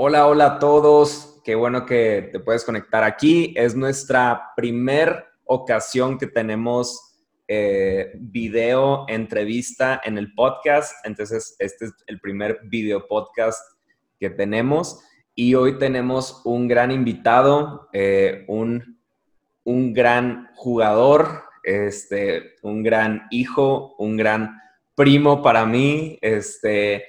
Hola, 0.00 0.28
hola 0.28 0.46
a 0.46 0.58
todos. 0.60 1.40
Qué 1.44 1.56
bueno 1.56 1.84
que 1.84 2.28
te 2.30 2.38
puedes 2.38 2.64
conectar 2.64 3.02
aquí. 3.02 3.52
Es 3.56 3.74
nuestra 3.74 4.52
primer 4.54 5.26
ocasión 5.44 6.18
que 6.18 6.28
tenemos 6.28 7.18
eh, 7.48 8.12
video 8.14 9.06
entrevista 9.08 10.00
en 10.04 10.16
el 10.16 10.34
podcast. 10.34 11.04
Entonces, 11.04 11.56
este 11.58 11.86
es 11.86 11.94
el 12.06 12.20
primer 12.20 12.60
video 12.66 13.08
podcast 13.08 13.60
que 14.20 14.30
tenemos. 14.30 15.00
Y 15.34 15.56
hoy 15.56 15.78
tenemos 15.78 16.42
un 16.44 16.68
gran 16.68 16.92
invitado, 16.92 17.88
eh, 17.92 18.44
un, 18.46 19.00
un 19.64 19.92
gran 19.92 20.48
jugador, 20.54 21.42
este, 21.64 22.54
un 22.62 22.84
gran 22.84 23.26
hijo, 23.32 23.96
un 23.98 24.16
gran 24.16 24.60
primo 24.94 25.42
para 25.42 25.66
mí. 25.66 26.20
Este, 26.20 27.04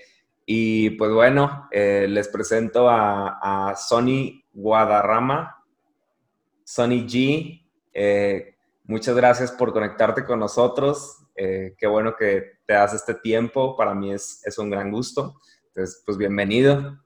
y 0.52 0.90
pues 0.90 1.12
bueno, 1.12 1.68
eh, 1.70 2.08
les 2.10 2.28
presento 2.28 2.90
a, 2.90 3.38
a, 3.70 3.76
Sony 3.76 4.44
Guadarrama, 4.52 5.64
Sony 6.64 7.06
G. 7.06 7.68
Eh, 7.94 8.56
muchas 8.86 9.16
gracias 9.16 9.52
por 9.52 9.72
conectarte 9.72 10.26
con 10.26 10.40
nosotros. 10.40 11.24
Eh, 11.36 11.76
qué 11.78 11.86
bueno 11.86 12.16
que 12.16 12.54
te 12.66 12.74
das 12.74 12.96
este 12.96 13.14
tiempo. 13.14 13.78
Para 13.78 13.94
mí 13.94 14.12
es, 14.12 14.42
es 14.44 14.58
un 14.58 14.72
gran 14.72 14.90
gusto. 14.90 15.36
Entonces, 15.68 16.02
pues 16.04 16.18
bienvenido. 16.18 16.98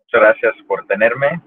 Muchas 0.00 0.20
gracias 0.20 0.54
por 0.68 0.86
tenerme. 0.86 1.40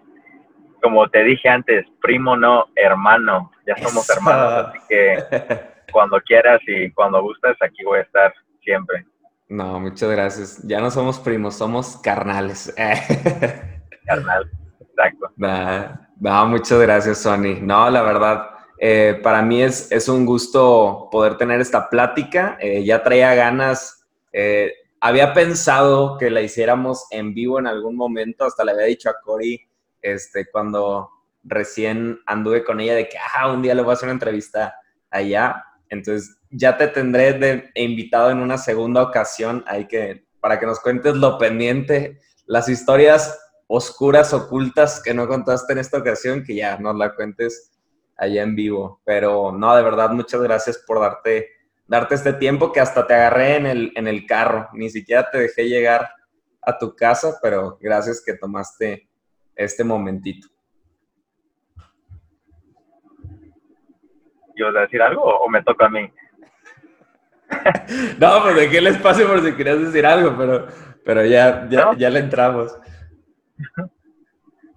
Como 0.81 1.07
te 1.09 1.23
dije 1.25 1.47
antes, 1.47 1.85
primo 2.01 2.35
no 2.35 2.65
hermano. 2.73 3.51
Ya 3.67 3.77
somos 3.87 4.09
hermanos, 4.09 4.69
así 4.69 4.79
que 4.89 5.17
cuando 5.91 6.19
quieras 6.21 6.59
y 6.65 6.89
cuando 6.89 7.21
gustes, 7.21 7.55
aquí 7.61 7.83
voy 7.83 7.99
a 7.99 8.01
estar 8.01 8.33
siempre. 8.63 9.05
No, 9.49 9.79
muchas 9.79 10.09
gracias. 10.09 10.61
Ya 10.63 10.79
no 10.79 10.91
somos 10.91 11.19
primos, 11.19 11.55
somos 11.55 11.97
carnales. 11.97 12.73
Carnal, 14.05 14.51
exacto. 14.79 15.31
No, 16.19 16.47
muchas 16.47 16.79
gracias, 16.79 17.19
Sony. 17.19 17.59
No, 17.61 17.89
la 17.89 18.01
verdad, 18.01 18.49
eh, 18.79 19.19
para 19.23 19.41
mí 19.41 19.61
es, 19.61 19.91
es, 19.91 20.09
un 20.09 20.25
gusto 20.25 21.07
poder 21.11 21.37
tener 21.37 21.61
esta 21.61 21.89
plática. 21.89 22.57
Eh, 22.59 22.83
ya 22.83 23.03
traía 23.03 23.33
ganas. 23.35 24.05
Eh, 24.33 24.73
había 24.99 25.33
pensado 25.33 26.17
que 26.17 26.29
la 26.29 26.41
hiciéramos 26.41 27.05
en 27.11 27.33
vivo 27.33 27.59
en 27.59 27.67
algún 27.67 27.95
momento, 27.95 28.45
hasta 28.45 28.65
le 28.65 28.71
había 28.71 28.85
dicho 28.85 29.09
a 29.09 29.21
Cory 29.23 29.61
este, 30.01 30.49
cuando 30.49 31.09
recién 31.43 32.19
anduve 32.25 32.63
con 32.63 32.79
ella 32.81 32.95
de 32.95 33.07
que, 33.07 33.17
ah, 33.17 33.51
un 33.51 33.61
día 33.61 33.75
le 33.75 33.81
voy 33.81 33.91
a 33.91 33.93
hacer 33.93 34.07
una 34.07 34.13
entrevista 34.13 34.75
allá. 35.09 35.63
Entonces, 35.89 36.36
ya 36.49 36.77
te 36.77 36.87
tendré 36.87 37.33
de 37.33 37.71
invitado 37.75 38.31
en 38.31 38.39
una 38.39 38.57
segunda 38.57 39.01
ocasión, 39.01 39.63
hay 39.67 39.87
que, 39.87 40.25
para 40.39 40.59
que 40.59 40.65
nos 40.65 40.79
cuentes 40.79 41.15
lo 41.15 41.37
pendiente, 41.37 42.19
las 42.45 42.69
historias 42.69 43.37
oscuras, 43.67 44.33
ocultas 44.33 45.01
que 45.03 45.13
no 45.13 45.27
contaste 45.27 45.73
en 45.73 45.79
esta 45.79 45.97
ocasión, 45.97 46.43
que 46.43 46.55
ya 46.55 46.77
nos 46.77 46.95
la 46.95 47.13
cuentes 47.13 47.71
allá 48.17 48.43
en 48.43 48.55
vivo. 48.55 49.01
Pero 49.05 49.51
no, 49.51 49.75
de 49.75 49.83
verdad, 49.83 50.09
muchas 50.11 50.41
gracias 50.41 50.77
por 50.77 50.99
darte, 50.99 51.49
darte 51.85 52.15
este 52.15 52.33
tiempo 52.33 52.71
que 52.71 52.79
hasta 52.79 53.05
te 53.05 53.13
agarré 53.13 53.57
en 53.57 53.65
el, 53.65 53.91
en 53.95 54.07
el 54.07 54.25
carro. 54.25 54.69
Ni 54.73 54.89
siquiera 54.89 55.29
te 55.29 55.39
dejé 55.39 55.67
llegar 55.67 56.09
a 56.61 56.77
tu 56.77 56.95
casa, 56.95 57.37
pero 57.41 57.77
gracias 57.81 58.23
que 58.25 58.33
tomaste 58.33 59.09
este 59.55 59.83
momentito. 59.83 60.47
¿Yo 64.55 64.67
a 64.69 64.81
decir 64.81 65.01
algo 65.01 65.23
o 65.23 65.49
me 65.49 65.61
toca 65.61 65.85
a 65.85 65.89
mí? 65.89 66.11
no, 68.19 68.43
pues 68.43 68.55
dejé 68.55 68.77
el 68.79 68.87
espacio 68.87 69.27
por 69.27 69.43
si 69.43 69.53
querías 69.53 69.79
decir 69.79 70.05
algo, 70.05 70.35
pero, 70.37 70.67
pero 71.05 71.25
ya, 71.25 71.67
ya, 71.69 72.09
le 72.09 72.19
entramos. 72.19 72.75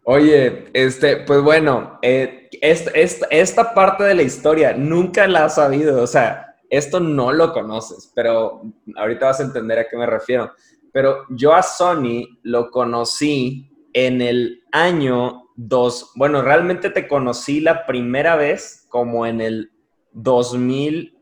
Oye, 0.05 0.71
este, 0.73 1.19
pues 1.19 1.43
bueno, 1.43 1.99
eh, 2.03 2.49
esta, 2.61 3.27
esta, 3.31 3.75
parte 3.75 4.05
de 4.05 4.15
la 4.15 4.23
historia 4.23 4.73
nunca 4.73 5.27
la 5.27 5.47
has 5.47 5.57
sabido, 5.57 6.03
o 6.03 6.07
sea, 6.07 6.57
esto 6.69 7.01
no 7.01 7.33
lo 7.33 7.53
conoces, 7.53 8.13
pero 8.15 8.63
ahorita 8.97 9.27
vas 9.27 9.41
a 9.41 9.45
entender 9.45 9.79
a 9.79 9.89
qué 9.89 9.97
me 9.97 10.07
refiero. 10.07 10.53
Pero 10.93 11.25
yo 11.31 11.55
a 11.55 11.63
Sony 11.63 12.39
lo 12.43 12.71
conocí 12.71 13.71
en 13.93 14.23
el 14.23 14.63
año 14.73 15.45
2, 15.57 16.13
bueno, 16.15 16.43
realmente 16.43 16.91
te 16.91 17.07
conocí 17.07 17.61
la 17.61 17.87
primera 17.87 18.37
vez 18.37 18.87
como 18.89 19.27
en 19.27 19.41
el 19.41 19.73
2000 20.13 21.20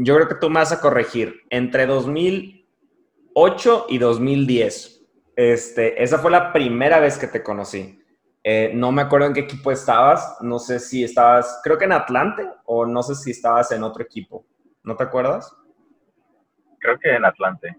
yo 0.00 0.14
creo 0.14 0.28
que 0.28 0.36
tú 0.36 0.48
me 0.48 0.60
vas 0.60 0.70
a 0.70 0.80
corregir, 0.80 1.42
entre 1.50 1.84
2008 1.86 3.86
y 3.88 3.98
2010. 3.98 5.04
Este, 5.34 6.00
esa 6.02 6.18
fue 6.18 6.30
la 6.30 6.52
primera 6.52 7.00
vez 7.00 7.18
que 7.18 7.26
te 7.26 7.42
conocí. 7.42 8.00
Eh, 8.44 8.70
no 8.74 8.92
me 8.92 9.02
acuerdo 9.02 9.26
en 9.26 9.34
qué 9.34 9.40
equipo 9.40 9.72
estabas, 9.72 10.36
no 10.40 10.60
sé 10.60 10.78
si 10.78 11.02
estabas, 11.02 11.60
creo 11.64 11.76
que 11.76 11.86
en 11.86 11.92
Atlante 11.92 12.48
o 12.64 12.86
no 12.86 13.02
sé 13.02 13.16
si 13.16 13.32
estabas 13.32 13.72
en 13.72 13.82
otro 13.82 14.04
equipo. 14.04 14.46
¿No 14.84 14.94
te 14.94 15.02
acuerdas? 15.02 15.52
Creo 16.78 16.96
que 17.00 17.16
en 17.16 17.24
Atlante. 17.24 17.76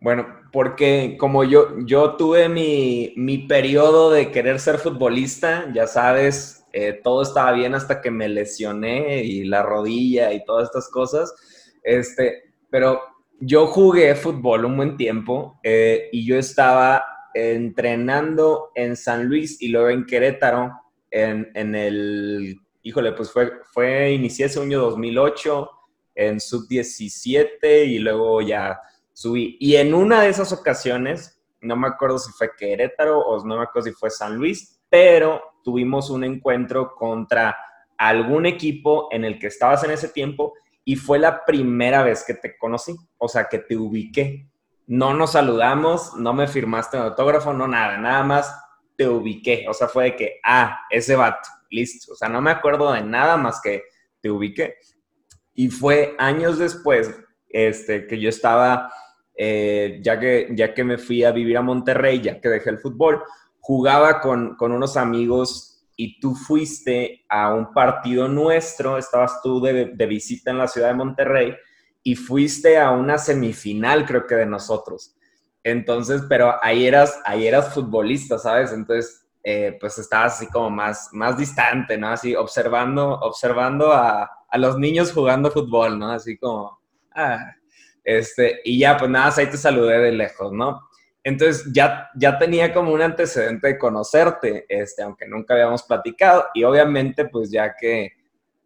Bueno, 0.00 0.26
porque 0.52 1.16
como 1.20 1.44
yo, 1.44 1.78
yo 1.84 2.16
tuve 2.16 2.48
mi, 2.48 3.14
mi 3.16 3.38
periodo 3.38 4.10
de 4.10 4.32
querer 4.32 4.58
ser 4.58 4.78
futbolista, 4.78 5.66
ya 5.72 5.86
sabes, 5.86 6.57
eh, 6.72 7.00
todo 7.02 7.22
estaba 7.22 7.52
bien 7.52 7.74
hasta 7.74 8.00
que 8.00 8.10
me 8.10 8.28
lesioné 8.28 9.22
y 9.22 9.44
la 9.44 9.62
rodilla 9.62 10.32
y 10.32 10.44
todas 10.44 10.64
estas 10.64 10.88
cosas. 10.90 11.34
Este, 11.82 12.54
pero 12.70 13.00
yo 13.40 13.66
jugué 13.66 14.14
fútbol 14.14 14.64
un 14.64 14.76
buen 14.76 14.96
tiempo 14.96 15.58
eh, 15.62 16.08
y 16.12 16.26
yo 16.26 16.36
estaba 16.36 17.04
entrenando 17.34 18.72
en 18.74 18.96
San 18.96 19.26
Luis 19.26 19.60
y 19.62 19.68
luego 19.68 19.90
en 19.90 20.06
Querétaro, 20.06 20.72
en, 21.10 21.50
en 21.54 21.74
el, 21.74 22.60
híjole, 22.82 23.12
pues 23.12 23.30
fue, 23.30 23.52
fue 23.72 24.12
inicié 24.12 24.46
ese 24.46 24.60
año 24.60 24.80
2008 24.80 25.70
en 26.16 26.40
sub-17 26.40 27.86
y 27.86 27.98
luego 28.00 28.42
ya 28.42 28.80
subí. 29.12 29.56
Y 29.60 29.76
en 29.76 29.94
una 29.94 30.22
de 30.22 30.30
esas 30.30 30.52
ocasiones, 30.52 31.40
no 31.60 31.76
me 31.76 31.88
acuerdo 31.88 32.18
si 32.18 32.32
fue 32.32 32.50
Querétaro 32.56 33.20
o 33.20 33.44
no 33.44 33.56
me 33.56 33.62
acuerdo 33.62 33.88
si 33.88 33.94
fue 33.94 34.10
San 34.10 34.36
Luis, 34.36 34.77
pero 34.88 35.42
tuvimos 35.62 36.10
un 36.10 36.24
encuentro 36.24 36.94
contra 36.94 37.56
algún 37.96 38.46
equipo 38.46 39.08
en 39.10 39.24
el 39.24 39.38
que 39.38 39.48
estabas 39.48 39.84
en 39.84 39.90
ese 39.90 40.08
tiempo 40.08 40.54
y 40.84 40.96
fue 40.96 41.18
la 41.18 41.44
primera 41.44 42.02
vez 42.02 42.24
que 42.26 42.34
te 42.34 42.56
conocí, 42.56 42.96
o 43.18 43.28
sea, 43.28 43.44
que 43.44 43.58
te 43.58 43.76
ubiqué. 43.76 44.48
No 44.86 45.12
nos 45.12 45.32
saludamos, 45.32 46.14
no 46.16 46.32
me 46.32 46.46
firmaste 46.46 46.96
un 46.96 47.02
autógrafo, 47.02 47.52
no 47.52 47.68
nada, 47.68 47.98
nada 47.98 48.22
más 48.22 48.58
te 48.96 49.06
ubiqué. 49.06 49.66
O 49.68 49.74
sea, 49.74 49.88
fue 49.88 50.04
de 50.04 50.16
que, 50.16 50.40
ah, 50.42 50.78
ese 50.88 51.14
vato, 51.14 51.46
listo. 51.70 52.12
O 52.12 52.16
sea, 52.16 52.30
no 52.30 52.40
me 52.40 52.50
acuerdo 52.50 52.90
de 52.92 53.02
nada 53.02 53.36
más 53.36 53.60
que 53.60 53.82
te 54.22 54.30
ubiqué. 54.30 54.76
Y 55.52 55.68
fue 55.68 56.14
años 56.18 56.58
después 56.58 57.14
este, 57.50 58.06
que 58.06 58.18
yo 58.18 58.28
estaba, 58.28 58.90
eh, 59.36 60.00
ya, 60.02 60.18
que, 60.18 60.48
ya 60.52 60.72
que 60.72 60.84
me 60.84 60.96
fui 60.96 61.22
a 61.24 61.32
vivir 61.32 61.58
a 61.58 61.62
Monterrey, 61.62 62.20
ya 62.20 62.40
que 62.40 62.48
dejé 62.48 62.70
el 62.70 62.78
fútbol, 62.78 63.22
jugaba 63.68 64.22
con, 64.22 64.56
unos 64.58 64.96
amigos 64.96 65.86
y 65.94 66.18
tú 66.20 66.34
fuiste 66.34 67.26
a 67.28 67.52
un 67.52 67.74
partido 67.74 68.26
nuestro, 68.26 68.96
estabas 68.96 69.42
tú 69.42 69.60
de, 69.60 69.84
visita 70.06 70.50
en 70.50 70.56
la 70.56 70.68
ciudad 70.68 70.88
de 70.88 70.94
Monterrey 70.94 71.54
y 72.02 72.14
fuiste 72.16 72.78
a 72.78 72.92
una 72.92 73.18
semifinal, 73.18 74.06
creo 74.06 74.26
que 74.26 74.36
de 74.36 74.46
nosotros. 74.46 75.14
Entonces, 75.62 76.22
pero 76.30 76.54
ahí 76.62 76.86
eras, 76.86 77.20
ahí 77.26 77.46
eras 77.46 77.74
futbolista, 77.74 78.38
¿sabes? 78.38 78.72
Entonces, 78.72 79.26
eh, 79.44 79.76
pues 79.78 79.98
estabas 79.98 80.36
así 80.36 80.46
como 80.46 80.70
más, 80.70 81.10
más 81.12 81.36
distante, 81.36 81.98
¿no? 81.98 82.08
Así 82.08 82.34
observando, 82.34 83.20
observando 83.20 83.92
a, 83.92 84.30
a, 84.48 84.56
los 84.56 84.78
niños 84.78 85.12
jugando 85.12 85.50
fútbol, 85.50 85.98
¿no? 85.98 86.10
Así 86.10 86.38
como, 86.38 86.80
ah, 87.14 87.52
este, 88.02 88.62
y 88.64 88.78
ya, 88.78 88.96
pues 88.96 89.10
nada, 89.10 89.30
ahí 89.36 89.50
te 89.50 89.58
saludé 89.58 89.98
de 89.98 90.12
lejos, 90.12 90.54
¿no? 90.54 90.87
Entonces 91.28 91.70
ya, 91.74 92.08
ya 92.14 92.38
tenía 92.38 92.72
como 92.72 92.90
un 92.90 93.02
antecedente 93.02 93.66
de 93.68 93.78
conocerte, 93.78 94.64
este, 94.66 95.02
aunque 95.02 95.28
nunca 95.28 95.52
habíamos 95.52 95.82
platicado. 95.82 96.46
Y 96.54 96.64
obviamente, 96.64 97.26
pues 97.26 97.50
ya 97.50 97.74
que 97.78 98.12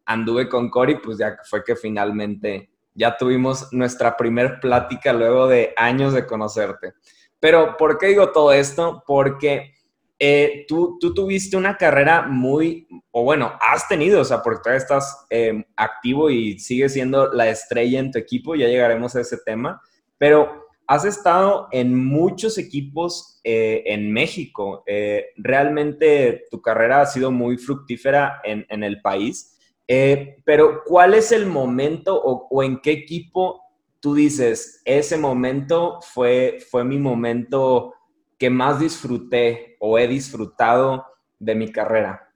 anduve 0.04 0.48
con 0.48 0.70
Cory, 0.70 1.00
pues 1.02 1.18
ya 1.18 1.36
fue 1.42 1.64
que 1.64 1.74
finalmente 1.74 2.70
ya 2.94 3.16
tuvimos 3.16 3.72
nuestra 3.72 4.16
primer 4.16 4.60
plática 4.60 5.12
luego 5.12 5.48
de 5.48 5.74
años 5.76 6.14
de 6.14 6.24
conocerte. 6.24 6.92
Pero, 7.40 7.76
¿por 7.76 7.98
qué 7.98 8.06
digo 8.06 8.30
todo 8.30 8.52
esto? 8.52 9.02
Porque 9.08 9.74
eh, 10.16 10.64
tú, 10.68 10.98
tú, 11.00 11.12
tuviste 11.12 11.56
una 11.56 11.76
carrera 11.76 12.22
muy, 12.22 12.86
o 13.10 13.24
bueno, 13.24 13.58
has 13.60 13.88
tenido, 13.88 14.20
o 14.20 14.24
sea, 14.24 14.40
porque 14.40 14.60
todavía 14.62 14.82
estás 14.82 15.26
eh, 15.30 15.64
activo 15.74 16.30
y 16.30 16.60
sigues 16.60 16.92
siendo 16.92 17.32
la 17.32 17.48
estrella 17.48 17.98
en 17.98 18.12
tu 18.12 18.20
equipo, 18.20 18.54
ya 18.54 18.68
llegaremos 18.68 19.16
a 19.16 19.20
ese 19.20 19.38
tema, 19.38 19.82
pero 20.16 20.62
has 20.92 21.06
estado 21.06 21.68
en 21.72 21.96
muchos 21.96 22.58
equipos 22.58 23.40
eh, 23.44 23.82
en 23.86 24.12
México. 24.12 24.84
Eh, 24.86 25.28
realmente 25.38 26.44
tu 26.50 26.60
carrera 26.60 27.00
ha 27.00 27.06
sido 27.06 27.30
muy 27.30 27.56
fructífera 27.56 28.42
en, 28.44 28.82
el 28.82 29.00
país. 29.00 29.58
Eh, 29.88 30.42
pero, 30.44 30.82
¿cuál 30.84 31.14
es 31.14 31.32
el 31.32 31.46
momento 31.46 32.20
o, 32.22 32.62
en 32.62 32.78
qué 32.80 32.92
equipo 32.92 33.62
tú 34.00 34.14
dices, 34.14 34.82
ese 34.84 35.16
momento 35.16 35.98
fue, 36.02 36.58
fue 36.70 36.84
mi 36.84 36.98
momento 36.98 37.94
que 38.38 38.50
más 38.50 38.78
disfruté 38.78 39.76
o 39.80 39.98
he 39.98 40.06
disfrutado 40.06 41.06
de 41.38 41.54
mi 41.54 41.72
carrera? 41.72 42.28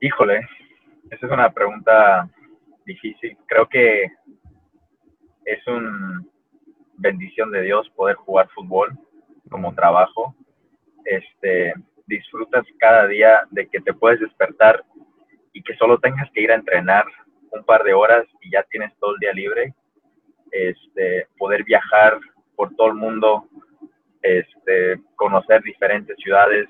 Híjole, 0.00 0.40
esa 1.10 1.26
es 1.26 1.32
una 1.32 1.52
pregunta 1.52 2.30
difícil. 2.86 3.36
Creo 3.46 3.68
que 3.68 4.06
es 5.50 5.66
una 5.66 6.24
bendición 6.96 7.50
de 7.50 7.62
Dios 7.62 7.90
poder 7.96 8.16
jugar 8.16 8.48
fútbol 8.50 8.96
como 9.50 9.74
trabajo. 9.74 10.34
Este, 11.04 11.74
disfrutas 12.06 12.64
cada 12.78 13.06
día 13.08 13.42
de 13.50 13.66
que 13.68 13.80
te 13.80 13.92
puedes 13.92 14.20
despertar 14.20 14.84
y 15.52 15.62
que 15.62 15.74
solo 15.76 15.98
tengas 15.98 16.30
que 16.30 16.42
ir 16.42 16.52
a 16.52 16.56
entrenar 16.56 17.04
un 17.50 17.64
par 17.64 17.82
de 17.82 17.94
horas 17.94 18.26
y 18.40 18.50
ya 18.52 18.62
tienes 18.70 18.96
todo 18.98 19.14
el 19.14 19.20
día 19.20 19.32
libre. 19.32 19.74
Este, 20.52 21.26
poder 21.38 21.64
viajar 21.64 22.18
por 22.54 22.74
todo 22.76 22.88
el 22.88 22.94
mundo, 22.94 23.48
este, 24.22 25.00
conocer 25.16 25.62
diferentes 25.62 26.16
ciudades 26.18 26.68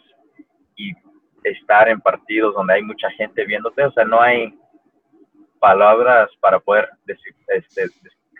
y 0.76 0.92
estar 1.44 1.88
en 1.88 2.00
partidos 2.00 2.54
donde 2.54 2.74
hay 2.74 2.82
mucha 2.82 3.10
gente 3.10 3.44
viéndote. 3.44 3.84
O 3.84 3.92
sea, 3.92 4.04
no 4.04 4.20
hay 4.20 4.54
palabras 5.58 6.30
para 6.40 6.58
poder 6.58 6.88
este, 7.06 7.88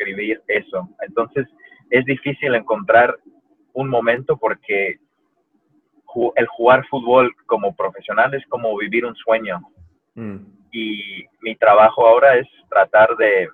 describir 0.01 0.43
eso. 0.49 0.89
Entonces, 1.07 1.47
es 1.91 2.05
difícil 2.05 2.55
encontrar 2.55 3.17
un 3.73 3.89
momento 3.89 4.37
porque 4.37 4.99
el 6.35 6.47
jugar 6.49 6.85
fútbol 6.89 7.33
como 7.47 7.75
profesional 7.75 8.35
es 8.35 8.45
como 8.47 8.77
vivir 8.77 9.05
un 9.05 9.15
sueño. 9.15 9.61
Mm. 10.15 10.39
Y 10.73 11.25
mi 11.41 11.55
trabajo 11.57 12.07
ahora 12.07 12.37
es 12.37 12.49
tratar 12.69 13.17
de 13.17 13.49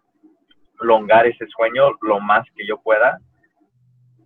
longar 0.80 1.26
ese 1.26 1.46
sueño 1.48 1.92
lo 2.02 2.20
más 2.20 2.46
que 2.54 2.66
yo 2.66 2.78
pueda, 2.78 3.18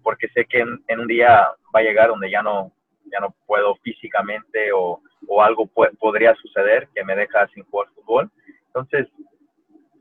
porque 0.03 0.29
sé 0.29 0.45
que 0.45 0.61
en, 0.61 1.01
un 1.01 1.07
día 1.07 1.49
va 1.75 1.81
a 1.81 1.83
llegar 1.83 2.09
donde 2.09 2.31
ya 2.31 2.43
no, 2.43 2.73
ya 3.13 3.21
no 3.21 3.35
puedo 3.47 3.77
físicamente 3.77 4.73
o, 4.73 5.01
o 5.29 5.43
algo 5.43 5.67
podría 5.99 6.35
suceder 6.37 6.89
que 6.95 7.05
me 7.05 7.15
deja 7.15 7.47
sin 7.49 7.65
jugar 7.65 7.89
fútbol. 7.95 8.31
Entonces, 8.67 9.07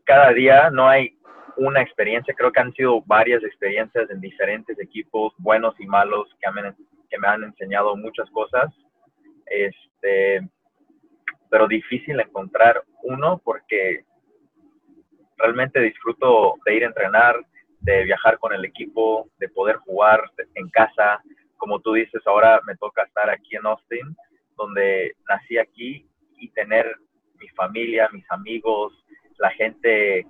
cada 0.05 0.33
día 0.33 0.71
no 0.71 0.87
hay 0.87 1.18
una 1.57 1.81
experiencia, 1.81 2.33
creo 2.33 2.51
que 2.51 2.59
han 2.59 2.73
sido 2.73 3.01
varias 3.01 3.43
experiencias 3.43 4.09
en 4.09 4.21
diferentes 4.21 4.79
equipos, 4.79 5.33
buenos 5.37 5.79
y 5.79 5.85
malos, 5.85 6.27
que, 6.41 6.51
me, 6.51 6.73
que 7.09 7.17
me 7.17 7.27
han 7.27 7.43
enseñado 7.43 7.95
muchas 7.95 8.29
cosas. 8.31 8.73
Este, 9.45 10.47
pero 11.49 11.67
difícil 11.67 12.19
encontrar 12.19 12.83
uno 13.03 13.41
porque 13.43 14.05
realmente 15.37 15.79
disfruto 15.79 16.55
de 16.65 16.75
ir 16.75 16.83
a 16.83 16.87
entrenar, 16.87 17.35
de 17.79 18.03
viajar 18.03 18.37
con 18.39 18.53
el 18.53 18.65
equipo, 18.65 19.29
de 19.39 19.49
poder 19.49 19.77
jugar 19.77 20.23
en 20.55 20.69
casa. 20.69 21.21
Como 21.57 21.79
tú 21.79 21.93
dices, 21.93 22.21
ahora 22.25 22.61
me 22.65 22.75
toca 22.75 23.03
estar 23.03 23.29
aquí 23.29 23.55
en 23.55 23.65
Austin, 23.65 24.15
donde 24.57 25.15
nací 25.27 25.57
aquí 25.57 26.05
y 26.37 26.49
tener 26.49 26.85
mi 27.39 27.47
familia, 27.49 28.09
mis 28.11 28.29
amigos, 28.31 28.93
la 29.37 29.49
gente 29.51 30.25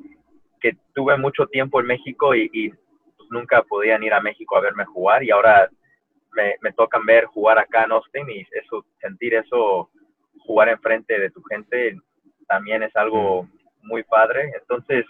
que 0.59 0.77
tuve 0.93 1.17
mucho 1.17 1.47
tiempo 1.47 1.79
en 1.79 1.87
México 1.87 2.35
y, 2.35 2.69
pues, 2.69 3.29
nunca 3.29 3.61
podían 3.63 4.03
ir 4.03 4.13
a 4.13 4.21
México 4.21 4.57
a 4.57 4.61
verme 4.61 4.85
jugar 4.85 5.23
y 5.23 5.31
ahora 5.31 5.69
me, 6.33 6.55
me 6.61 6.73
tocan 6.73 7.05
ver 7.05 7.25
jugar 7.25 7.59
acá 7.59 7.83
en 7.83 7.91
Austin 7.91 8.29
y 8.29 8.45
eso, 8.51 8.85
sentir 9.01 9.35
eso, 9.35 9.89
jugar 10.39 10.69
enfrente 10.69 11.19
de 11.19 11.29
tu 11.29 11.41
gente 11.43 11.97
también 12.47 12.83
es 12.83 12.95
algo 12.95 13.47
muy 13.83 14.03
padre. 14.03 14.51
Entonces, 14.59 15.05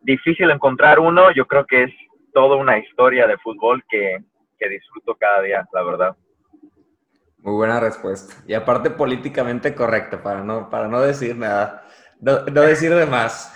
difícil 0.00 0.50
encontrar 0.50 0.98
uno, 1.00 1.32
yo 1.32 1.46
creo 1.46 1.66
que 1.66 1.84
es 1.84 1.92
toda 2.32 2.56
una 2.56 2.78
historia 2.78 3.26
de 3.26 3.36
fútbol 3.38 3.82
que, 3.88 4.18
que 4.58 4.68
disfruto 4.68 5.14
cada 5.16 5.42
día, 5.42 5.68
la 5.72 5.82
verdad. 5.82 6.16
Muy 7.38 7.54
buena 7.54 7.80
respuesta. 7.80 8.34
Y 8.46 8.54
aparte 8.54 8.90
políticamente 8.90 9.74
correcta, 9.74 10.22
para 10.22 10.42
no, 10.42 10.68
para 10.70 10.88
no 10.88 11.00
decir 11.00 11.36
nada, 11.36 11.84
no, 12.20 12.44
no 12.46 12.62
decir 12.62 12.94
de 12.94 13.06
más. 13.06 13.54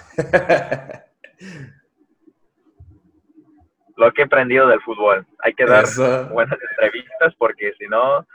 Lo 3.97 4.13
que 4.13 4.23
he 4.23 4.25
aprendido 4.25 4.67
del 4.67 4.81
fútbol. 4.81 5.27
Hay 5.41 5.55
que 5.55 5.67
dar 5.67 5.85
buenas 6.31 6.59
entrevistas 6.71 7.35
porque 7.39 7.73
si 7.79 7.87
no, 7.87 8.27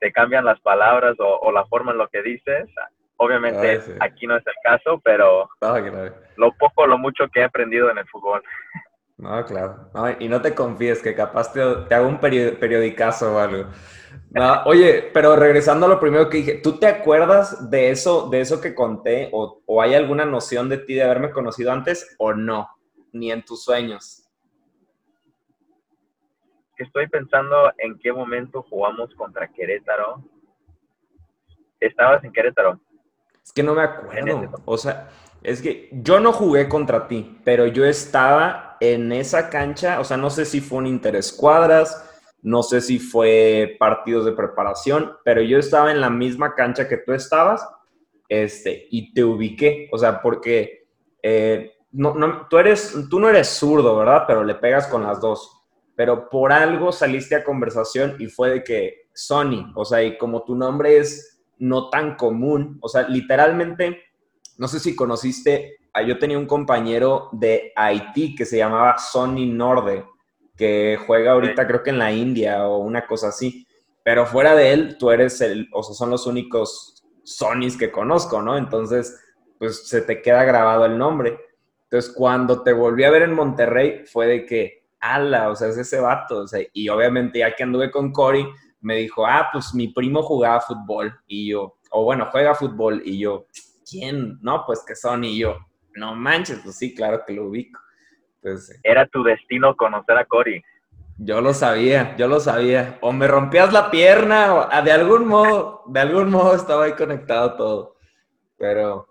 te 0.00 0.12
cambian 0.12 0.44
las 0.44 0.60
palabras 0.60 1.16
o, 1.18 1.50
la 1.52 1.64
forma 1.66 1.92
en 1.92 1.98
lo 1.98 2.08
que 2.08 2.22
dices. 2.22 2.68
Obviamente 3.16 3.80
aquí 4.00 4.26
no 4.26 4.36
es 4.36 4.46
el 4.46 4.54
caso, 4.62 5.00
pero 5.02 5.48
lo 6.36 6.52
poco 6.52 6.82
o 6.82 6.86
lo 6.86 6.98
mucho 6.98 7.28
que 7.32 7.40
he 7.40 7.44
aprendido 7.44 7.90
en 7.90 7.98
el 7.98 8.06
fútbol. 8.08 8.42
No, 9.16 9.42
claro. 9.46 9.90
y 10.18 10.28
no 10.28 10.42
te 10.42 10.54
confíes 10.54 11.02
que 11.02 11.14
capaz 11.14 11.50
te, 11.52 11.62
te 11.88 11.94
hago 11.94 12.06
un 12.06 12.20
periodicazo 12.20 13.34
o 13.34 13.38
algo. 13.38 13.70
Oye, 14.66 15.10
pero 15.12 15.36
regresando 15.36 15.86
a 15.86 15.88
lo 15.88 16.00
primero 16.00 16.28
que 16.28 16.38
dije, 16.38 16.60
¿tú 16.62 16.78
te 16.78 16.86
acuerdas 16.86 17.70
de 17.70 17.90
eso, 17.90 18.28
de 18.28 18.40
eso 18.40 18.60
que 18.60 18.74
conté? 18.74 19.28
O, 19.32 19.62
¿O 19.66 19.82
hay 19.82 19.94
alguna 19.94 20.24
noción 20.24 20.68
de 20.68 20.78
ti 20.78 20.94
de 20.94 21.04
haberme 21.04 21.30
conocido 21.30 21.72
antes 21.72 22.14
o 22.18 22.32
no? 22.32 22.68
Ni 23.12 23.30
en 23.30 23.44
tus 23.44 23.64
sueños 23.64 24.26
estoy 26.84 27.08
pensando 27.08 27.72
en 27.78 27.98
qué 27.98 28.12
momento 28.12 28.62
jugamos 28.68 29.14
contra 29.14 29.48
Querétaro. 29.48 30.22
¿Estabas 31.80 32.22
en 32.24 32.32
Querétaro? 32.32 32.80
Es 33.42 33.52
que 33.52 33.62
no 33.62 33.74
me 33.74 33.82
acuerdo. 33.82 34.62
O 34.64 34.76
sea, 34.76 35.08
es 35.42 35.62
que 35.62 35.88
yo 35.92 36.20
no 36.20 36.32
jugué 36.32 36.68
contra 36.68 37.06
ti, 37.08 37.40
pero 37.44 37.66
yo 37.66 37.84
estaba 37.84 38.76
en 38.80 39.12
esa 39.12 39.48
cancha, 39.48 40.00
o 40.00 40.04
sea, 40.04 40.16
no 40.16 40.30
sé 40.30 40.44
si 40.44 40.60
fue 40.60 40.78
un 40.78 40.86
interescuadras, 40.86 42.15
no 42.42 42.62
sé 42.62 42.80
si 42.80 42.98
fue 42.98 43.76
partidos 43.78 44.24
de 44.24 44.32
preparación, 44.32 45.12
pero 45.24 45.42
yo 45.42 45.58
estaba 45.58 45.90
en 45.90 46.00
la 46.00 46.10
misma 46.10 46.54
cancha 46.54 46.88
que 46.88 46.98
tú 46.98 47.12
estabas, 47.12 47.66
este, 48.28 48.86
y 48.90 49.12
te 49.12 49.24
ubiqué, 49.24 49.88
o 49.92 49.98
sea, 49.98 50.20
porque 50.20 50.88
eh, 51.22 51.72
tú, 52.50 52.58
eres, 52.58 52.94
tú 53.10 53.20
no 53.20 53.28
eres 53.28 53.48
zurdo, 53.48 53.96
¿verdad? 53.96 54.24
Pero 54.26 54.44
le 54.44 54.54
pegas 54.54 54.86
con 54.86 55.02
las 55.02 55.20
dos 55.20 55.56
pero 55.96 56.28
por 56.28 56.52
algo 56.52 56.92
saliste 56.92 57.34
a 57.34 57.42
conversación 57.42 58.16
y 58.20 58.26
fue 58.26 58.50
de 58.50 58.64
que 58.64 59.08
Sony, 59.14 59.72
o 59.74 59.84
sea, 59.84 60.02
y 60.04 60.18
como 60.18 60.44
tu 60.44 60.54
nombre 60.54 60.98
es 60.98 61.42
no 61.58 61.88
tan 61.88 62.16
común, 62.16 62.78
o 62.82 62.88
sea, 62.88 63.08
literalmente, 63.08 64.02
no 64.58 64.68
sé 64.68 64.78
si 64.78 64.94
conociste, 64.94 65.78
ah, 65.94 66.02
yo 66.02 66.18
tenía 66.18 66.38
un 66.38 66.46
compañero 66.46 67.30
de 67.32 67.72
Haití 67.74 68.34
que 68.34 68.44
se 68.44 68.58
llamaba 68.58 68.98
Sony 68.98 69.46
Norde, 69.46 70.04
que 70.56 70.98
juega 71.06 71.32
ahorita 71.32 71.66
creo 71.66 71.82
que 71.82 71.90
en 71.90 71.98
la 71.98 72.12
India 72.12 72.66
o 72.66 72.78
una 72.78 73.06
cosa 73.06 73.28
así, 73.28 73.66
pero 74.02 74.26
fuera 74.26 74.54
de 74.54 74.72
él, 74.72 74.96
tú 74.98 75.10
eres 75.10 75.40
el, 75.40 75.68
o 75.72 75.82
sea, 75.82 75.94
son 75.94 76.10
los 76.10 76.26
únicos 76.26 77.04
Sonys 77.24 77.76
que 77.76 77.90
conozco, 77.90 78.40
¿no? 78.40 78.56
Entonces, 78.56 79.20
pues 79.58 79.88
se 79.88 80.02
te 80.02 80.22
queda 80.22 80.44
grabado 80.44 80.86
el 80.86 80.96
nombre. 80.96 81.38
Entonces, 81.84 82.12
cuando 82.14 82.62
te 82.62 82.72
volví 82.72 83.04
a 83.04 83.10
ver 83.10 83.22
en 83.22 83.34
Monterrey, 83.34 84.04
fue 84.06 84.26
de 84.26 84.46
que, 84.46 84.84
ala, 85.00 85.50
o 85.50 85.56
sea, 85.56 85.68
es 85.68 85.76
ese 85.76 85.98
vato. 86.00 86.38
O 86.38 86.46
sea, 86.46 86.60
y 86.72 86.88
obviamente 86.88 87.40
ya 87.40 87.54
que 87.54 87.64
anduve 87.64 87.90
con 87.90 88.12
Cory, 88.12 88.46
me 88.80 88.96
dijo, 88.96 89.26
ah, 89.26 89.48
pues 89.52 89.74
mi 89.74 89.88
primo 89.88 90.22
jugaba 90.22 90.60
fútbol. 90.60 91.18
Y 91.26 91.50
yo, 91.50 91.78
o 91.90 92.04
bueno, 92.04 92.28
juega 92.30 92.54
fútbol. 92.54 93.02
Y 93.04 93.18
yo, 93.18 93.46
¿quién? 93.88 94.38
No, 94.40 94.64
pues 94.66 94.84
que 94.86 94.94
son. 94.94 95.24
Y 95.24 95.38
yo, 95.38 95.58
no 95.94 96.14
manches, 96.14 96.60
pues 96.62 96.76
sí, 96.76 96.94
claro 96.94 97.22
que 97.26 97.32
lo 97.32 97.48
ubico. 97.48 97.80
Entonces, 98.46 98.78
Era 98.84 99.08
tu 99.08 99.24
destino 99.24 99.74
conocer 99.74 100.16
a 100.16 100.24
Cory. 100.24 100.62
Yo 101.18 101.40
lo 101.40 101.52
sabía, 101.52 102.14
yo 102.16 102.28
lo 102.28 102.38
sabía. 102.38 102.96
O 103.00 103.12
me 103.12 103.26
rompías 103.26 103.72
la 103.72 103.90
pierna, 103.90 104.54
o 104.54 104.68
ah, 104.70 104.82
de 104.82 104.92
algún 104.92 105.26
modo, 105.26 105.82
de 105.86 105.98
algún 105.98 106.30
modo 106.30 106.54
estaba 106.54 106.84
ahí 106.84 106.92
conectado 106.92 107.56
todo. 107.56 107.96
Pero, 108.56 109.08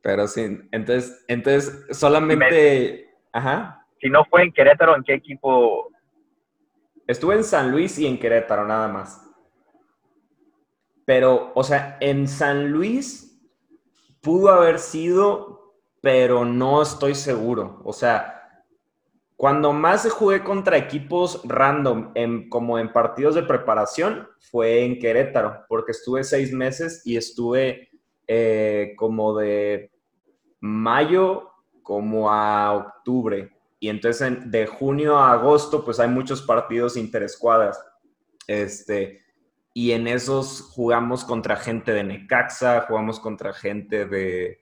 pero 0.00 0.26
sí, 0.26 0.58
entonces, 0.72 1.22
entonces 1.28 1.86
solamente, 1.90 3.14
ajá. 3.30 3.84
Si 4.00 4.08
no 4.08 4.24
fue 4.24 4.44
en 4.44 4.52
Querétaro, 4.52 4.96
¿en 4.96 5.02
qué 5.02 5.14
equipo? 5.14 5.90
Estuve 7.06 7.34
en 7.34 7.44
San 7.44 7.70
Luis 7.70 7.98
y 7.98 8.06
en 8.06 8.18
Querétaro 8.18 8.64
nada 8.64 8.88
más. 8.88 9.22
Pero, 11.04 11.52
o 11.54 11.62
sea, 11.62 11.98
en 12.00 12.26
San 12.26 12.70
Luis 12.70 13.38
pudo 14.22 14.50
haber 14.50 14.78
sido, 14.78 15.74
pero 16.00 16.46
no 16.46 16.80
estoy 16.80 17.14
seguro. 17.14 17.82
O 17.84 17.92
sea, 17.92 18.37
cuando 19.38 19.72
más 19.72 20.10
jugué 20.10 20.42
contra 20.42 20.76
equipos 20.76 21.42
random, 21.44 22.12
como 22.48 22.76
en 22.76 22.92
partidos 22.92 23.36
de 23.36 23.44
preparación, 23.44 24.26
fue 24.50 24.84
en 24.84 24.98
Querétaro, 24.98 25.64
porque 25.68 25.92
estuve 25.92 26.24
seis 26.24 26.52
meses 26.52 27.02
y 27.04 27.16
estuve 27.16 27.88
eh, 28.26 28.94
como 28.96 29.38
de 29.38 29.92
mayo 30.58 31.52
como 31.84 32.32
a 32.32 32.72
octubre. 32.72 33.56
Y 33.78 33.90
entonces 33.90 34.50
de 34.50 34.66
junio 34.66 35.16
a 35.16 35.34
agosto, 35.34 35.84
pues 35.84 36.00
hay 36.00 36.08
muchos 36.08 36.42
partidos 36.42 36.96
interescuadras. 36.96 37.80
Este, 38.48 39.22
y 39.72 39.92
en 39.92 40.08
esos 40.08 40.62
jugamos 40.62 41.22
contra 41.22 41.54
gente 41.54 41.92
de 41.92 42.02
Necaxa, 42.02 42.86
jugamos 42.88 43.20
contra 43.20 43.52
gente 43.52 44.04
de, 44.04 44.58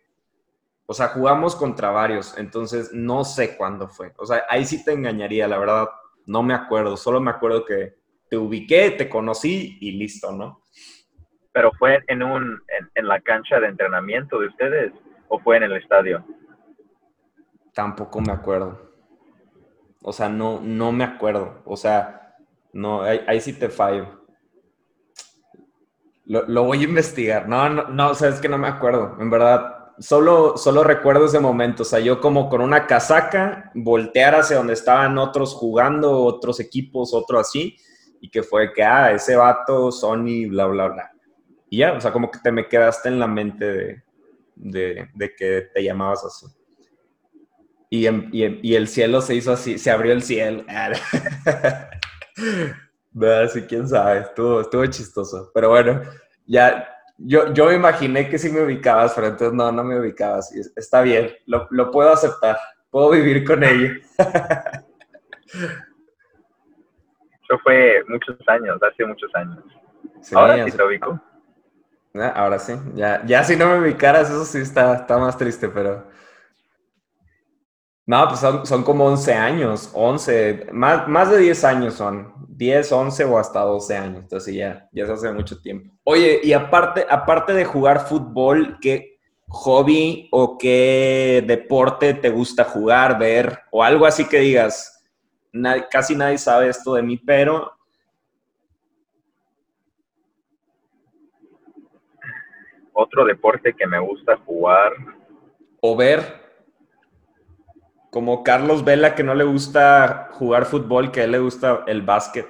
O 0.87 0.95
sea, 0.95 1.09
jugamos 1.09 1.57
contra 1.57 1.90
varios, 1.90 2.38
entonces 2.38 2.93
no 2.93 3.25
sé 3.25 3.57
cuándo 3.57 3.88
fue. 3.88 4.12
O 4.16 4.26
sea, 4.26 4.45
ahí 4.49 4.64
sí 4.64 4.85
te 4.85 4.93
engañaría, 4.93 5.49
la 5.49 5.59
verdad, 5.59 5.88
no 6.26 6.43
me 6.43 6.55
acuerdo, 6.55 6.97
solo 6.97 7.21
me 7.21 7.31
acuerdo 7.31 7.64
que 7.64 7.97
te 8.28 8.37
ubiqué, 8.37 8.93
te 8.93 9.09
conocí 9.09 9.78
y 9.81 9.93
listo, 9.93 10.33
¿no? 10.33 10.62
Pero 11.52 11.73
fue 11.73 12.05
en 12.07 12.23
un 12.23 12.61
en, 12.95 13.09
la 13.09 13.21
cancha 13.21 13.59
de 13.59 13.69
entrenamiento 13.69 14.38
de 14.38 14.49
ustedes 14.49 14.93
o 15.28 15.38
fue 15.38 15.57
en 15.57 15.64
el 15.64 15.76
estadio? 15.76 16.25
Tampoco 17.73 18.21
me 18.21 18.33
acuerdo. 18.33 18.93
O 20.02 20.12
sea, 20.12 20.28
no, 20.28 20.61
no 20.61 20.93
me 20.93 21.05
acuerdo. 21.05 21.62
O 21.64 21.76
sea, 21.76 22.37
no, 22.73 23.02
ahí, 23.02 23.40
sí 23.40 23.52
te 23.52 23.69
fallo. 23.69 24.25
Lo, 26.25 26.64
voy 26.64 26.81
a 26.81 26.85
investigar. 26.85 27.49
No, 27.49 27.69
no, 27.69 27.88
no, 27.88 28.11
o 28.11 28.14
sea, 28.14 28.28
es 28.28 28.40
que 28.40 28.49
no 28.49 28.59
me 28.59 28.69
acuerdo. 28.69 29.16
En 29.21 29.31
verdad, 29.31 29.75
solo, 29.99 30.57
solo 30.57 30.85
recuerdo 30.85 31.26
ese 31.26 31.41
momento. 31.41 31.83
O 31.83 31.87
sea, 31.87 32.00
yo 32.00 32.21
como 32.21 32.49
con 32.49 32.61
una 32.61 32.87
casaca, 32.87 33.71
voltear 33.75 34.35
hacia 34.35 34.57
donde 34.57 34.75
estaban 34.75 35.19
otros 35.19 35.55
jugando, 35.55 36.23
otros 36.23 36.61
equipos, 36.61 37.15
otro 37.15 37.38
así, 37.38 37.76
y 38.21 38.31
que 38.31 38.43
fue 38.43 38.73
que, 38.73 38.83
ah, 38.83 39.12
ese 39.12 39.37
vato, 39.37 39.93
Sony, 39.93 40.47
bla, 40.49 40.67
bla, 40.67 40.88
bla. 40.88 41.12
Y 41.69 41.79
ya, 41.79 41.93
o 41.93 42.00
sea, 42.00 42.12
como 42.12 42.31
que 42.31 42.38
te 42.38 42.53
me 42.53 42.69
quedaste 42.69 43.09
en 43.09 43.19
la 43.19 43.26
mente 43.26 44.05
de, 44.55 45.09
que 45.37 45.69
te 45.75 45.83
llamabas 45.83 46.25
así. 46.25 46.47
Y, 47.88 48.09
y, 48.33 48.75
el 48.75 48.88
cielo 48.88 49.21
se 49.21 49.35
hizo 49.35 49.53
así, 49.53 49.79
se 49.79 49.91
abrió 49.91 50.12
el 50.12 50.23
cielo. 50.23 50.65
sí, 53.53 53.62
quién 53.62 53.88
sabe, 53.88 54.21
estuvo, 54.21 54.61
estuvo 54.61 54.87
chistoso. 54.87 55.50
Pero 55.55 55.71
bueno, 55.71 56.03
ya, 56.47 56.96
yo, 57.18 57.52
yo 57.52 57.66
me 57.66 57.75
imaginé 57.75 58.28
que 58.28 58.38
sí 58.38 58.50
me 58.50 58.62
ubicabas, 58.62 59.14
pero 59.14 59.28
entonces 59.28 59.52
no, 59.52 59.70
no 59.73 59.85
me 59.85 59.99
ubicabas. 59.99 60.52
Está 60.76 61.02
bien, 61.02 61.32
lo, 61.46 61.66
lo 61.70 61.90
puedo 61.90 62.12
aceptar, 62.12 62.58
puedo 62.90 63.11
vivir 63.11 63.44
con 63.44 63.62
ello. 63.64 63.92
Eso 67.49 67.58
fue 67.62 68.04
muchos 68.08 68.37
años, 68.49 68.78
hace 68.82 69.04
muchos 69.04 69.30
años. 69.35 69.64
Ahora 70.35 70.64
sí 70.64 70.73
te 70.73 70.82
ubico. 70.82 71.20
Ah, 72.14 72.32
ahora 72.35 72.58
sí, 72.58 72.75
ya, 72.94 73.23
ya 73.25 73.44
si 73.44 73.56
no 73.56 73.66
me 73.66 73.78
ubicaras, 73.78 74.30
eso 74.30 74.44
sí 74.44 74.58
está, 74.58 74.96
está 74.96 75.18
más 75.18 75.37
triste, 75.37 75.68
pero... 75.68 76.08
No, 78.06 78.28
pues 78.28 78.38
son, 78.38 78.64
son 78.64 78.84
como 78.84 79.04
11 79.04 79.34
años, 79.34 79.90
11, 79.92 80.68
más, 80.72 81.08
más 81.08 81.28
de 81.28 81.38
10 81.38 81.64
años 81.64 81.94
son, 81.94 82.32
10, 82.48 82.92
11 82.92 83.25
o 83.25 83.36
hasta 83.36 83.60
12 83.62 83.96
años, 83.96 84.22
entonces 84.22 84.54
ya, 84.54 84.88
ya 84.92 85.06
se 85.06 85.12
hace 85.12 85.32
mucho 85.32 85.60
tiempo. 85.60 85.92
Oye, 86.04 86.40
y 86.44 86.52
aparte, 86.52 87.04
aparte 87.10 87.52
de 87.52 87.64
jugar 87.64 88.06
fútbol, 88.06 88.78
¿qué 88.80 89.18
hobby 89.48 90.28
o 90.30 90.56
qué 90.56 91.42
deporte 91.44 92.14
te 92.14 92.30
gusta 92.30 92.62
jugar, 92.62 93.18
ver? 93.18 93.58
O 93.72 93.82
algo 93.82 94.06
así 94.06 94.25
que 94.25 94.38
digas, 94.38 95.04
casi 95.90 96.14
nadie 96.14 96.38
sabe 96.38 96.68
esto 96.68 96.94
de 96.94 97.02
mí, 97.02 97.16
pero 97.16 97.72
otro 102.92 103.25
deporte 103.25 103.75
que 103.75 103.86
me 103.86 103.98
gusta 103.98 104.36
jugar. 104.46 104.92
O 105.80 105.96
ver. 105.96 106.46
Como 108.16 108.42
Carlos 108.42 108.82
Vela, 108.82 109.14
que 109.14 109.23
no 109.23 109.35
le 109.35 109.44
gusta 109.44 110.30
jugar 110.32 110.64
fútbol, 110.64 111.12
que 111.12 111.20
a 111.20 111.25
él 111.25 111.32
le 111.32 111.38
gusta 111.38 111.85
el 111.87 112.00
básquet. 112.00 112.49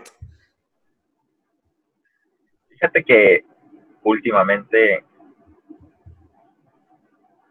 Fíjate 2.69 3.03
que 3.03 3.45
últimamente, 4.05 5.05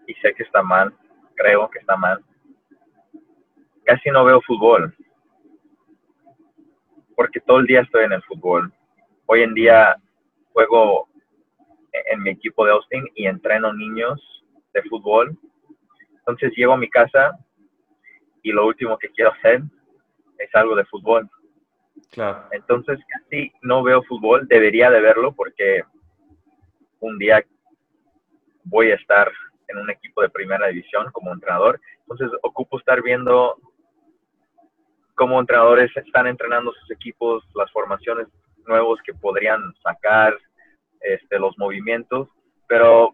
y 0.07 0.13
sé 0.13 0.33
que 0.33 0.43
está 0.43 0.63
mal, 0.63 0.95
creo 1.33 1.69
que 1.69 1.79
está 1.79 1.97
mal, 1.97 2.23
casi 3.83 4.09
no 4.11 4.23
veo 4.23 4.39
fútbol. 4.43 4.95
Porque 7.17 7.41
todo 7.41 7.59
el 7.59 7.67
día 7.67 7.81
estoy 7.81 8.05
en 8.05 8.13
el 8.13 8.23
fútbol. 8.23 8.73
Hoy 9.25 9.41
en 9.41 9.53
día 9.53 9.93
juego 10.53 11.09
en 11.91 12.23
mi 12.23 12.29
equipo 12.29 12.65
de 12.65 12.71
Austin 12.71 13.09
y 13.13 13.25
entreno 13.25 13.73
niños 13.73 14.21
de 14.73 14.83
fútbol. 14.83 15.37
Entonces 16.19 16.53
llego 16.55 16.71
a 16.71 16.77
mi 16.77 16.89
casa 16.89 17.37
y 18.45 18.51
lo 18.51 18.67
último 18.67 18.95
que 18.99 19.09
quiero 19.09 19.31
hacer 19.31 19.63
es 20.37 20.53
algo 20.53 20.75
de 20.75 20.85
fútbol. 20.85 21.27
Claro. 22.11 22.47
Entonces 22.51 22.99
casi 23.09 23.51
no 23.63 23.81
veo 23.81 24.03
fútbol, 24.03 24.47
debería 24.47 24.91
de 24.91 25.01
verlo 25.01 25.33
porque 25.33 25.81
un 26.99 27.17
día 27.17 27.43
voy 28.63 28.91
a 28.91 28.95
estar 28.95 29.31
en 29.67 29.77
un 29.79 29.89
equipo 29.89 30.21
de 30.21 30.29
primera 30.29 30.67
división 30.67 31.11
como 31.11 31.33
entrenador. 31.33 31.81
Entonces 32.01 32.29
ocupo 32.43 32.77
estar 32.77 33.01
viendo 33.01 33.57
cómo 35.15 35.39
entrenadores 35.39 35.89
están 35.97 36.27
entrenando 36.27 36.71
sus 36.71 36.91
equipos, 36.91 37.43
las 37.55 37.71
formaciones 37.71 38.27
nuevos 38.67 38.99
que 39.03 39.13
podrían 39.15 39.73
sacar, 39.81 40.37
este, 41.01 41.39
los 41.39 41.57
movimientos, 41.57 42.29
pero 42.67 43.11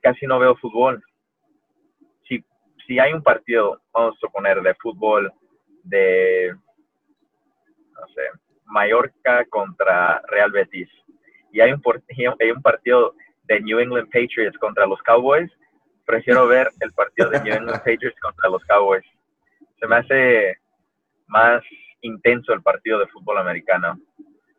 casi 0.00 0.26
no 0.26 0.38
veo 0.38 0.56
fútbol. 0.56 1.04
Si, 2.86 2.98
hay 2.98 3.12
un 3.12 3.22
partido, 3.22 3.80
vamos 3.92 4.16
a 4.16 4.20
suponer, 4.20 4.62
de 4.62 4.74
fútbol 4.74 5.32
de, 5.82 6.54
no 6.54 8.08
sé, 8.14 8.22
Mallorca 8.66 9.44
contra 9.46 10.20
Real 10.28 10.50
Betis, 10.50 10.88
y 11.52 11.60
hay 11.60 11.72
un, 11.72 11.82
hay 12.40 12.50
un 12.50 12.62
partido 12.62 13.14
de 13.44 13.60
New 13.60 13.78
England 13.78 14.06
Patriots 14.06 14.58
contra 14.58 14.86
los 14.86 15.00
Cowboys, 15.02 15.50
prefiero 16.04 16.46
ver 16.48 16.68
el 16.80 16.92
partido 16.92 17.30
de 17.30 17.42
New 17.42 17.54
England 17.54 17.78
Patriots 17.78 18.20
contra 18.20 18.48
los 18.50 18.64
Cowboys. 18.64 19.04
Se 19.80 19.86
me 19.86 19.96
hace 19.96 20.58
más 21.26 21.62
intenso 22.00 22.52
el 22.52 22.62
partido 22.62 22.98
de 22.98 23.08
fútbol 23.08 23.38
americano. 23.38 24.00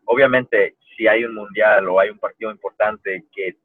Obviamente, 0.05 0.75
si 0.95 1.07
hay 1.07 1.23
un 1.23 1.33
mundial 1.33 1.87
o 1.89 1.99
hay 1.99 2.09
un 2.09 2.19
partido 2.19 2.51
importante 2.51 3.25
que 3.33 3.55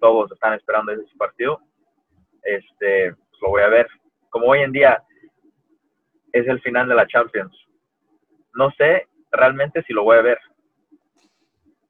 todos 0.00 0.30
están 0.32 0.54
esperando 0.54 0.92
ese 0.92 1.16
partido, 1.16 1.60
este, 2.42 3.14
pues 3.34 3.42
lo 3.42 3.50
voy 3.50 3.62
a 3.62 3.68
ver. 3.68 3.88
Como 4.30 4.46
hoy 4.46 4.60
en 4.60 4.72
día 4.72 5.02
es 6.32 6.46
el 6.48 6.60
final 6.60 6.88
de 6.88 6.94
la 6.94 7.06
Champions, 7.06 7.56
no 8.54 8.70
sé 8.72 9.08
realmente 9.30 9.82
si 9.82 9.92
lo 9.92 10.04
voy 10.04 10.16
a 10.18 10.22
ver. 10.22 10.38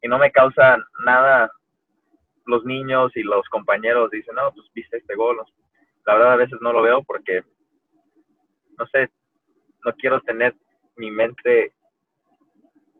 Y 0.01 0.07
no 0.07 0.17
me 0.17 0.31
causa 0.31 0.77
nada 1.03 1.51
los 2.45 2.63
niños 2.65 3.11
y 3.15 3.23
los 3.23 3.47
compañeros 3.49 4.11
dicen, 4.11 4.35
no, 4.35 4.53
pues 4.53 4.67
viste 4.73 4.97
este 4.97 5.15
gol. 5.15 5.37
La 6.05 6.13
verdad 6.13 6.33
a 6.33 6.37
veces 6.37 6.59
no 6.61 6.71
lo 6.71 6.81
veo 6.81 7.03
porque, 7.03 7.43
no 8.77 8.85
sé, 8.87 9.09
no 9.83 9.93
quiero 9.93 10.21
tener 10.21 10.55
mi 10.95 11.09
mente 11.09 11.73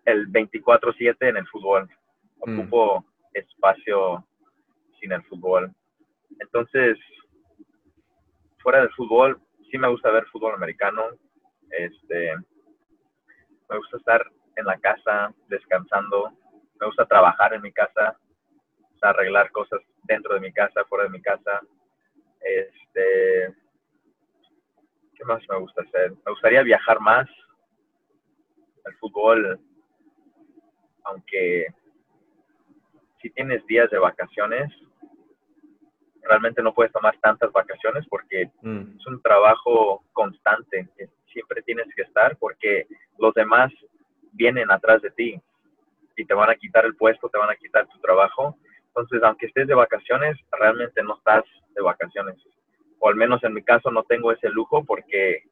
el 0.06 0.28
24/7 0.32 1.30
en 1.30 1.38
el 1.38 1.48
fútbol. 1.48 1.88
Mm. 2.46 2.60
Ocupo 2.60 3.06
espacio 3.34 4.26
sin 5.00 5.12
el 5.12 5.24
fútbol. 5.24 5.72
Entonces, 6.40 6.98
fuera 8.66 8.80
del 8.80 8.90
fútbol, 8.94 9.40
sí 9.70 9.78
me 9.78 9.88
gusta 9.88 10.10
ver 10.10 10.26
fútbol 10.26 10.56
americano. 10.56 11.04
Este, 11.70 12.36
me 13.70 13.78
gusta 13.78 13.98
estar 13.98 14.26
en 14.56 14.66
la 14.66 14.76
casa 14.80 15.32
descansando. 15.48 16.32
Me 16.80 16.88
gusta 16.88 17.06
trabajar 17.06 17.54
en 17.54 17.62
mi 17.62 17.72
casa, 17.72 18.20
arreglar 19.02 19.52
cosas 19.52 19.82
dentro 20.06 20.34
de 20.34 20.40
mi 20.40 20.52
casa, 20.52 20.84
fuera 20.86 21.04
de 21.04 21.12
mi 21.12 21.22
casa. 21.22 21.62
Este, 22.42 23.54
¿qué 25.14 25.26
más 25.26 25.44
me 25.48 25.60
gusta 25.60 25.84
hacer? 25.84 26.14
Me 26.26 26.32
gustaría 26.32 26.64
viajar 26.64 27.00
más. 27.00 27.30
El 28.84 28.96
fútbol 28.96 29.60
aunque 31.04 31.68
si 33.22 33.30
tienes 33.30 33.64
días 33.68 33.92
de 33.92 34.00
vacaciones, 34.00 34.74
realmente 36.28 36.62
no 36.62 36.74
puedes 36.74 36.92
tomar 36.92 37.18
tantas 37.22 37.52
vacaciones 37.52 38.06
porque 38.10 38.50
mm. 38.62 38.98
es 38.98 39.08
un 39.08 39.22
trabajo 39.22 40.04
constante, 40.14 40.88
que 40.98 41.10
siempre 41.32 41.62
tienes 41.62 41.88
que 41.96 42.04
estar 42.04 42.38
porque 42.38 42.88
los 43.18 43.34
demás 43.34 43.72
vienen 44.34 44.72
atrás 44.72 45.02
de 45.02 45.12
ti 45.12 45.42
y 46.16 46.26
te 46.26 46.34
van 46.34 46.50
a 46.50 46.56
quitar 46.56 46.86
el 46.86 46.96
puesto, 46.96 47.30
te 47.30 47.38
van 47.38 47.50
a 47.50 47.56
quitar 47.56 47.88
tu 47.88 48.00
trabajo. 48.00 48.58
Entonces, 48.88 49.22
aunque 49.24 49.48
estés 49.48 49.68
de 49.68 49.74
vacaciones, 49.74 50.38
realmente 50.52 51.04
no 51.04 51.18
estás 51.18 51.44
de 51.76 51.82
vacaciones. 51.82 52.38
O 53.00 53.10
al 53.10 53.16
menos 53.16 53.44
en 53.44 53.54
mi 53.54 53.62
caso 53.62 53.92
no 53.92 54.04
tengo 54.04 54.32
ese 54.32 54.50
lujo 54.50 54.84
porque 54.86 55.44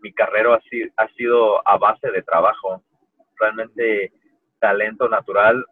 mi 0.00 0.12
carrera 0.12 0.54
ha, 0.54 1.02
ha 1.02 1.08
sido 1.14 1.66
a 1.66 1.78
base 1.78 2.10
de 2.10 2.22
trabajo. 2.22 2.82
Realmente 3.38 4.12
talento 4.58 5.08
natural, 5.08 5.64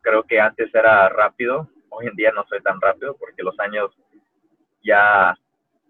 creo 0.00 0.24
que 0.24 0.40
antes 0.40 0.74
era 0.74 1.08
rápido, 1.08 1.68
hoy 1.92 2.06
en 2.06 2.14
día 2.14 2.32
no 2.32 2.44
soy 2.48 2.60
tan 2.62 2.80
rápido 2.80 3.16
porque 3.16 3.42
los 3.42 3.58
años 3.60 3.90
ya 4.82 5.36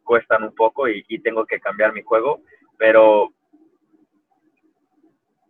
cuestan 0.04 0.42
un 0.44 0.54
poco 0.54 0.88
y, 0.88 1.02
tengo 1.20 1.46
que 1.46 1.60
cambiar 1.60 1.92
mi 1.92 2.02
juego, 2.02 2.42
pero 2.76 3.32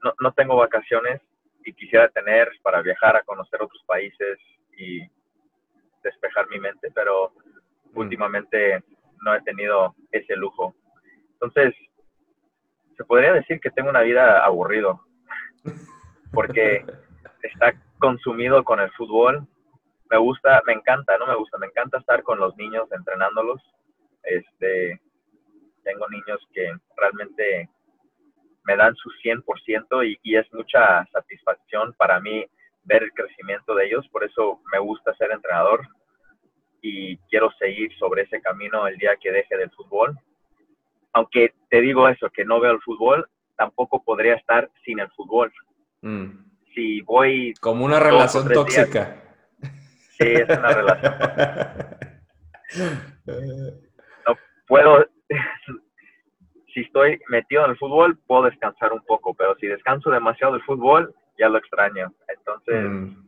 no, 0.03 0.13
no, 0.21 0.33
tengo 0.33 0.57
vacaciones 0.57 1.21
y 1.65 1.73
quisiera 1.73 2.09
tener 2.09 2.51
para 2.63 2.83
viajar 2.83 3.17
a 3.17 3.23
conocer 3.23 3.63
otros 3.63 3.83
países 3.87 4.39
y 4.77 5.01
despejar 6.03 6.49
mi 6.49 6.59
mente, 6.59 6.91
pero 6.95 7.33
mm. 7.93 7.99
últimamente 7.99 8.83
no 9.25 9.35
he 9.35 9.43
tenido 9.43 9.95
ese 10.11 10.37
lujo. 10.37 10.75
Entonces, 11.35 11.75
se 12.97 13.05
podría 13.05 13.33
decir 13.33 13.61
que 13.61 13.71
tengo 13.71 13.91
una 13.91 14.03
vida 14.03 14.45
aburrido, 14.45 15.01
porque 16.33 16.85
está 17.43 17.75
consumido 17.99 18.65
con 18.65 18.81
el 18.81 18.91
fútbol. 18.93 19.47
Me 20.13 20.19
gusta, 20.19 20.61
me 20.67 20.75
encanta, 20.75 21.17
no 21.17 21.27
me 21.27 21.35
gusta, 21.37 21.57
me 21.57 21.69
encanta 21.69 21.97
estar 21.97 22.23
con 22.23 22.39
los 22.39 22.55
niños 22.59 22.87
entrenándolos. 22.93 23.63
Este, 24.23 25.01
tengo 25.85 26.07
niños 26.11 26.39
que 26.53 26.71
realmente 26.99 27.71
me 28.65 28.77
dan 28.77 28.95
su 28.97 29.09
100% 29.25 30.07
y, 30.07 30.19
y 30.23 30.37
es 30.37 30.47
mucha 30.53 31.03
satisfacción 31.07 31.95
para 31.95 32.21
mí 32.21 32.45
ver 32.85 33.05
el 33.05 33.13
crecimiento 33.13 33.75
de 33.75 33.87
ellos. 33.87 34.07
Por 34.09 34.23
eso 34.23 34.61
me 34.71 34.81
gusta 34.81 35.15
ser 35.15 35.31
entrenador 35.33 35.81
y 36.83 37.17
quiero 37.31 37.51
seguir 37.53 37.91
sobre 37.97 38.25
ese 38.25 38.43
camino 38.43 38.87
el 38.87 38.99
día 38.99 39.17
que 39.19 39.33
deje 39.33 39.57
del 39.57 39.71
fútbol. 39.71 40.15
Aunque 41.15 41.55
te 41.71 41.81
digo 41.81 42.07
eso, 42.07 42.29
que 42.29 42.45
no 42.45 42.61
veo 42.61 42.73
el 42.73 42.83
fútbol, 42.83 43.27
tampoco 43.57 44.05
podría 44.05 44.35
estar 44.35 44.69
sin 44.85 45.01
el 45.01 45.11
fútbol. 45.13 45.51
Mm. 46.03 46.33
Si 46.75 47.01
voy... 47.01 47.55
Como 47.63 47.87
una 47.87 47.99
relación 47.99 48.53
tóxica. 48.53 49.22
Sí, 50.23 50.35
es 50.35 50.59
una 50.59 50.69
relación 50.69 51.15
No 54.27 54.37
puedo... 54.67 55.07
si 56.75 56.81
estoy 56.81 57.21
metido 57.29 57.65
en 57.65 57.73
el 57.73 57.79
fútbol, 57.79 58.19
puedo 58.27 58.45
descansar 58.45 58.93
un 58.93 59.05
poco, 59.05 59.35
pero 59.35 59.55
si 59.57 59.67
descanso 59.67 60.11
demasiado 60.11 60.55
del 60.55 60.63
fútbol, 60.63 61.15
ya 61.39 61.49
lo 61.49 61.59
extraño. 61.59 62.13
Entonces, 62.29 62.85
mm. 62.85 63.27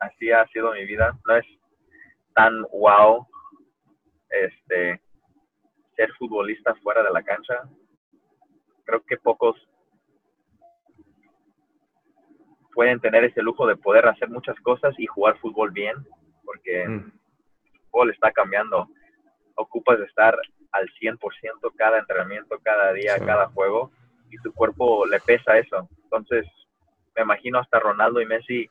así 0.00 0.30
ha 0.32 0.46
sido 0.48 0.72
mi 0.72 0.84
vida. 0.84 1.16
No 1.26 1.36
es 1.36 1.46
tan 2.34 2.62
wow 2.72 3.26
este, 4.30 5.00
ser 5.96 6.12
futbolista 6.14 6.74
fuera 6.76 7.02
de 7.02 7.10
la 7.10 7.22
cancha. 7.22 7.62
Creo 8.84 9.02
que 9.04 9.16
pocos 9.18 9.56
pueden 12.74 13.00
tener 13.00 13.24
ese 13.24 13.42
lujo 13.42 13.66
de 13.66 13.76
poder 13.76 14.06
hacer 14.06 14.28
muchas 14.28 14.58
cosas 14.60 14.94
y 14.98 15.06
jugar 15.06 15.38
fútbol 15.38 15.70
bien, 15.70 15.96
porque 16.44 16.86
mm. 16.86 17.12
el 17.74 17.80
fútbol 17.90 18.10
está 18.10 18.32
cambiando. 18.32 18.88
Ocupas 19.54 19.98
de 19.98 20.06
estar 20.06 20.36
al 20.72 20.88
100% 21.00 21.18
cada 21.76 21.98
entrenamiento, 21.98 22.58
cada 22.62 22.92
día, 22.92 23.18
cada 23.18 23.48
juego, 23.48 23.92
y 24.30 24.38
tu 24.38 24.52
cuerpo 24.52 25.06
le 25.06 25.20
pesa 25.20 25.58
eso. 25.58 25.88
Entonces, 26.04 26.46
me 27.14 27.22
imagino 27.22 27.58
hasta 27.58 27.78
Ronaldo 27.78 28.20
y 28.20 28.26
Messi 28.26 28.70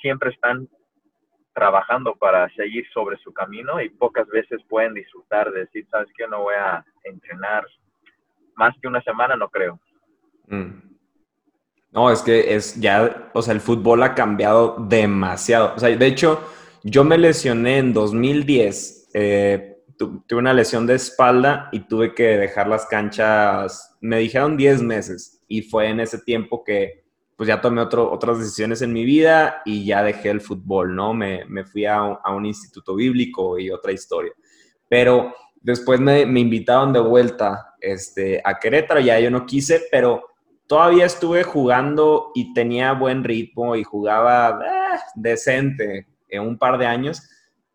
siempre 0.00 0.30
están 0.30 0.68
trabajando 1.54 2.14
para 2.16 2.48
seguir 2.50 2.86
sobre 2.92 3.16
su 3.18 3.32
camino 3.32 3.80
y 3.80 3.88
pocas 3.88 4.26
veces 4.28 4.60
pueden 4.68 4.92
disfrutar 4.92 5.50
de 5.50 5.60
decir, 5.60 5.86
sabes 5.88 6.08
que 6.16 6.26
no 6.26 6.42
voy 6.42 6.54
a 6.56 6.84
entrenar 7.04 7.64
más 8.56 8.74
que 8.80 8.88
una 8.88 9.00
semana, 9.02 9.36
no 9.36 9.48
creo. 9.48 9.80
Mm. 10.48 10.93
No, 11.94 12.10
es 12.10 12.22
que 12.22 12.56
es 12.56 12.80
ya, 12.80 13.30
o 13.32 13.40
sea, 13.40 13.54
el 13.54 13.60
fútbol 13.60 14.02
ha 14.02 14.14
cambiado 14.14 14.76
demasiado. 14.88 15.74
O 15.76 15.78
sea, 15.78 15.96
de 15.96 16.06
hecho, 16.06 16.40
yo 16.82 17.04
me 17.04 17.16
lesioné 17.16 17.78
en 17.78 17.92
2010. 17.92 19.10
Eh, 19.14 19.78
tuve 19.96 20.40
una 20.40 20.52
lesión 20.52 20.88
de 20.88 20.94
espalda 20.94 21.68
y 21.70 21.80
tuve 21.86 22.12
que 22.12 22.36
dejar 22.36 22.66
las 22.66 22.86
canchas, 22.86 23.96
me 24.00 24.18
dijeron 24.18 24.56
10 24.56 24.82
meses 24.82 25.42
y 25.46 25.62
fue 25.62 25.88
en 25.88 26.00
ese 26.00 26.18
tiempo 26.18 26.64
que 26.64 27.04
pues 27.36 27.48
ya 27.48 27.60
tomé 27.60 27.80
otro, 27.80 28.10
otras 28.12 28.38
decisiones 28.38 28.82
en 28.82 28.92
mi 28.92 29.04
vida 29.04 29.62
y 29.64 29.84
ya 29.84 30.02
dejé 30.02 30.30
el 30.30 30.40
fútbol, 30.40 30.94
¿no? 30.94 31.14
Me, 31.14 31.44
me 31.46 31.64
fui 31.64 31.84
a 31.84 32.02
un, 32.02 32.18
a 32.22 32.34
un, 32.34 32.46
instituto 32.46 32.94
bíblico 32.94 33.58
y 33.58 33.70
otra 33.70 33.92
historia. 33.92 34.32
Pero 34.88 35.32
después 35.60 36.00
me, 36.00 36.26
me, 36.26 36.40
invitaron 36.40 36.92
de 36.92 37.00
vuelta 37.00 37.74
este, 37.80 38.40
a 38.44 38.58
Querétaro, 38.58 39.00
ya 39.00 39.18
yo 39.18 39.30
no 39.30 39.46
quise, 39.46 39.82
pero 39.90 40.33
todavía 40.66 41.06
estuve 41.06 41.42
jugando 41.42 42.32
y 42.34 42.52
tenía 42.54 42.92
buen 42.92 43.24
ritmo 43.24 43.76
y 43.76 43.84
jugaba 43.84 44.60
eh, 44.64 44.98
decente 45.14 46.06
en 46.28 46.42
un 46.42 46.58
par 46.58 46.78
de 46.78 46.86
años 46.86 47.22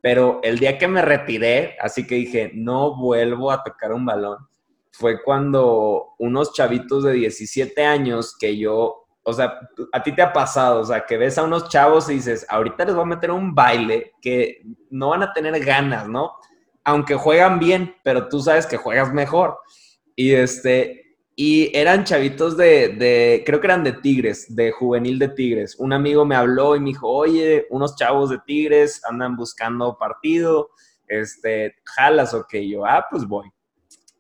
pero 0.02 0.40
el 0.44 0.60
día 0.60 0.78
que 0.78 0.88
me 0.88 1.02
retiré, 1.02 1.78
así 1.82 2.08
que 2.08 2.16
dije, 2.16 2.52
no 2.54 2.96
vuelvo 2.96 3.52
a 3.52 3.64
tocar 3.64 3.92
un 3.92 4.06
balón, 4.06 4.38
fue 4.92 5.22
cuando 5.22 6.16
unos 6.20 6.54
chavitos 6.54 7.04
de 7.04 7.14
17 7.14 7.86
años 7.86 8.36
que 8.38 8.58
yo, 8.58 9.08
o 9.24 9.34
sea, 9.34 9.60
a 9.92 10.04
ti 10.04 10.14
te 10.14 10.22
ha 10.22 10.32
pasado, 10.32 10.82
o 10.82 10.86
sea, 10.86 11.06
que 11.06 11.18
ves 11.18 11.38
a 11.38 11.44
unos 11.44 11.70
chavos 11.70 12.10
y 12.10 12.16
dices, 12.16 12.46
ahorita 12.50 12.86
les 12.86 12.96
voy 12.96 13.04
a 13.04 13.08
meter 13.08 13.32
un 13.32 13.54
baile 13.54 14.14
que 14.22 14.64
no 14.90 15.10
van 15.10 15.24
a 15.24 15.34
tener 15.34 15.64
ganas, 15.64 16.08
¿no? 16.08 16.36
Aunque 16.86 17.16
juegan 17.16 17.60
bien, 17.60 17.96
pero 18.04 18.30
tú 18.30 18.40
sabes 18.40 18.66
que 18.66 18.78
juegas 18.78 19.14
mejor. 19.14 19.60
Y 20.16 20.32
este, 20.32 21.09
y 21.42 21.72
eran 21.74 22.04
chavitos 22.04 22.58
de, 22.58 23.44
creo 23.46 23.62
que 23.62 23.68
eran 23.68 23.86
de 23.86 23.94
Tigres, 23.94 24.54
de 24.54 24.74
juvenil 24.74 25.18
de 25.18 25.30
Tigres. 25.30 25.78
Un 25.80 25.94
amigo 25.94 26.26
me 26.26 26.36
habló 26.36 26.76
y 26.76 26.82
me 26.82 26.88
dijo, 26.88 27.08
oye, 27.08 27.66
unos 27.70 27.96
chavos 27.96 28.30
de 28.30 28.40
Tigres 28.40 29.02
andan 29.06 29.38
buscando 29.38 29.98
partido, 29.98 30.72
este, 31.08 31.78
jalas 31.86 32.34
o 32.34 32.46
que 32.46 32.68
yo, 32.68 32.86
ah, 32.86 33.06
pues 33.10 33.26
voy. 33.26 33.50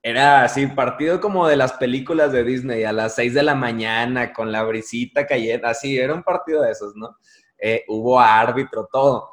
Era 0.01 0.45
así, 0.45 0.65
partido 0.67 1.19
como 1.19 1.45
de 1.45 1.57
las 1.57 1.73
películas 1.73 2.31
de 2.31 2.45
Disney, 2.45 2.85
a 2.85 2.93
las 2.93 3.15
6 3.15 3.33
de 3.33 3.43
la 3.43 3.53
mañana, 3.53 4.31
con 4.31 4.53
la 4.53 4.63
brisita 4.63 5.27
cayendo, 5.27 5.67
así, 5.67 5.97
era 5.97 6.13
un 6.13 6.23
partido 6.23 6.61
de 6.61 6.71
esos, 6.71 6.95
¿no? 6.95 7.17
Eh, 7.57 7.83
hubo 7.89 8.17
árbitro, 8.17 8.87
todo. 8.89 9.29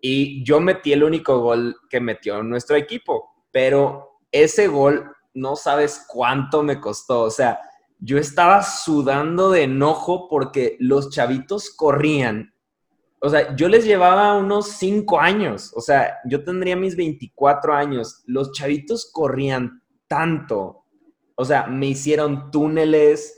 Y 0.00 0.42
yo 0.42 0.58
metí 0.58 0.92
el 0.92 1.04
único 1.04 1.38
gol 1.38 1.76
que 1.88 2.00
metió 2.00 2.42
nuestro 2.42 2.74
equipo, 2.74 3.30
pero 3.52 4.18
ese 4.32 4.66
gol 4.66 5.12
no 5.38 5.56
sabes 5.56 6.04
cuánto 6.08 6.62
me 6.62 6.80
costó. 6.80 7.22
O 7.22 7.30
sea, 7.30 7.60
yo 7.98 8.18
estaba 8.18 8.62
sudando 8.62 9.50
de 9.50 9.64
enojo 9.64 10.28
porque 10.28 10.76
los 10.80 11.10
chavitos 11.10 11.70
corrían. 11.70 12.54
O 13.20 13.28
sea, 13.28 13.54
yo 13.56 13.68
les 13.68 13.84
llevaba 13.84 14.36
unos 14.36 14.68
cinco 14.72 15.20
años. 15.20 15.72
O 15.74 15.80
sea, 15.80 16.18
yo 16.24 16.44
tendría 16.44 16.76
mis 16.76 16.96
24 16.96 17.74
años. 17.74 18.22
Los 18.26 18.52
chavitos 18.52 19.10
corrían 19.12 19.82
tanto. 20.06 20.84
O 21.34 21.44
sea, 21.44 21.66
me 21.66 21.86
hicieron 21.86 22.50
túneles, 22.50 23.36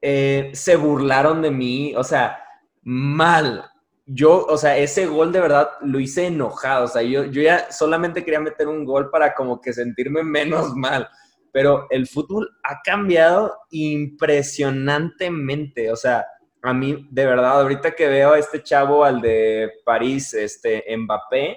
eh, 0.00 0.50
se 0.54 0.76
burlaron 0.76 1.42
de 1.42 1.50
mí. 1.50 1.94
O 1.96 2.04
sea, 2.04 2.38
mal 2.82 3.70
yo, 4.06 4.46
o 4.46 4.56
sea, 4.56 4.78
ese 4.78 5.06
gol 5.06 5.32
de 5.32 5.40
verdad 5.40 5.68
lo 5.82 5.98
hice 5.98 6.26
enojado. 6.26 6.84
O 6.84 6.88
sea, 6.88 7.02
yo, 7.02 7.24
yo 7.24 7.42
ya 7.42 7.70
solamente 7.72 8.24
quería 8.24 8.40
meter 8.40 8.68
un 8.68 8.84
gol 8.84 9.10
para 9.10 9.34
como 9.34 9.60
que 9.60 9.72
sentirme 9.72 10.22
menos 10.22 10.74
mal 10.76 11.08
pero 11.56 11.86
el 11.88 12.06
fútbol 12.06 12.54
ha 12.62 12.82
cambiado 12.84 13.50
impresionantemente. 13.70 15.90
O 15.90 15.96
sea, 15.96 16.26
a 16.60 16.74
mí, 16.74 17.08
de 17.10 17.24
verdad, 17.24 17.62
ahorita 17.62 17.92
que 17.92 18.08
veo 18.08 18.32
a 18.32 18.38
este 18.38 18.62
chavo, 18.62 19.02
al 19.02 19.22
de 19.22 19.72
París, 19.82 20.34
este 20.34 20.84
Mbappé, 20.94 21.56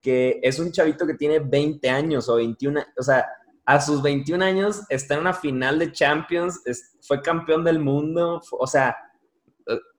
que 0.00 0.38
es 0.40 0.60
un 0.60 0.70
chavito 0.70 1.04
que 1.04 1.14
tiene 1.14 1.40
20 1.40 1.90
años 1.90 2.28
o 2.28 2.36
21, 2.36 2.80
o 2.96 3.02
sea, 3.02 3.26
a 3.66 3.80
sus 3.80 4.00
21 4.02 4.44
años 4.44 4.82
está 4.88 5.14
en 5.14 5.20
una 5.22 5.34
final 5.34 5.80
de 5.80 5.90
Champions, 5.90 6.62
fue 7.00 7.20
campeón 7.20 7.64
del 7.64 7.80
mundo, 7.80 8.40
o 8.52 8.66
sea, 8.68 8.96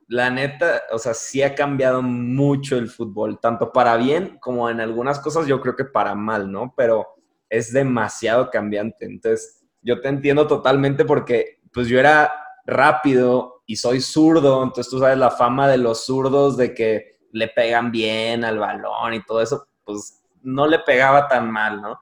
la 0.07 0.29
neta, 0.29 0.83
o 0.93 0.97
sea, 0.97 1.13
sí 1.13 1.43
ha 1.43 1.55
cambiado 1.55 2.01
mucho 2.01 2.77
el 2.77 2.87
fútbol, 2.87 3.37
tanto 3.41 3.73
para 3.73 3.97
bien 3.97 4.37
como 4.39 4.69
en 4.69 4.79
algunas 4.79 5.19
cosas 5.19 5.45
yo 5.45 5.59
creo 5.59 5.75
que 5.75 5.83
para 5.83 6.15
mal, 6.15 6.49
¿no? 6.49 6.73
Pero 6.77 7.18
es 7.49 7.73
demasiado 7.73 8.49
cambiante. 8.49 9.05
Entonces, 9.05 9.65
yo 9.81 10.01
te 10.01 10.09
entiendo 10.09 10.47
totalmente 10.47 11.05
porque 11.05 11.59
pues 11.73 11.87
yo 11.87 11.99
era 11.99 12.31
rápido 12.65 13.63
y 13.65 13.75
soy 13.75 14.01
zurdo, 14.01 14.63
entonces 14.63 14.89
tú 14.89 14.99
sabes 14.99 15.17
la 15.17 15.31
fama 15.31 15.67
de 15.67 15.77
los 15.77 16.05
zurdos 16.05 16.57
de 16.57 16.73
que 16.73 17.19
le 17.31 17.47
pegan 17.47 17.91
bien 17.91 18.43
al 18.43 18.57
balón 18.57 19.13
y 19.13 19.23
todo 19.23 19.41
eso, 19.41 19.67
pues 19.83 20.23
no 20.41 20.67
le 20.67 20.79
pegaba 20.79 21.27
tan 21.27 21.51
mal, 21.51 21.81
¿no? 21.81 21.99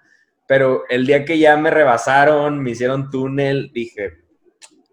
Pero 0.48 0.84
el 0.88 1.06
día 1.06 1.26
que 1.26 1.38
ya 1.38 1.58
me 1.58 1.70
rebasaron, 1.70 2.62
me 2.62 2.72
hicieron 2.72 3.10
túnel, 3.10 3.72
dije, 3.74 4.24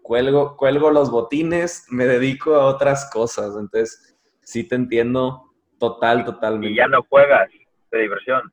cuelgo, 0.01 0.57
cuelgo 0.57 0.91
los 0.91 1.09
botines, 1.09 1.85
me 1.89 2.05
dedico 2.05 2.55
a 2.55 2.65
otras 2.65 3.09
cosas. 3.09 3.55
Entonces, 3.57 4.17
sí 4.43 4.67
te 4.67 4.75
entiendo 4.75 5.53
total, 5.79 6.25
totalmente. 6.25 6.71
Y 6.71 6.75
ya 6.75 6.87
no 6.87 7.03
juegas 7.03 7.49
de 7.91 8.01
diversión 8.01 8.51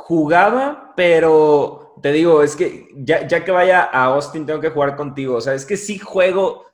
jugaba, 0.00 0.92
pero 0.96 1.94
te 2.02 2.12
digo, 2.12 2.42
es 2.42 2.56
que 2.56 2.88
ya, 2.96 3.26
ya, 3.26 3.44
que 3.44 3.50
vaya 3.50 3.82
a 3.82 4.04
Austin 4.04 4.46
tengo 4.46 4.60
que 4.60 4.70
jugar 4.70 4.96
contigo. 4.96 5.36
O 5.36 5.40
sea, 5.40 5.54
es 5.54 5.66
que 5.66 5.76
sí 5.76 5.98
juego, 5.98 6.66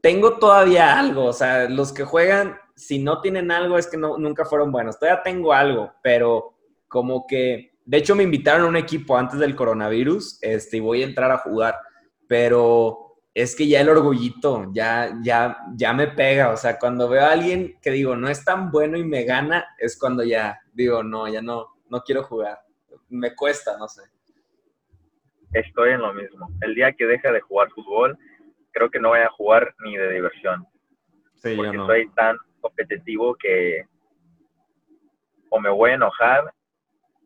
tengo 0.00 0.38
todavía 0.38 0.98
algo. 0.98 1.26
O 1.26 1.32
sea, 1.32 1.68
los 1.68 1.92
que 1.92 2.04
juegan, 2.04 2.56
si 2.74 2.98
no 2.98 3.20
tienen 3.20 3.50
algo, 3.50 3.78
es 3.78 3.86
que 3.86 3.96
no, 3.96 4.18
nunca 4.18 4.44
fueron 4.44 4.72
buenos. 4.72 4.98
Todavía 4.98 5.22
tengo 5.22 5.52
algo, 5.52 5.92
pero 6.02 6.54
como 6.88 7.26
que, 7.26 7.72
de 7.84 7.98
hecho 7.98 8.16
me 8.16 8.22
invitaron 8.22 8.66
a 8.66 8.68
un 8.68 8.76
equipo 8.76 9.16
antes 9.16 9.38
del 9.38 9.54
coronavirus, 9.54 10.38
este, 10.40 10.78
y 10.78 10.80
voy 10.80 11.02
a 11.02 11.06
entrar 11.06 11.30
a 11.30 11.38
jugar, 11.38 11.76
pero 12.26 13.18
es 13.34 13.54
que 13.54 13.66
ya 13.66 13.80
el 13.80 13.88
orgullito, 13.88 14.70
ya, 14.72 15.18
ya, 15.22 15.58
ya 15.76 15.92
me 15.92 16.06
pega. 16.06 16.50
O 16.50 16.56
sea, 16.56 16.78
cuando 16.78 17.08
veo 17.08 17.24
a 17.24 17.32
alguien 17.32 17.76
que 17.82 17.90
digo, 17.90 18.16
no 18.16 18.28
es 18.28 18.44
tan 18.44 18.70
bueno 18.70 18.96
y 18.96 19.04
me 19.04 19.24
gana, 19.24 19.66
es 19.78 19.98
cuando 19.98 20.24
ya 20.24 20.60
digo, 20.72 21.02
no, 21.02 21.28
ya 21.28 21.42
no, 21.42 21.73
no 21.94 22.02
quiero 22.02 22.24
jugar. 22.24 22.58
Me 23.08 23.34
cuesta, 23.34 23.78
no 23.78 23.86
sé. 23.86 24.02
Estoy 25.52 25.90
en 25.90 26.02
lo 26.02 26.12
mismo. 26.12 26.48
El 26.60 26.74
día 26.74 26.92
que 26.92 27.06
deje 27.06 27.30
de 27.30 27.40
jugar 27.40 27.70
fútbol, 27.70 28.18
creo 28.72 28.90
que 28.90 28.98
no 28.98 29.10
voy 29.10 29.20
a 29.20 29.30
jugar 29.30 29.72
ni 29.84 29.96
de 29.96 30.10
diversión. 30.10 30.66
Sí, 31.36 31.54
porque 31.54 31.72
yo 31.72 31.80
no. 31.80 31.86
soy 31.86 32.08
tan 32.10 32.36
competitivo 32.60 33.36
que 33.36 33.84
o 35.50 35.60
me 35.60 35.70
voy 35.70 35.92
a 35.92 35.94
enojar 35.94 36.52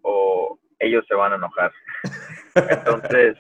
o 0.03 0.59
ellos 0.79 1.03
se 1.09 1.15
van 1.15 1.33
a 1.33 1.37
enojar. 1.37 1.73
Entonces, 2.55 3.39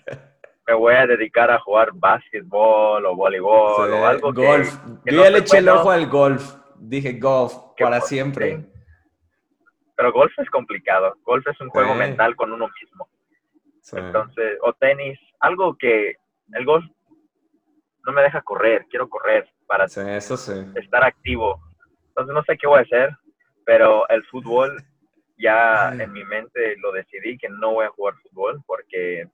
me 0.66 0.74
voy 0.74 0.94
a 0.94 1.06
dedicar 1.06 1.50
a 1.50 1.60
jugar 1.60 1.90
básquetbol 1.92 3.04
o 3.04 3.14
voleibol 3.14 3.92
o 3.92 4.06
algo 4.06 4.32
golf. 4.32 4.78
Que, 5.04 5.14
Yo 5.14 5.24
ya 5.24 5.30
le 5.30 5.38
eché 5.40 5.58
el 5.58 5.68
ojo 5.68 5.90
al 5.90 6.06
golf. 6.08 6.54
Dije 6.76 7.18
golf 7.18 7.52
para 7.78 8.00
siempre. 8.00 8.64
Pero 9.98 10.12
golf 10.12 10.32
es 10.38 10.48
complicado. 10.50 11.16
Golf 11.24 11.44
es 11.48 11.60
un 11.60 11.70
juego 11.70 11.92
mental 11.92 12.36
con 12.36 12.52
uno 12.52 12.68
mismo. 12.80 13.08
Entonces, 13.92 14.56
o 14.62 14.72
tenis, 14.72 15.18
algo 15.40 15.76
que 15.76 16.14
el 16.52 16.64
golf 16.64 16.84
no 18.06 18.12
me 18.12 18.22
deja 18.22 18.40
correr, 18.42 18.86
quiero 18.88 19.08
correr 19.08 19.50
para 19.66 19.86
estar 19.86 21.02
activo. 21.02 21.60
Entonces 22.10 22.32
no 22.32 22.44
sé 22.44 22.56
qué 22.56 22.68
voy 22.68 22.78
a 22.78 22.82
hacer, 22.82 23.10
pero 23.66 24.08
el 24.08 24.24
fútbol 24.26 24.80
ya 25.36 25.92
en 25.92 26.12
mi 26.12 26.22
mente 26.22 26.76
lo 26.76 26.92
decidí 26.92 27.36
que 27.36 27.48
no 27.48 27.72
voy 27.72 27.86
a 27.86 27.90
jugar 27.90 28.14
fútbol 28.22 28.62
porque 28.68 29.28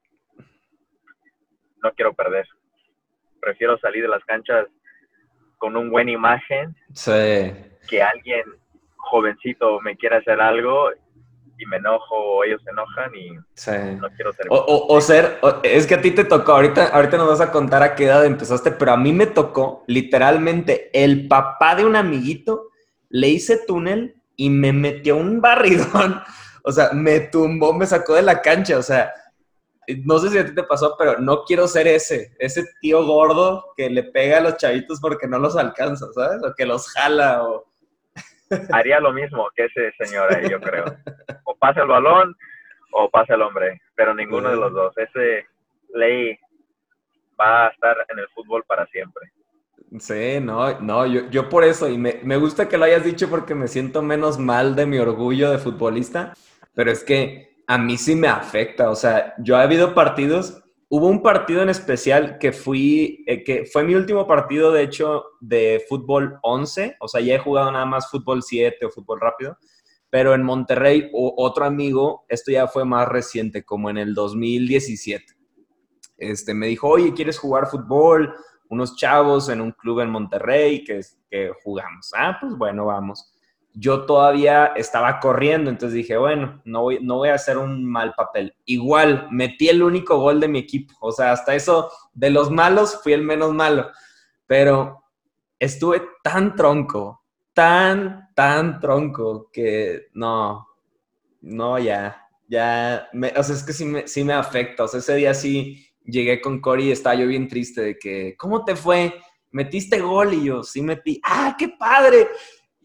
no 1.83 1.93
quiero 1.93 2.15
perder. 2.15 2.49
Prefiero 3.39 3.77
salir 3.81 4.01
de 4.01 4.09
las 4.09 4.25
canchas 4.25 4.67
con 5.59 5.77
un 5.77 5.91
buena 5.91 6.11
imagen 6.11 6.75
que 7.87 8.03
alguien 8.03 8.45
jovencito 9.05 9.81
me 9.81 9.97
quiera 9.97 10.19
hacer 10.19 10.41
algo 10.41 10.91
y 11.59 11.67
me 11.67 11.77
enojo 11.77 12.15
o 12.17 12.45
ellos 12.45 12.61
se 12.65 12.71
enojan 12.71 13.15
y 13.15 13.31
no 14.01 14.09
quiero 14.17 14.33
ser. 14.33 14.47
O, 14.51 15.01
ser, 15.01 15.39
es 15.63 15.87
que 15.87 15.95
a 15.95 16.01
ti 16.01 16.11
te 16.11 16.25
tocó, 16.25 16.53
ahorita, 16.53 16.89
ahorita 16.89 17.17
nos 17.17 17.29
vas 17.29 17.41
a 17.41 17.53
contar 17.53 17.83
a 17.83 17.95
qué 17.95 18.05
edad 18.05 18.25
empezaste, 18.25 18.73
pero 18.73 18.93
a 18.93 18.97
mí 18.97 19.13
me 19.13 19.27
tocó 19.27 19.85
literalmente 19.87 20.91
el 20.93 21.29
papá 21.29 21.77
de 21.77 21.85
un 21.85 21.97
amiguito, 21.97 22.71
le 23.09 23.29
hice 23.29 23.61
túnel 23.67 24.17
y 24.37 24.51
me 24.51 24.73
metió 24.73 25.17
un 25.17 25.41
barridón, 25.41 26.21
o 26.65 26.73
sea, 26.73 26.91
me 26.93 27.21
tumbó, 27.21 27.73
me 27.73 27.87
sacó 27.87 28.15
de 28.15 28.23
la 28.23 28.41
cancha, 28.43 28.79
o 28.79 28.83
sea, 28.83 29.13
no 30.05 30.19
sé 30.19 30.31
si 30.31 30.39
a 30.39 30.47
ti 30.47 30.55
te 30.55 30.63
pasó, 30.63 30.97
pero 30.99 31.19
no 31.19 31.45
quiero 31.45 31.69
ser 31.69 31.87
ese, 31.87 32.35
ese 32.39 32.65
tío 32.81 33.05
gordo 33.05 33.73
que 33.77 33.91
le 33.91 34.05
pega 34.05 34.39
a 34.39 34.41
los 34.41 34.57
chavitos 34.57 34.99
porque 35.01 35.29
no 35.29 35.39
los 35.39 35.57
alcanza, 35.57 36.07
¿sabes? 36.15 36.43
O 36.43 36.55
que 36.55 36.65
los 36.65 36.89
jala 36.89 37.45
o... 37.45 37.67
Haría 38.73 39.01
lo 39.01 39.13
mismo 39.13 39.49
que 39.55 39.67
ese 39.67 39.93
señor 39.99 40.35
ahí, 40.35 40.49
yo 40.49 40.61
creo. 40.61 40.85
O 41.45 41.55
pasa 41.57 41.83
el 41.83 41.89
balón 41.89 42.35
o 42.93 43.11
pasa 43.11 43.35
el 43.35 43.43
hombre, 43.43 43.81
pero 43.95 44.15
ninguno 44.15 44.51
de 44.51 44.57
los 44.57 44.73
dos. 44.73 44.97
Ese 44.99 45.47
ley 45.95 46.39
va 47.39 47.67
a 47.67 47.69
estar 47.71 47.97
en 48.09 48.19
el 48.19 48.29
fútbol 48.29 48.65
para 48.65 48.87
siempre. 48.87 49.31
Sí, 49.99 50.41
no, 50.41 50.81
no, 50.81 51.07
yo, 51.07 51.29
yo 51.31 51.49
por 51.49 51.63
eso, 51.63 51.89
y 51.89 51.99
me, 51.99 52.21
me 52.25 52.37
gusta 52.37 52.69
que 52.69 52.79
lo 52.79 52.85
hayas 52.85 53.05
dicho 53.05 53.31
porque 53.31 53.55
me 53.55 53.69
siento 53.69 54.03
menos 54.03 54.39
mal 54.39 54.75
de 54.75 54.87
mi 54.87 54.99
orgullo 54.99 55.51
de 55.51 55.59
futbolista, 55.59 56.35
pero 56.75 56.91
es 56.91 57.05
que 57.05 57.55
a 57.67 57.79
mí 57.79 57.97
sí 57.97 58.17
me 58.17 58.29
afecta. 58.29 58.91
O 58.91 58.97
sea, 58.97 59.35
yo 59.39 59.57
he 59.57 59.63
habido 59.63 59.95
partidos, 59.95 60.64
hubo 60.95 61.09
un 61.09 61.23
partido 61.23 61.61
en 61.61 61.71
especial 61.71 62.39
que 62.39 62.53
fui, 62.53 63.25
eh, 63.27 63.43
que 63.43 63.67
fue 63.67 63.83
mi 63.83 63.97
último 63.97 64.29
partido, 64.29 64.71
de 64.71 64.85
hecho, 64.85 65.25
de 65.41 65.85
fútbol 65.89 66.39
11. 66.43 66.99
O 67.01 67.09
sea, 67.09 67.21
ya 67.21 67.35
he 67.35 67.39
jugado 67.41 67.73
nada 67.73 67.85
más 67.85 68.09
fútbol 68.09 68.45
7 68.45 68.87
o 68.87 68.91
fútbol 68.91 69.21
rápido. 69.21 69.59
Pero 70.09 70.35
en 70.35 70.45
Monterrey, 70.45 71.11
otro 71.13 71.65
amigo, 71.65 72.25
esto 72.29 72.53
ya 72.53 72.69
fue 72.69 72.85
más 72.85 73.09
reciente, 73.09 73.65
como 73.65 73.91
en 73.91 73.99
el 73.99 74.15
2017. 74.15 75.35
Este, 76.17 76.55
me 76.55 76.69
dijo, 76.69 76.89
oye, 76.89 77.13
¿quieres 77.13 77.41
jugar 77.41 77.67
fútbol? 77.67 78.33
Unos 78.69 78.95
chavos 78.95 79.49
en 79.49 79.61
un 79.61 79.73
club 79.73 79.99
en 79.99 80.11
Monterrey 80.11 80.85
que, 80.85 81.01
que 81.29 81.51
jugamos. 81.65 82.13
Ah, 82.17 82.39
pues 82.41 82.55
bueno, 82.57 82.87
vamos 82.87 83.34
yo 83.77 84.07
todavía 84.07 84.67
estaba 84.77 85.19
corriendo, 85.19 85.69
entonces 85.69 85.97
dije, 85.97 86.17
bueno, 86.17 86.63
no 86.65 86.83
voy, 86.83 87.01
no 87.03 87.17
voy 87.17 87.31
a 87.31 87.35
hacer 87.35 87.59
un 87.59 87.85
mal 87.85 88.15
papel. 88.15 88.55
Igual, 88.65 89.27
metí 89.33 89.69
el 89.69 89.83
único 89.83 90.19
gol 90.19 90.39
de 90.39 90.47
mi 90.47 90.61
equipo, 90.61 90.95
o 91.01 91.11
sea, 91.11 91.33
hasta 91.33 91.57
eso, 91.57 91.91
de 92.13 92.31
los 92.31 92.53
malos, 92.53 93.01
fui 93.03 93.13
el 93.13 93.23
menos 93.23 93.53
malo, 93.53 93.91
pero 94.47 95.03
estuve 95.59 96.03
tan 96.23 96.55
tronco, 96.55 97.25
tan, 97.53 98.29
tan 98.35 98.79
tronco, 98.79 99.51
que 99.53 100.07
no, 100.15 100.69
no, 101.41 101.79
ya, 101.81 102.29
ya, 102.47 103.09
o 103.37 103.43
sea, 103.43 103.57
es 103.57 103.65
que 103.65 103.73
sí 103.73 103.85
me, 103.85 104.07
sí 104.07 104.23
me 104.23 104.35
afecta, 104.35 104.85
o 104.85 104.89
sea, 104.89 105.01
ese 105.01 105.17
día 105.17 105.35
sí 105.35 105.85
llegué 106.05 106.41
con 106.41 106.61
Cory 106.61 106.89
y 106.89 106.93
estaba 106.93 107.17
yo 107.17 107.27
bien 107.27 107.49
triste 107.49 107.81
de 107.81 107.99
que, 107.99 108.37
¿cómo 108.39 108.65
te 108.65 108.77
fue? 108.77 109.15
Metiste 109.51 109.99
gol 109.99 110.33
y 110.35 110.45
yo, 110.45 110.63
sí 110.63 110.81
metí, 110.81 111.21
¡ah, 111.25 111.57
qué 111.59 111.71
padre! 111.71 112.29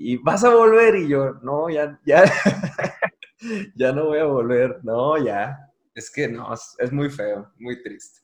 Y 0.01 0.15
vas 0.15 0.45
a 0.45 0.55
volver 0.55 0.95
y 0.95 1.09
yo, 1.09 1.33
no, 1.41 1.69
ya, 1.69 1.99
ya, 2.05 2.23
ya 3.75 3.91
no 3.91 4.05
voy 4.05 4.19
a 4.19 4.23
volver, 4.23 4.79
no, 4.81 5.17
ya. 5.17 5.57
Es 5.93 6.09
que 6.09 6.29
no, 6.29 6.53
es, 6.53 6.91
muy 6.93 7.09
feo, 7.09 7.51
muy 7.57 7.83
triste. 7.83 8.21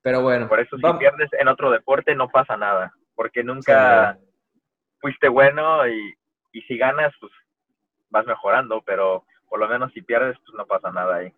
Pero 0.00 0.22
bueno. 0.22 0.48
Por 0.48 0.60
eso 0.60 0.78
si 0.78 0.98
pierdes 0.98 1.28
en 1.38 1.48
otro 1.48 1.70
deporte 1.70 2.14
no 2.14 2.30
pasa 2.30 2.56
nada, 2.56 2.94
porque 3.14 3.44
nunca 3.44 4.18
fuiste 4.98 5.28
bueno 5.28 5.86
y, 5.86 6.14
y 6.52 6.62
si 6.62 6.78
ganas, 6.78 7.12
pues 7.20 7.32
vas 8.08 8.24
mejorando, 8.24 8.82
pero 8.86 9.26
por 9.46 9.60
lo 9.60 9.68
menos 9.68 9.92
si 9.92 10.00
pierdes, 10.00 10.38
pues 10.38 10.56
no 10.56 10.64
pasa 10.64 10.90
nada 10.90 11.16
ahí. 11.16 11.34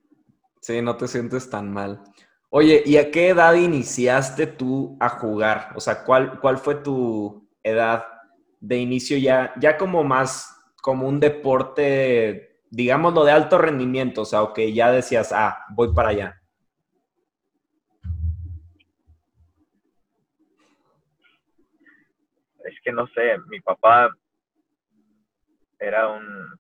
Sí, 0.61 0.81
no 0.81 0.97
te 0.97 1.09
sientes 1.09 1.51
tan 1.51 1.73
mal. 1.73 2.05
Oye, 2.51 2.85
¿y 2.87 2.99
a 2.99 3.11
qué 3.11 3.31
edad 3.31 3.55
iniciaste 3.55 4.47
tú 4.47 4.97
a 5.01 5.09
jugar? 5.09 5.71
O 5.75 5.81
sea, 5.81 6.05
¿cuál, 6.05 6.39
cuál 6.39 6.59
fue 6.59 6.77
tu 6.77 7.51
edad 7.65 8.12
de 8.63 8.79
inicio 8.79 9.19
ya, 9.19 9.53
ya 9.59 9.77
como 9.77 10.05
más, 10.05 10.73
como 10.81 11.09
un 11.09 11.19
deporte, 11.19 12.61
digámoslo, 12.71 13.25
de 13.25 13.33
alto 13.33 13.59
rendimiento, 13.59 14.23
o 14.23 14.25
sea, 14.25 14.41
que 14.55 14.73
ya 14.73 14.93
decías, 14.93 15.33
ah, 15.33 15.67
voy 15.71 15.93
para 15.93 16.11
allá? 16.11 16.41
Es 22.65 22.81
que 22.85 22.93
no 22.93 23.09
sé, 23.09 23.37
mi 23.49 23.61
papá 23.61 24.09
era 25.81 26.09
un 26.09 26.57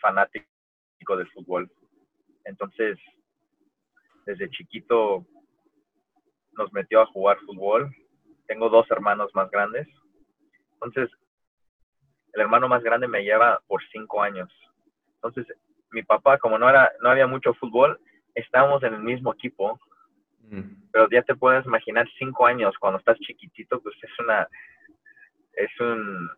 fanático 0.00 0.48
del 1.14 1.30
fútbol. 1.32 1.70
Entonces, 2.44 2.98
desde 4.24 4.48
chiquito 4.48 5.26
nos 6.52 6.72
metió 6.72 7.02
a 7.02 7.06
jugar 7.06 7.38
fútbol. 7.44 7.94
Tengo 8.46 8.70
dos 8.70 8.90
hermanos 8.90 9.30
más 9.34 9.50
grandes 9.50 9.86
entonces, 10.80 11.10
el 12.32 12.42
hermano 12.42 12.68
más 12.68 12.82
grande 12.82 13.08
me 13.08 13.24
lleva 13.24 13.60
por 13.66 13.82
cinco 13.90 14.22
años. 14.22 14.48
Entonces, 15.14 15.46
mi 15.90 16.02
papá, 16.02 16.38
como 16.38 16.58
no, 16.58 16.68
era, 16.68 16.92
no 17.00 17.10
había 17.10 17.26
mucho 17.26 17.52
fútbol, 17.54 18.00
estábamos 18.34 18.82
en 18.84 18.94
el 18.94 19.02
mismo 19.02 19.32
equipo. 19.32 19.80
Mm. 20.42 20.90
Pero 20.92 21.08
ya 21.10 21.22
te 21.22 21.34
puedes 21.34 21.66
imaginar 21.66 22.08
cinco 22.18 22.46
años 22.46 22.74
cuando 22.78 22.98
estás 22.98 23.18
chiquitito, 23.18 23.80
pues 23.80 23.96
es 24.02 24.10
una, 24.20 24.48
es 25.54 25.80
un, 25.80 26.30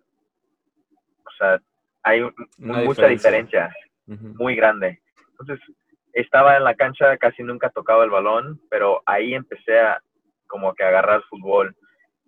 o 1.27 1.31
sea, 1.39 1.61
hay 2.03 2.23
mucha 2.57 3.07
diferencia, 3.07 3.73
muy 4.07 4.57
grande. 4.57 5.01
Entonces, 5.33 5.61
estaba 6.13 6.57
en 6.57 6.65
la 6.65 6.75
cancha, 6.75 7.17
casi 7.19 7.43
nunca 7.43 7.71
tocaba 7.71 8.05
el 8.05 8.11
balón, 8.11 8.61
pero 8.71 9.03
ahí 9.07 9.35
empecé 9.35 9.79
a 9.79 10.03
como 10.47 10.75
que 10.75 10.83
agarrar 10.83 11.23
fútbol. 11.29 11.77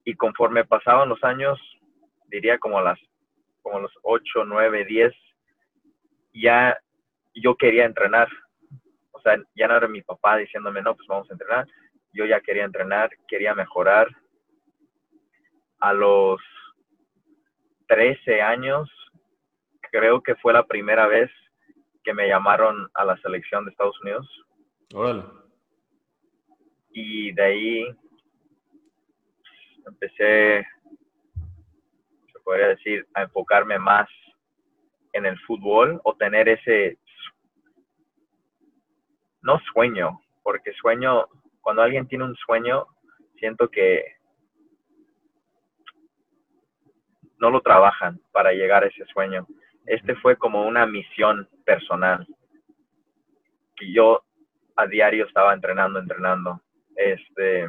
Y 0.04 0.14
conforme 0.14 0.64
pasaban 0.64 1.08
los 1.08 1.22
años, 1.24 1.58
diría 2.32 2.58
como 2.58 2.80
las 2.80 2.98
como 3.60 3.78
los 3.78 3.92
8, 4.02 4.44
9, 4.44 4.84
10, 4.84 5.12
ya 6.34 6.76
yo 7.34 7.54
quería 7.54 7.84
entrenar. 7.84 8.28
O 9.12 9.20
sea, 9.20 9.36
ya 9.54 9.68
no 9.68 9.76
era 9.76 9.86
mi 9.86 10.02
papá 10.02 10.36
diciéndome, 10.36 10.82
no, 10.82 10.96
pues 10.96 11.06
vamos 11.06 11.30
a 11.30 11.34
entrenar. 11.34 11.66
Yo 12.12 12.24
ya 12.24 12.40
quería 12.40 12.64
entrenar, 12.64 13.10
quería 13.28 13.54
mejorar. 13.54 14.08
A 15.78 15.92
los 15.92 16.40
13 17.86 18.40
años, 18.40 18.90
creo 19.90 20.22
que 20.22 20.34
fue 20.36 20.52
la 20.52 20.66
primera 20.66 21.06
vez 21.06 21.30
que 22.02 22.14
me 22.14 22.26
llamaron 22.26 22.88
a 22.94 23.04
la 23.04 23.16
selección 23.18 23.64
de 23.64 23.70
Estados 23.70 24.00
Unidos. 24.00 24.28
Órale. 24.92 25.22
Y 26.90 27.32
de 27.32 27.42
ahí 27.42 27.96
empecé 29.86 30.66
podría 32.52 32.68
decir, 32.68 33.06
a 33.14 33.22
enfocarme 33.22 33.78
más 33.78 34.06
en 35.14 35.24
el 35.24 35.38
fútbol 35.40 35.98
o 36.04 36.14
tener 36.16 36.50
ese, 36.50 36.98
no 39.40 39.58
sueño, 39.72 40.20
porque 40.42 40.74
sueño, 40.74 41.28
cuando 41.62 41.80
alguien 41.80 42.06
tiene 42.06 42.24
un 42.24 42.36
sueño, 42.36 42.88
siento 43.38 43.70
que 43.70 44.04
no 47.38 47.48
lo 47.48 47.62
trabajan 47.62 48.20
para 48.32 48.52
llegar 48.52 48.84
a 48.84 48.88
ese 48.88 49.06
sueño. 49.06 49.46
Este 49.86 50.14
fue 50.16 50.36
como 50.36 50.66
una 50.66 50.84
misión 50.84 51.48
personal. 51.64 52.26
que 53.76 53.90
yo 53.94 54.22
a 54.76 54.86
diario 54.86 55.24
estaba 55.24 55.54
entrenando, 55.54 55.98
entrenando. 55.98 56.60
Este, 56.96 57.66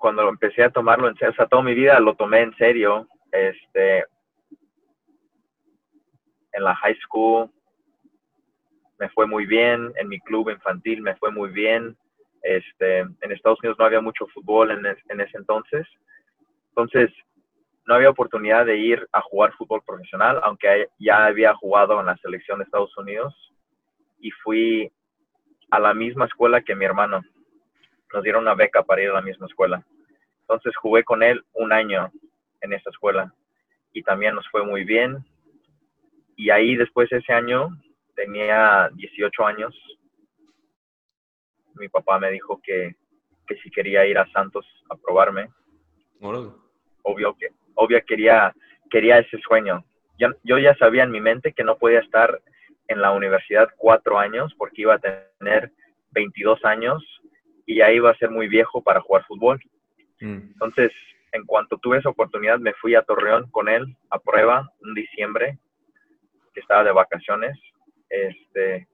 cuando 0.00 0.26
empecé 0.28 0.64
a 0.64 0.70
tomarlo 0.70 1.08
en 1.08 1.14
serio, 1.14 1.32
o 1.32 1.34
sea, 1.34 1.46
toda 1.46 1.62
mi 1.62 1.74
vida 1.74 2.00
lo 2.00 2.14
tomé 2.14 2.40
en 2.40 2.56
serio. 2.56 3.06
Este, 3.30 3.98
en 6.52 6.64
la 6.64 6.74
high 6.74 6.96
school 7.04 7.50
me 8.98 9.10
fue 9.10 9.26
muy 9.26 9.44
bien, 9.44 9.92
en 9.96 10.08
mi 10.08 10.18
club 10.20 10.50
infantil 10.50 11.02
me 11.02 11.16
fue 11.16 11.30
muy 11.30 11.50
bien. 11.50 11.96
Este, 12.42 13.00
en 13.00 13.32
Estados 13.32 13.58
Unidos 13.60 13.78
no 13.78 13.84
había 13.84 14.00
mucho 14.00 14.26
fútbol 14.28 14.70
en, 14.70 14.86
en 14.86 15.20
ese 15.20 15.36
entonces. 15.36 15.86
Entonces, 16.70 17.10
no 17.86 17.94
había 17.94 18.08
oportunidad 18.08 18.64
de 18.64 18.78
ir 18.78 19.06
a 19.12 19.20
jugar 19.20 19.52
fútbol 19.52 19.82
profesional, 19.86 20.40
aunque 20.44 20.88
ya 20.98 21.26
había 21.26 21.54
jugado 21.54 22.00
en 22.00 22.06
la 22.06 22.16
selección 22.16 22.58
de 22.58 22.64
Estados 22.64 22.96
Unidos. 22.96 23.34
Y 24.18 24.30
fui 24.30 24.90
a 25.70 25.78
la 25.78 25.92
misma 25.92 26.24
escuela 26.24 26.62
que 26.62 26.74
mi 26.74 26.86
hermano. 26.86 27.22
Nos 28.12 28.22
dieron 28.22 28.42
una 28.42 28.54
beca 28.54 28.82
para 28.82 29.02
ir 29.02 29.10
a 29.10 29.14
la 29.14 29.22
misma 29.22 29.46
escuela. 29.46 29.84
Entonces 30.42 30.76
jugué 30.76 31.04
con 31.04 31.22
él 31.22 31.44
un 31.52 31.72
año 31.72 32.10
en 32.60 32.72
esa 32.72 32.90
escuela 32.90 33.32
y 33.92 34.02
también 34.02 34.34
nos 34.34 34.48
fue 34.48 34.64
muy 34.64 34.84
bien. 34.84 35.24
Y 36.36 36.50
ahí 36.50 36.76
después 36.76 37.08
de 37.10 37.18
ese 37.18 37.32
año, 37.32 37.68
tenía 38.14 38.90
18 38.94 39.46
años, 39.46 39.74
mi 41.74 41.88
papá 41.88 42.18
me 42.18 42.30
dijo 42.30 42.60
que, 42.62 42.94
que 43.46 43.56
si 43.56 43.70
quería 43.70 44.06
ir 44.06 44.18
a 44.18 44.30
Santos 44.32 44.66
a 44.90 44.96
probarme. 44.96 45.48
Obvio 47.02 47.36
que, 47.36 47.48
obvio 47.74 48.04
quería, 48.04 48.54
quería 48.90 49.18
ese 49.18 49.38
sueño. 49.38 49.84
Yo, 50.18 50.28
yo 50.42 50.58
ya 50.58 50.74
sabía 50.76 51.04
en 51.04 51.10
mi 51.10 51.20
mente 51.20 51.52
que 51.52 51.64
no 51.64 51.78
podía 51.78 52.00
estar 52.00 52.40
en 52.88 53.00
la 53.00 53.12
universidad 53.12 53.68
cuatro 53.76 54.18
años 54.18 54.54
porque 54.58 54.82
iba 54.82 54.94
a 54.94 54.98
tener 54.98 55.72
22 56.10 56.64
años 56.64 57.19
y 57.70 57.76
ya 57.76 57.92
iba 57.92 58.10
a 58.10 58.16
ser 58.16 58.30
muy 58.30 58.48
viejo 58.48 58.82
para 58.82 59.00
jugar 59.00 59.24
fútbol. 59.26 59.60
Mm. 60.20 60.38
Entonces, 60.54 60.90
en 61.30 61.46
cuanto 61.46 61.78
tuve 61.78 61.98
esa 61.98 62.08
oportunidad, 62.08 62.58
me 62.58 62.74
fui 62.74 62.96
a 62.96 63.02
Torreón 63.02 63.48
con 63.52 63.68
él 63.68 63.96
a 64.10 64.18
prueba 64.18 64.68
en 64.84 64.92
diciembre, 64.94 65.56
que 66.52 66.58
estaba 66.58 66.82
de 66.82 66.90
vacaciones. 66.90 67.56
Este, 68.08 68.88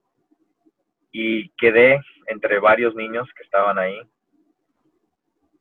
y 1.10 1.48
quedé 1.56 2.02
entre 2.26 2.58
varios 2.58 2.94
niños 2.94 3.26
que 3.34 3.44
estaban 3.44 3.78
ahí. 3.78 3.98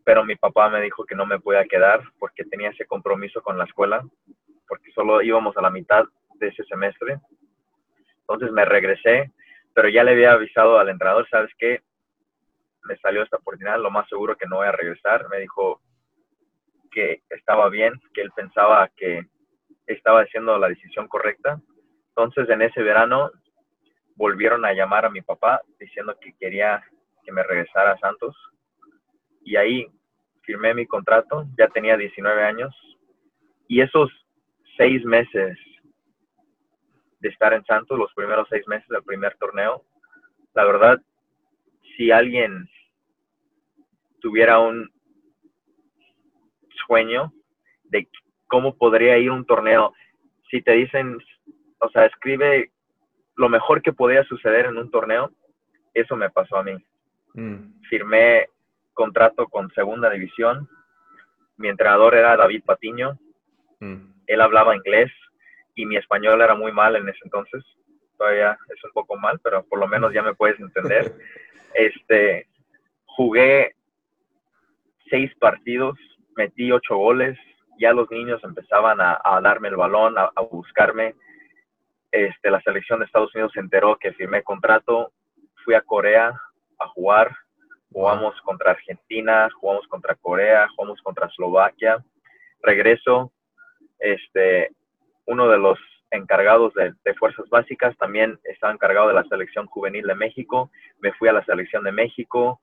Pero 0.04 0.25
mi 0.25 0.36
papá 0.36 0.69
me 0.69 0.82
dijo 0.82 1.06
que 1.06 1.15
no 1.15 1.25
me 1.25 1.39
podía 1.39 1.63
quedar 1.63 2.01
porque 2.19 2.43
tenía 2.43 2.71
ese 2.71 2.86
compromiso 2.86 3.41
con 3.41 3.58
la 3.58 3.63
escuela, 3.63 4.04
porque 4.67 4.91
solo 4.91 5.21
íbamos 5.21 5.56
a 5.56 5.62
la 5.62 5.69
mitad 5.69 6.04
de 6.34 6.49
ese 6.49 6.65
semestre. 6.65 7.17
Entonces 8.19 8.51
me 8.51 8.65
regresé, 8.65 9.32
pero 9.73 9.88
ya 9.88 10.04
le 10.04 10.12
había 10.12 10.34
avisado 10.34 10.80
al 10.80 10.89
entrenador, 10.89 11.25
¿sabes 11.30 11.51
qué? 11.58 11.80
Me 12.86 12.98
salió 12.98 13.24
esta 13.24 13.38
oportunidad, 13.38 13.80
lo 13.80 13.91
más 13.91 14.08
seguro 14.08 14.36
que 14.36 14.48
no 14.48 14.58
voy 14.58 14.67
a 14.67 14.71
regresar. 14.71 15.28
Me 15.30 15.39
dijo 15.39 15.82
que 16.91 17.21
estaba 17.30 17.69
bien, 17.69 17.93
que 18.13 18.21
él 18.21 18.32
pensaba 18.36 18.89
que 18.95 19.26
estaba 19.88 20.21
haciendo 20.21 20.58
la 20.58 20.69
decisión 20.69 21.08
correcta. 21.08 21.60
Entonces, 22.10 22.50
en 22.50 22.62
ese 22.62 22.82
verano, 22.82 23.32
volvieron 24.15 24.65
a 24.65 24.74
llamar 24.74 25.06
a 25.06 25.10
mi 25.10 25.21
papá 25.21 25.62
diciendo 25.80 26.17
que 26.19 26.34
quería 26.39 26.84
que 27.24 27.32
me 27.32 27.43
regresara 27.43 27.91
a 27.91 28.00
Santos. 28.00 28.36
Y 29.43 29.56
ahí 29.58 29.88
firmé 30.43 30.74
mi 30.74 30.86
contrato, 30.86 31.45
ya 31.58 31.67
tenía 31.67 31.98
19 31.98 32.43
años. 32.43 32.76
Y 33.67 33.82
esos 33.82 34.10
seis 34.78 35.04
meses 35.04 35.58
de 37.19 37.30
estar 37.30 37.54
en 37.54 37.65
Santos, 37.65 37.98
los 37.98 38.13
primeros 38.13 38.48
seis 38.50 38.67
meses 38.67 38.88
del 38.88 39.04
primer 39.04 39.36
torneo, 39.38 39.84
la 40.54 40.63
verdad, 40.63 41.02
si 41.98 42.12
alguien 42.12 42.69
tuviera 44.26 44.58
un 44.58 44.90
sueño 46.88 47.32
de 47.84 48.10
cómo 48.48 48.76
podría 48.76 49.20
ir 49.20 49.30
un 49.30 49.46
torneo, 49.46 49.94
si 50.50 50.64
te 50.64 50.72
dicen, 50.72 51.20
o 51.78 51.90
sea, 51.90 52.08
escribe 52.08 52.72
lo 53.36 53.50
mejor 53.50 53.84
que 53.84 53.94
podía 53.94 54.24
suceder 54.24 54.66
en 54.66 54.80
un 54.80 54.90
torneo, 54.90 55.32
eso 55.94 56.16
me 56.16 56.32
pasó 56.32 56.58
a 56.58 56.64
mí. 56.64 56.76
Mm. 57.36 57.82
Firmé 57.88 58.48
contrato 58.94 59.46
con 59.46 59.70
segunda 59.76 60.10
división, 60.10 60.68
mi 61.58 61.68
entrenador 61.68 62.16
era 62.16 62.36
David 62.36 62.64
Patiño, 62.66 63.20
mm. 63.80 64.24
él 64.26 64.42
hablaba 64.42 64.76
inglés 64.76 65.12
y 65.76 65.86
mi 65.86 65.98
español 65.98 66.42
era 66.42 66.56
muy 66.56 66.72
mal 66.72 66.96
en 66.96 67.08
ese 67.08 67.20
entonces, 67.26 67.64
todavía 68.18 68.58
es 68.76 68.84
un 68.86 68.92
poco 68.92 69.18
mal, 69.18 69.40
pero 69.44 69.64
por 69.66 69.78
lo 69.78 69.88
menos 69.88 70.12
ya 70.12 70.24
me 70.24 70.34
puedes 70.34 70.60
entender. 70.60 71.14
este, 71.76 72.48
jugué 73.06 73.75
seis 75.10 75.32
partidos, 75.39 75.98
metí 76.36 76.72
ocho 76.72 76.98
goles, 76.98 77.38
ya 77.80 77.94
los 77.94 78.10
niños 78.10 78.44
empezaban 78.44 79.00
a, 79.02 79.20
darme 79.41 79.70
el 79.70 79.76
balón, 79.76 80.18
a, 80.18 80.32
buscarme. 80.50 81.15
Este, 82.12 82.50
la 82.50 82.62
selección 82.62 83.00
de 83.00 83.06
Estados 83.06 83.34
Unidos 83.36 83.52
se 83.54 83.60
enteró 83.60 83.98
que 83.98 84.13
firmé 84.13 84.41
contrato, 84.44 85.12
fui 85.63 85.74
a 85.74 85.82
Corea 85.82 86.34
a 86.80 86.88
jugar, 86.88 87.36
jugamos 87.91 88.39
contra 88.41 88.72
Argentina, 88.72 89.50
jugamos 89.60 89.88
contra 89.88 90.15
Corea, 90.15 90.68
jugamos 90.76 91.02
contra 91.02 91.28
Eslovaquia. 91.28 92.04
Regreso, 92.62 93.32
este, 94.00 94.70
uno 95.26 95.50
de 95.50 95.58
los 95.58 95.80
encargados 96.12 96.74
de, 96.76 96.94
de, 97.04 97.13
fuerzas 97.15 97.50
básicas 97.50 97.98
también 97.98 98.39
estaba 98.44 98.72
encargado 98.72 99.10
de 99.10 99.15
la 99.15 99.26
selección 99.26 99.65
juvenil 99.65 100.06
de 100.06 100.15
México. 100.15 100.72
Me 101.00 101.12
fui 101.13 101.28
a 101.28 101.34
la 101.34 101.44
selección 101.44 101.84
de 101.84 101.91
México. 101.91 102.62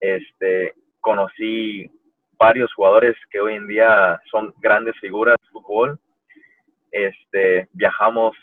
Este, 0.00 0.74
conocí 1.06 1.88
varios 2.36 2.74
jugadores 2.74 3.14
que 3.30 3.38
hoy 3.40 3.54
en 3.54 3.68
día 3.68 4.20
son 4.28 4.52
grandes 4.58 4.98
figuras 4.98 5.36
de 5.40 5.48
fútbol. 5.50 6.00
Este, 6.90 7.68
viajamos 7.74 8.36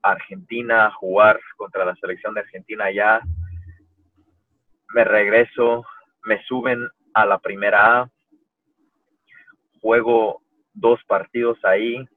a 0.00 0.12
Argentina 0.12 0.86
a 0.86 0.90
jugar 0.92 1.40
contra 1.56 1.84
la 1.84 1.96
selección 1.96 2.32
de 2.32 2.42
Argentina 2.42 2.84
allá. 2.84 3.20
Me 4.94 5.02
regreso, 5.02 5.84
me 6.22 6.40
suben 6.44 6.88
a 7.14 7.26
la 7.26 7.40
primera 7.40 8.02
A, 8.02 8.10
juego 9.80 10.40
dos 10.72 11.00
partidos 11.08 11.58
ahí. 11.64 12.08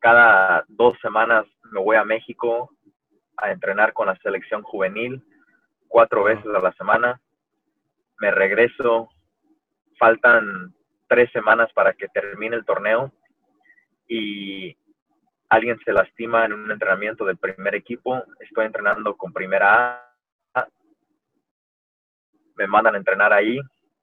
Cada 0.00 0.64
dos 0.66 0.98
semanas 1.00 1.46
me 1.70 1.80
voy 1.80 1.94
a 1.94 2.04
México 2.04 2.68
a 3.36 3.52
entrenar 3.52 3.92
con 3.92 4.08
la 4.08 4.16
selección 4.16 4.62
juvenil, 4.62 5.22
cuatro 5.86 6.24
veces 6.24 6.46
a 6.46 6.58
la 6.58 6.72
semana 6.72 7.20
me 8.20 8.30
regreso, 8.30 9.08
faltan 9.98 10.74
tres 11.08 11.30
semanas 11.32 11.72
para 11.72 11.94
que 11.94 12.08
termine 12.08 12.54
el 12.54 12.64
torneo 12.64 13.12
y 14.06 14.76
alguien 15.48 15.78
se 15.84 15.92
lastima 15.92 16.44
en 16.44 16.52
un 16.52 16.70
entrenamiento 16.70 17.24
del 17.24 17.38
primer 17.38 17.74
equipo, 17.74 18.22
estoy 18.38 18.66
entrenando 18.66 19.16
con 19.16 19.32
primera 19.32 20.04
A, 20.54 20.68
me 22.56 22.66
mandan 22.66 22.94
a 22.94 22.98
entrenar 22.98 23.32
ahí, 23.32 23.58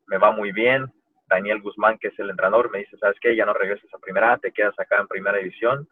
me 0.08 0.18
va 0.18 0.32
muy 0.32 0.52
bien, 0.52 0.92
Daniel 1.28 1.62
Guzmán, 1.62 1.98
que 2.00 2.08
es 2.08 2.20
el 2.20 2.30
entrenador, 2.30 2.72
me 2.72 2.80
dice, 2.80 2.98
¿sabes 2.98 3.18
qué? 3.20 3.36
Ya 3.36 3.46
no 3.46 3.54
regresas 3.54 3.94
a 3.94 4.00
primera 4.00 4.34
A, 4.34 4.38
te 4.38 4.52
quedas 4.52 4.78
acá 4.80 5.00
en 5.00 5.08
primera 5.08 5.38
división. 5.38 5.88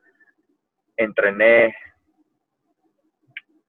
Entrené 0.95 1.75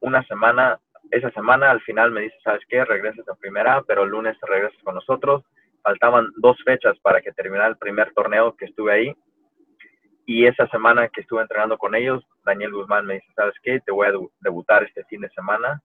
una 0.01 0.23
semana 0.25 0.81
esa 1.11 1.31
semana 1.31 1.71
al 1.71 1.81
final 1.83 2.11
me 2.11 2.23
dice, 2.23 2.37
¿sabes 2.43 2.63
qué? 2.69 2.85
Regresas 2.85 3.29
a 3.29 3.35
primera, 3.35 3.83
pero 3.87 4.05
el 4.05 4.11
lunes 4.11 4.37
regresas 4.43 4.83
con 4.83 4.95
nosotros. 4.95 5.45
Faltaban 5.83 6.29
dos 6.37 6.57
fechas 6.65 6.99
para 7.01 7.21
que 7.21 7.33
terminara 7.33 7.69
el 7.69 7.77
primer 7.77 8.13
torneo 8.13 8.57
que 8.57 8.67
estuve 8.67 8.93
ahí. 8.93 9.17
Y 10.27 10.47
esa 10.47 10.67
semana 10.69 11.09
que 11.09 11.21
estuve 11.21 11.43
entrenando 11.43 11.79
con 11.79 11.95
ellos, 11.95 12.25
Daniel 12.45 12.73
Guzmán 12.73 13.07
me 13.07 13.15
dice, 13.15 13.29
¿sabes 13.37 13.55
qué? 13.63 13.81
Te 13.81 13.93
voy 13.93 14.09
a 14.09 14.13
debutar 14.41 14.83
este 14.83 15.05
fin 15.05 15.21
de 15.21 15.31
semana. 15.31 15.81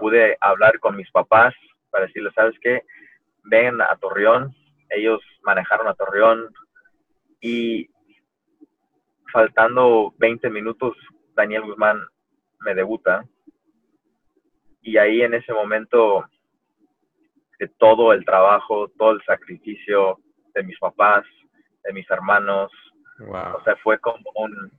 Pude 0.00 0.36
hablar 0.40 0.78
con 0.80 0.96
mis 0.96 1.10
papás 1.12 1.54
para 1.90 2.06
decirles, 2.06 2.34
¿sabes 2.34 2.56
qué? 2.60 2.82
Ven 3.44 3.80
a 3.80 3.96
Torreón. 4.00 4.54
Ellos 4.88 5.20
manejaron 5.42 5.86
a 5.86 5.94
Torreón 5.94 6.52
y 7.40 7.88
faltando 9.32 10.12
20 10.18 10.50
minutos, 10.50 10.96
Daniel 11.34 11.62
Guzmán 11.62 12.00
me 12.60 12.74
debuta 12.74 13.24
y 14.82 14.96
ahí 14.96 15.22
en 15.22 15.34
ese 15.34 15.52
momento 15.52 16.24
de 17.58 17.68
todo 17.78 18.12
el 18.12 18.24
trabajo, 18.24 18.88
todo 18.98 19.12
el 19.12 19.22
sacrificio 19.24 20.18
de 20.54 20.62
mis 20.62 20.78
papás, 20.78 21.24
de 21.84 21.92
mis 21.92 22.10
hermanos, 22.10 22.70
o 23.20 23.62
sea, 23.64 23.76
fue 23.82 23.98
como 23.98 24.30
un... 24.34 24.72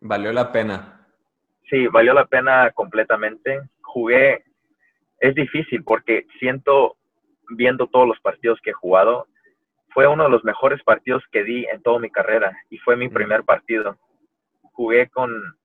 Valió 0.00 0.32
la 0.32 0.52
pena. 0.52 1.06
Sí, 1.68 1.88
valió 1.88 2.12
la 2.12 2.26
pena 2.26 2.70
completamente. 2.72 3.60
Jugué, 3.82 4.44
es 5.18 5.34
difícil 5.34 5.82
porque 5.82 6.26
siento 6.38 6.96
viendo 7.50 7.86
todos 7.88 8.06
los 8.06 8.20
partidos 8.20 8.60
que 8.62 8.70
he 8.70 8.74
jugado, 8.74 9.26
fue 9.92 10.06
uno 10.06 10.24
de 10.24 10.30
los 10.30 10.44
mejores 10.44 10.82
partidos 10.82 11.22
que 11.30 11.44
di 11.44 11.64
en 11.66 11.82
toda 11.82 11.98
mi 11.98 12.10
carrera 12.10 12.56
y 12.70 12.78
fue 12.78 12.96
mi 12.96 13.08
primer 13.08 13.44
partido. 13.44 13.96
Jugué 14.72 15.08
con, 15.08 15.56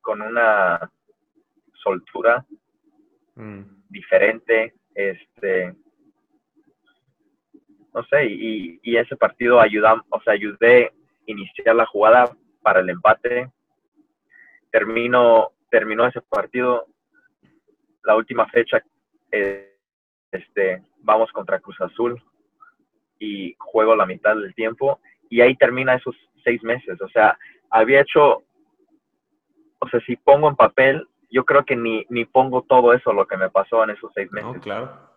con 0.00 0.20
una 0.20 0.90
soltura 1.82 2.44
mm. 3.34 3.62
diferente, 3.88 4.74
este, 4.94 5.74
no 7.94 8.04
sé, 8.04 8.26
y, 8.26 8.80
y 8.82 8.96
ese 8.96 9.16
partido 9.16 9.60
ayudó, 9.60 10.04
o 10.10 10.20
sea, 10.22 10.34
ayudé 10.34 10.86
a 10.86 10.92
iniciar 11.26 11.76
la 11.76 11.86
jugada 11.86 12.30
para 12.62 12.80
el 12.80 12.90
empate. 12.90 13.50
Termino, 14.70 15.52
terminó 15.70 16.06
ese 16.06 16.20
partido, 16.20 16.86
la 18.04 18.16
última 18.16 18.46
fecha, 18.48 18.82
eh, 19.32 19.74
este, 20.30 20.82
vamos 20.98 21.32
contra 21.32 21.60
Cruz 21.60 21.80
Azul 21.80 22.22
y 23.18 23.54
juego 23.58 23.96
la 23.96 24.06
mitad 24.06 24.36
del 24.36 24.54
tiempo 24.54 25.00
y 25.30 25.40
ahí 25.40 25.56
termina 25.56 25.94
esos 25.94 26.14
seis 26.44 26.62
meses. 26.62 27.00
O 27.00 27.08
sea, 27.08 27.38
había 27.70 28.00
hecho, 28.00 28.44
o 29.78 29.88
sea, 29.90 30.00
si 30.00 30.16
pongo 30.16 30.48
en 30.48 30.56
papel, 30.56 31.06
yo 31.30 31.44
creo 31.44 31.64
que 31.64 31.76
ni, 31.76 32.06
ni 32.08 32.24
pongo 32.24 32.62
todo 32.62 32.92
eso 32.92 33.12
lo 33.12 33.26
que 33.26 33.36
me 33.36 33.50
pasó 33.50 33.84
en 33.84 33.90
esos 33.90 34.10
seis 34.14 34.30
meses. 34.32 34.60
claro. 34.62 35.08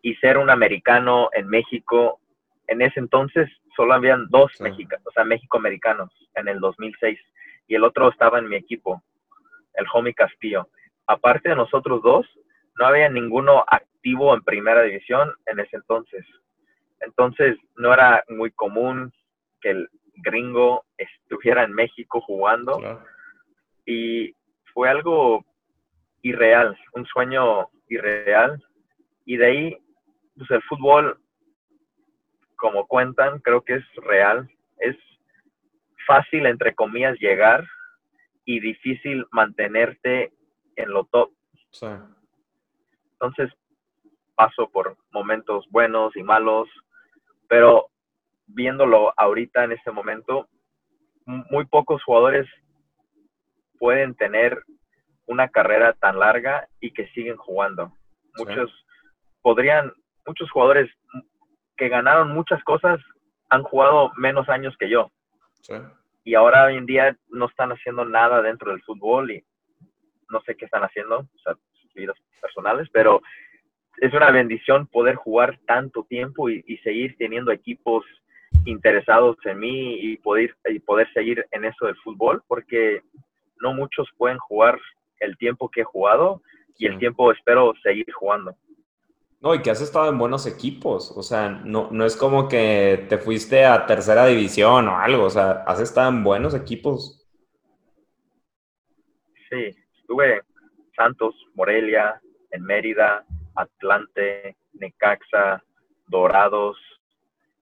Y 0.00 0.14
ser 0.16 0.38
un 0.38 0.48
americano 0.48 1.28
en 1.32 1.48
México, 1.48 2.20
en 2.68 2.82
ese 2.82 3.00
entonces 3.00 3.50
solo 3.74 3.94
habían 3.94 4.28
dos 4.28 4.52
mexicanos, 4.60 5.06
o 5.06 5.10
sea, 5.10 5.24
México-americanos 5.24 6.10
en 6.34 6.48
el 6.48 6.60
2006 6.60 7.18
y 7.66 7.74
el 7.74 7.84
otro 7.84 8.08
estaba 8.08 8.38
en 8.38 8.48
mi 8.48 8.56
equipo, 8.56 9.02
el 9.74 9.86
Homie 9.92 10.14
Castillo. 10.14 10.68
Aparte 11.06 11.50
de 11.50 11.56
nosotros 11.56 12.02
dos, 12.02 12.26
no 12.78 12.86
había 12.86 13.08
ninguno 13.08 13.64
activo 13.66 14.34
en 14.34 14.42
primera 14.42 14.82
división 14.82 15.32
en 15.46 15.60
ese 15.60 15.76
entonces. 15.76 16.24
Entonces 17.00 17.56
no 17.76 17.92
era 17.92 18.24
muy 18.28 18.50
común 18.50 19.12
que 19.60 19.70
el 19.70 19.88
gringo 20.16 20.84
estuviera 20.96 21.64
en 21.64 21.72
México 21.72 22.20
jugando 22.20 22.80
y 23.86 24.34
fue 24.78 24.88
algo 24.88 25.44
irreal, 26.22 26.78
un 26.92 27.04
sueño 27.06 27.68
irreal. 27.88 28.64
Y 29.24 29.36
de 29.36 29.46
ahí 29.46 29.78
pues 30.36 30.48
el 30.52 30.62
fútbol 30.62 31.20
como 32.54 32.86
cuentan 32.86 33.40
creo 33.40 33.62
que 33.62 33.74
es 33.74 33.84
real, 33.96 34.48
es 34.78 34.96
fácil 36.06 36.46
entre 36.46 36.76
comillas 36.76 37.18
llegar 37.18 37.66
y 38.44 38.60
difícil 38.60 39.26
mantenerte 39.32 40.32
en 40.76 40.90
lo 40.90 41.06
top. 41.06 41.32
Entonces 43.14 43.52
paso 44.36 44.70
por 44.70 44.96
momentos 45.10 45.66
buenos 45.70 46.16
y 46.16 46.22
malos, 46.22 46.68
pero 47.48 47.88
viéndolo 48.46 49.12
ahorita 49.16 49.64
en 49.64 49.72
este 49.72 49.90
momento, 49.90 50.48
muy 51.26 51.66
pocos 51.66 52.00
jugadores 52.04 52.46
pueden 53.78 54.14
tener 54.14 54.62
una 55.26 55.48
carrera 55.48 55.92
tan 55.94 56.18
larga 56.18 56.68
y 56.80 56.92
que 56.92 57.08
siguen 57.08 57.36
jugando. 57.36 57.92
Muchos 58.36 58.72
podrían, 59.42 59.92
muchos 60.26 60.50
jugadores 60.50 60.90
que 61.76 61.88
ganaron 61.88 62.30
muchas 62.32 62.62
cosas 62.64 63.00
han 63.48 63.62
jugado 63.62 64.12
menos 64.16 64.48
años 64.48 64.74
que 64.78 64.90
yo. 64.90 65.10
Y 66.24 66.34
ahora 66.34 66.64
hoy 66.66 66.76
en 66.76 66.86
día 66.86 67.16
no 67.28 67.46
están 67.46 67.72
haciendo 67.72 68.04
nada 68.04 68.42
dentro 68.42 68.70
del 68.70 68.82
fútbol 68.82 69.30
y 69.30 69.44
no 70.30 70.40
sé 70.42 70.56
qué 70.56 70.66
están 70.66 70.82
haciendo, 70.82 71.20
o 71.20 71.38
sea, 71.42 71.54
sus 71.72 71.92
vidas 71.94 72.16
personales, 72.40 72.88
pero 72.92 73.22
es 74.00 74.12
una 74.12 74.30
bendición 74.30 74.86
poder 74.86 75.16
jugar 75.16 75.58
tanto 75.66 76.04
tiempo 76.04 76.48
y, 76.50 76.62
seguir 76.84 77.16
teniendo 77.18 77.50
equipos 77.50 78.04
interesados 78.64 79.36
en 79.44 79.58
mí 79.58 79.94
y 80.00 80.16
poder, 80.18 80.54
y 80.68 80.78
poder 80.80 81.10
seguir 81.12 81.46
en 81.50 81.64
eso 81.64 81.86
del 81.86 81.96
fútbol, 81.96 82.42
porque 82.46 83.02
no 83.60 83.74
muchos 83.74 84.08
pueden 84.16 84.38
jugar 84.38 84.78
el 85.20 85.36
tiempo 85.36 85.68
que 85.68 85.82
he 85.82 85.84
jugado 85.84 86.42
y 86.76 86.86
el 86.86 86.98
tiempo 86.98 87.32
espero 87.32 87.72
seguir 87.82 88.10
jugando. 88.12 88.56
No, 89.40 89.54
y 89.54 89.62
que 89.62 89.70
has 89.70 89.80
estado 89.80 90.08
en 90.08 90.18
buenos 90.18 90.46
equipos, 90.46 91.12
o 91.16 91.22
sea, 91.22 91.48
no, 91.48 91.88
no 91.92 92.04
es 92.04 92.16
como 92.16 92.48
que 92.48 93.06
te 93.08 93.18
fuiste 93.18 93.64
a 93.64 93.86
tercera 93.86 94.26
división 94.26 94.88
o 94.88 94.98
algo, 94.98 95.24
o 95.24 95.30
sea, 95.30 95.62
has 95.64 95.80
estado 95.80 96.08
en 96.08 96.24
buenos 96.24 96.54
equipos. 96.54 97.24
Sí, 99.48 99.76
estuve 100.00 100.36
en 100.36 100.42
Santos, 100.96 101.34
Morelia, 101.54 102.20
en 102.50 102.64
Mérida, 102.64 103.24
Atlante, 103.54 104.56
Necaxa, 104.72 105.62
Dorados, 106.08 106.76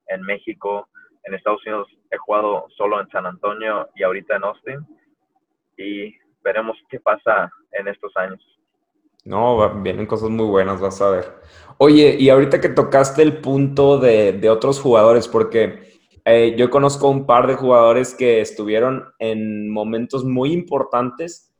en 0.07 0.21
México. 0.21 0.87
En 1.23 1.33
Estados 1.33 1.65
Unidos 1.65 1.87
he 2.11 2.17
jugado 2.17 2.67
solo 2.75 2.99
en 3.01 3.09
San 3.09 3.25
Antonio 3.25 3.89
y 3.95 4.03
ahorita 4.03 4.35
en 4.37 4.43
Austin. 4.43 4.87
Y 5.77 6.15
veremos 6.43 6.77
qué 6.89 6.99
pasa 6.99 7.51
en 7.71 7.87
estos 7.87 8.11
años. 8.17 8.41
No, 9.23 9.81
vienen 9.81 10.05
cosas 10.05 10.29
muy 10.29 10.45
buenas, 10.45 10.79
vas 10.79 11.01
a 11.01 11.09
ver. 11.09 11.33
Oye, 11.77 12.15
y 12.17 12.29
ahorita 12.29 12.61
que 12.61 12.69
tocaste 12.69 13.21
el 13.21 13.41
punto 13.41 13.99
de, 13.99 14.49
otros 14.49 14.79
jugadores, 14.79 15.27
porque 15.27 15.99
eh, 16.23 16.55
yo 16.57 16.69
conozco 16.69 17.09
un 17.09 17.25
par 17.25 17.45
de 17.45 17.55
jugadores 17.55 18.15
que 18.15 18.39
estuvieron 18.39 19.05
en 19.19 19.69
momentos 19.69 20.23
muy 20.23 20.53
importantes, 20.53 21.53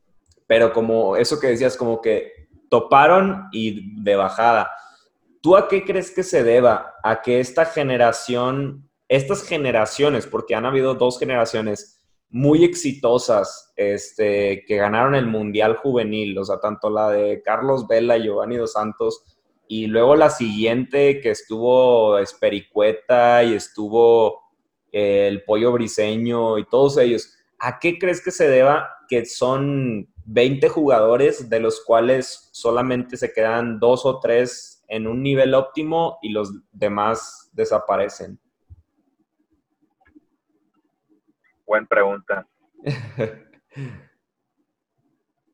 pero 0.46 0.72
como 0.72 1.16
eso 1.16 1.38
que 1.38 1.48
decías, 1.48 1.76
como 1.76 2.00
que 2.00 2.48
toparon 2.70 3.48
y 3.52 4.02
de 4.02 4.16
bajada. 4.16 4.70
¿Tú 5.42 5.54
a 5.54 5.68
qué 5.68 5.84
crees 5.84 6.10
que 6.10 6.22
se 6.22 6.42
deba? 6.42 6.94
A 7.02 7.20
que 7.20 7.38
esta 7.38 7.66
generación, 7.66 8.88
estas 9.08 9.46
generaciones, 9.46 10.26
porque 10.26 10.54
han 10.54 10.66
habido 10.66 10.94
dos 10.94 11.18
generaciones 11.18 11.97
muy 12.30 12.64
exitosas 12.64 13.72
este, 13.76 14.64
que 14.66 14.76
ganaron 14.76 15.14
el 15.14 15.26
Mundial 15.26 15.76
Juvenil, 15.76 16.36
o 16.38 16.44
sea, 16.44 16.60
tanto 16.60 16.90
la 16.90 17.10
de 17.10 17.42
Carlos 17.42 17.86
Vela 17.86 18.18
y 18.18 18.24
Giovanni 18.24 18.56
Dos 18.56 18.72
Santos, 18.72 19.24
y 19.66 19.86
luego 19.86 20.16
la 20.16 20.30
siguiente 20.30 21.20
que 21.20 21.30
estuvo 21.30 22.18
Espericueta 22.18 23.44
y 23.44 23.54
estuvo 23.54 24.40
eh, 24.92 25.28
el 25.28 25.44
Pollo 25.44 25.72
Briseño 25.72 26.58
y 26.58 26.64
todos 26.66 26.98
ellos. 26.98 27.34
¿A 27.58 27.78
qué 27.78 27.98
crees 27.98 28.22
que 28.24 28.30
se 28.30 28.48
deba 28.48 28.88
que 29.08 29.26
son 29.26 30.08
20 30.24 30.68
jugadores 30.68 31.50
de 31.50 31.60
los 31.60 31.82
cuales 31.84 32.48
solamente 32.52 33.16
se 33.16 33.32
quedan 33.32 33.78
dos 33.78 34.06
o 34.06 34.20
tres 34.20 34.84
en 34.88 35.06
un 35.06 35.22
nivel 35.22 35.54
óptimo 35.54 36.18
y 36.22 36.30
los 36.30 36.50
demás 36.72 37.50
desaparecen? 37.52 38.38
Buena 41.68 41.86
pregunta. 41.86 42.46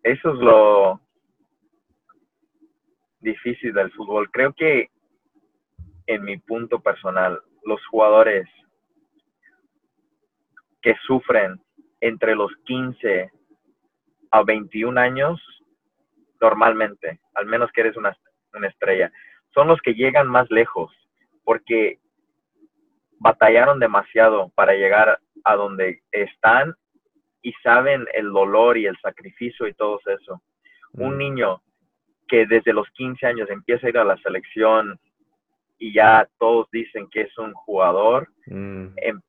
Eso 0.04 0.32
es 0.32 0.38
lo 0.38 1.00
difícil 3.18 3.74
del 3.74 3.90
fútbol. 3.90 4.30
Creo 4.30 4.52
que 4.52 4.90
en 6.06 6.22
mi 6.22 6.38
punto 6.38 6.78
personal, 6.78 7.40
los 7.64 7.84
jugadores 7.86 8.48
que 10.82 10.94
sufren 11.04 11.60
entre 12.00 12.36
los 12.36 12.52
15 12.64 13.32
a 14.30 14.42
21 14.44 15.00
años, 15.00 15.40
normalmente, 16.40 17.18
al 17.34 17.46
menos 17.46 17.72
que 17.72 17.80
eres 17.80 17.96
una, 17.96 18.16
una 18.52 18.68
estrella, 18.68 19.10
son 19.52 19.66
los 19.66 19.80
que 19.80 19.94
llegan 19.94 20.28
más 20.28 20.48
lejos, 20.50 20.92
porque 21.42 21.98
batallaron 23.24 23.80
demasiado 23.80 24.52
para 24.54 24.74
llegar 24.74 25.18
a 25.44 25.56
donde 25.56 26.02
están 26.12 26.74
y 27.40 27.54
saben 27.62 28.06
el 28.12 28.30
dolor 28.30 28.76
y 28.76 28.84
el 28.84 28.98
sacrificio 28.98 29.66
y 29.66 29.72
todo 29.72 29.98
eso. 30.06 30.42
Un 30.92 31.14
mm. 31.14 31.18
niño 31.18 31.62
que 32.28 32.44
desde 32.44 32.74
los 32.74 32.86
15 32.90 33.26
años 33.26 33.48
empieza 33.48 33.86
a 33.86 33.90
ir 33.90 33.96
a 33.96 34.04
la 34.04 34.18
selección 34.18 35.00
y 35.78 35.94
ya 35.94 36.28
todos 36.38 36.68
dicen 36.70 37.08
que 37.10 37.22
es 37.22 37.38
un 37.38 37.54
jugador, 37.54 38.28
mm. 38.46 38.88
em, 38.96 39.20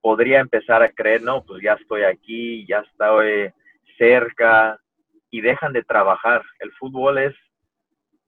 podría 0.00 0.40
empezar 0.40 0.82
a 0.82 0.90
creer, 0.90 1.20
no, 1.20 1.44
pues 1.44 1.62
ya 1.62 1.74
estoy 1.74 2.04
aquí, 2.04 2.66
ya 2.66 2.78
estoy 2.78 3.52
cerca 3.98 4.80
y 5.30 5.42
dejan 5.42 5.74
de 5.74 5.84
trabajar. 5.84 6.42
El 6.58 6.72
fútbol 6.72 7.18
es 7.18 7.34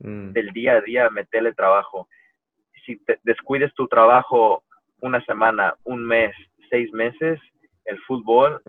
mm. 0.01 0.33
del 0.33 0.51
día 0.51 0.75
a 0.75 0.81
día 0.83 1.09
meterle 1.09 1.55
trabajo. 1.55 2.09
Si 2.85 3.03
te 3.07 3.19
descuides 3.23 3.73
tu 3.73 3.89
trabajo 3.89 4.63
una 5.05 5.23
semana, 5.27 5.77
un 5.85 6.03
mes, 6.03 6.35
seis 6.71 6.91
meses, 6.93 7.39
el 7.85 8.01
fútbol 8.05 8.63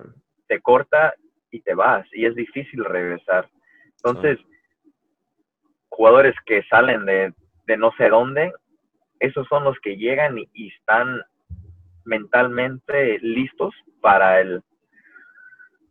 te 0.48 0.60
corta 0.60 1.14
y 1.50 1.62
te 1.62 1.74
vas 1.74 2.06
y 2.12 2.26
es 2.26 2.36
difícil 2.36 2.84
regresar. 2.84 3.50
Entonces, 4.04 4.38
jugadores 5.88 6.36
que 6.46 6.62
salen 6.64 7.06
de, 7.06 7.34
no 7.78 7.92
sé 7.98 8.10
dónde, 8.10 8.52
esos 9.20 9.48
son 9.48 9.64
los 9.64 9.80
que 9.80 9.96
llegan 9.96 10.38
y 10.38 10.68
están 10.68 11.22
mentalmente 12.04 13.18
listos 13.20 13.74
para 14.02 14.42
el, 14.42 14.62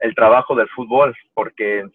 el 0.01 0.14
trabajo 0.14 0.55
del 0.55 0.68
fútbol, 0.68 1.16
porque 1.32 1.88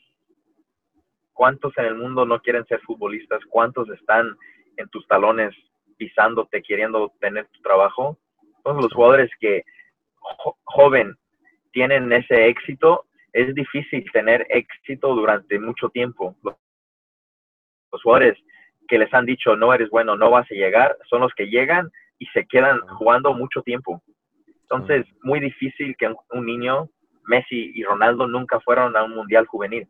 ¿cuántos 1.34 1.78
en 1.78 1.86
el 1.86 1.96
mundo 1.96 2.26
no 2.26 2.42
quieren 2.42 2.66
ser 2.66 2.82
futbolistas? 2.82 3.42
¿Cuántos 3.48 3.88
están 3.92 4.36
en 4.78 4.90
tus 4.90 5.08
talones 5.08 5.56
pisándote, 6.00 6.64
queriendo 6.64 7.14
tener 7.20 7.46
tu 7.50 7.62
trabajo. 7.62 8.18
Todos 8.64 8.84
los 8.84 8.94
jugadores 8.94 9.30
que 9.40 9.64
joven 10.64 11.16
tienen 11.72 12.12
ese 12.12 12.48
éxito, 12.48 13.06
es 13.34 13.54
difícil 13.54 14.04
tener 14.12 14.46
éxito 14.50 15.14
durante 15.14 15.60
mucho 15.60 15.90
tiempo. 15.90 16.36
Los 17.92 18.02
jugadores 18.02 18.38
que 18.88 18.98
les 18.98 19.14
han 19.14 19.26
dicho 19.26 19.56
no 19.56 19.74
eres 19.74 19.90
bueno, 19.90 20.16
no 20.16 20.32
vas 20.32 20.50
a 20.52 20.56
llegar, 20.56 20.98
son 21.10 21.22
los 21.22 21.34
que 21.34 21.46
llegan 21.46 21.90
y 22.18 22.26
se 22.28 22.46
quedan 22.46 22.80
jugando 22.88 23.34
mucho 23.34 23.62
tiempo. 23.62 24.02
Entonces, 24.64 25.06
muy 25.24 25.40
difícil 25.40 25.96
que 25.98 26.14
un, 26.32 26.46
niño, 26.46 26.90
Messi 27.24 27.72
y 27.74 27.84
Ronaldo, 27.84 28.28
nunca 28.28 28.60
fueron 28.60 28.96
a 28.96 29.04
un 29.04 29.16
mundial 29.16 29.46
juvenil. 29.48 29.88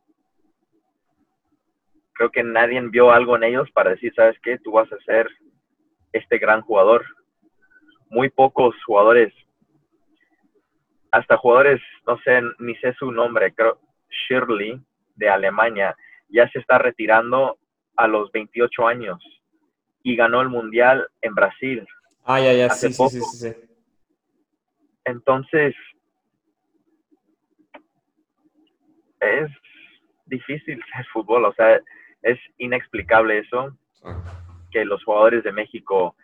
Creo 2.13 2.31
que 2.31 2.43
nadie 2.43 2.81
vio 2.89 3.11
algo 3.11 3.35
en 3.35 3.43
ellos 3.43 3.69
para 3.71 3.91
decir, 3.91 4.13
¿sabes 4.15 4.37
qué? 4.41 4.57
Tú 4.59 4.71
vas 4.71 4.91
a 4.91 4.99
ser 4.99 5.29
este 6.11 6.37
gran 6.37 6.61
jugador. 6.61 7.05
Muy 8.09 8.29
pocos 8.29 8.75
jugadores, 8.85 9.33
hasta 11.11 11.37
jugadores, 11.37 11.81
no 12.05 12.17
sé, 12.19 12.41
ni 12.59 12.75
sé 12.77 12.93
su 12.93 13.11
nombre, 13.11 13.53
creo, 13.53 13.79
Shirley, 14.09 14.81
de 15.15 15.29
Alemania, 15.29 15.95
ya 16.29 16.49
se 16.49 16.59
está 16.59 16.77
retirando 16.77 17.57
a 17.95 18.07
los 18.07 18.31
28 18.31 18.87
años 18.87 19.21
y 20.03 20.15
ganó 20.15 20.41
el 20.41 20.49
mundial 20.49 21.07
en 21.21 21.35
Brasil. 21.35 21.85
Ah, 22.23 22.39
ya, 22.39 22.53
ya, 22.53 22.69
sí, 22.69 22.93
sí, 22.93 23.09
sí, 23.09 23.21
sí, 23.21 23.53
Entonces, 25.03 25.75
es 29.19 29.51
difícil 30.25 30.81
el 30.97 31.05
fútbol, 31.11 31.45
o 31.45 31.53
sea, 31.53 31.79
es 32.21 32.39
inexplicable 32.57 33.39
eso, 33.39 33.77
que 34.71 34.85
los 34.85 35.03
jugadores 35.03 35.43
de 35.43 35.51
México, 35.51 36.15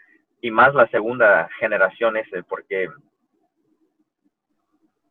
y 0.41 0.51
más 0.51 0.73
la 0.75 0.88
segunda 0.88 1.49
generación 1.59 2.17
ese, 2.17 2.43
porque 2.43 2.89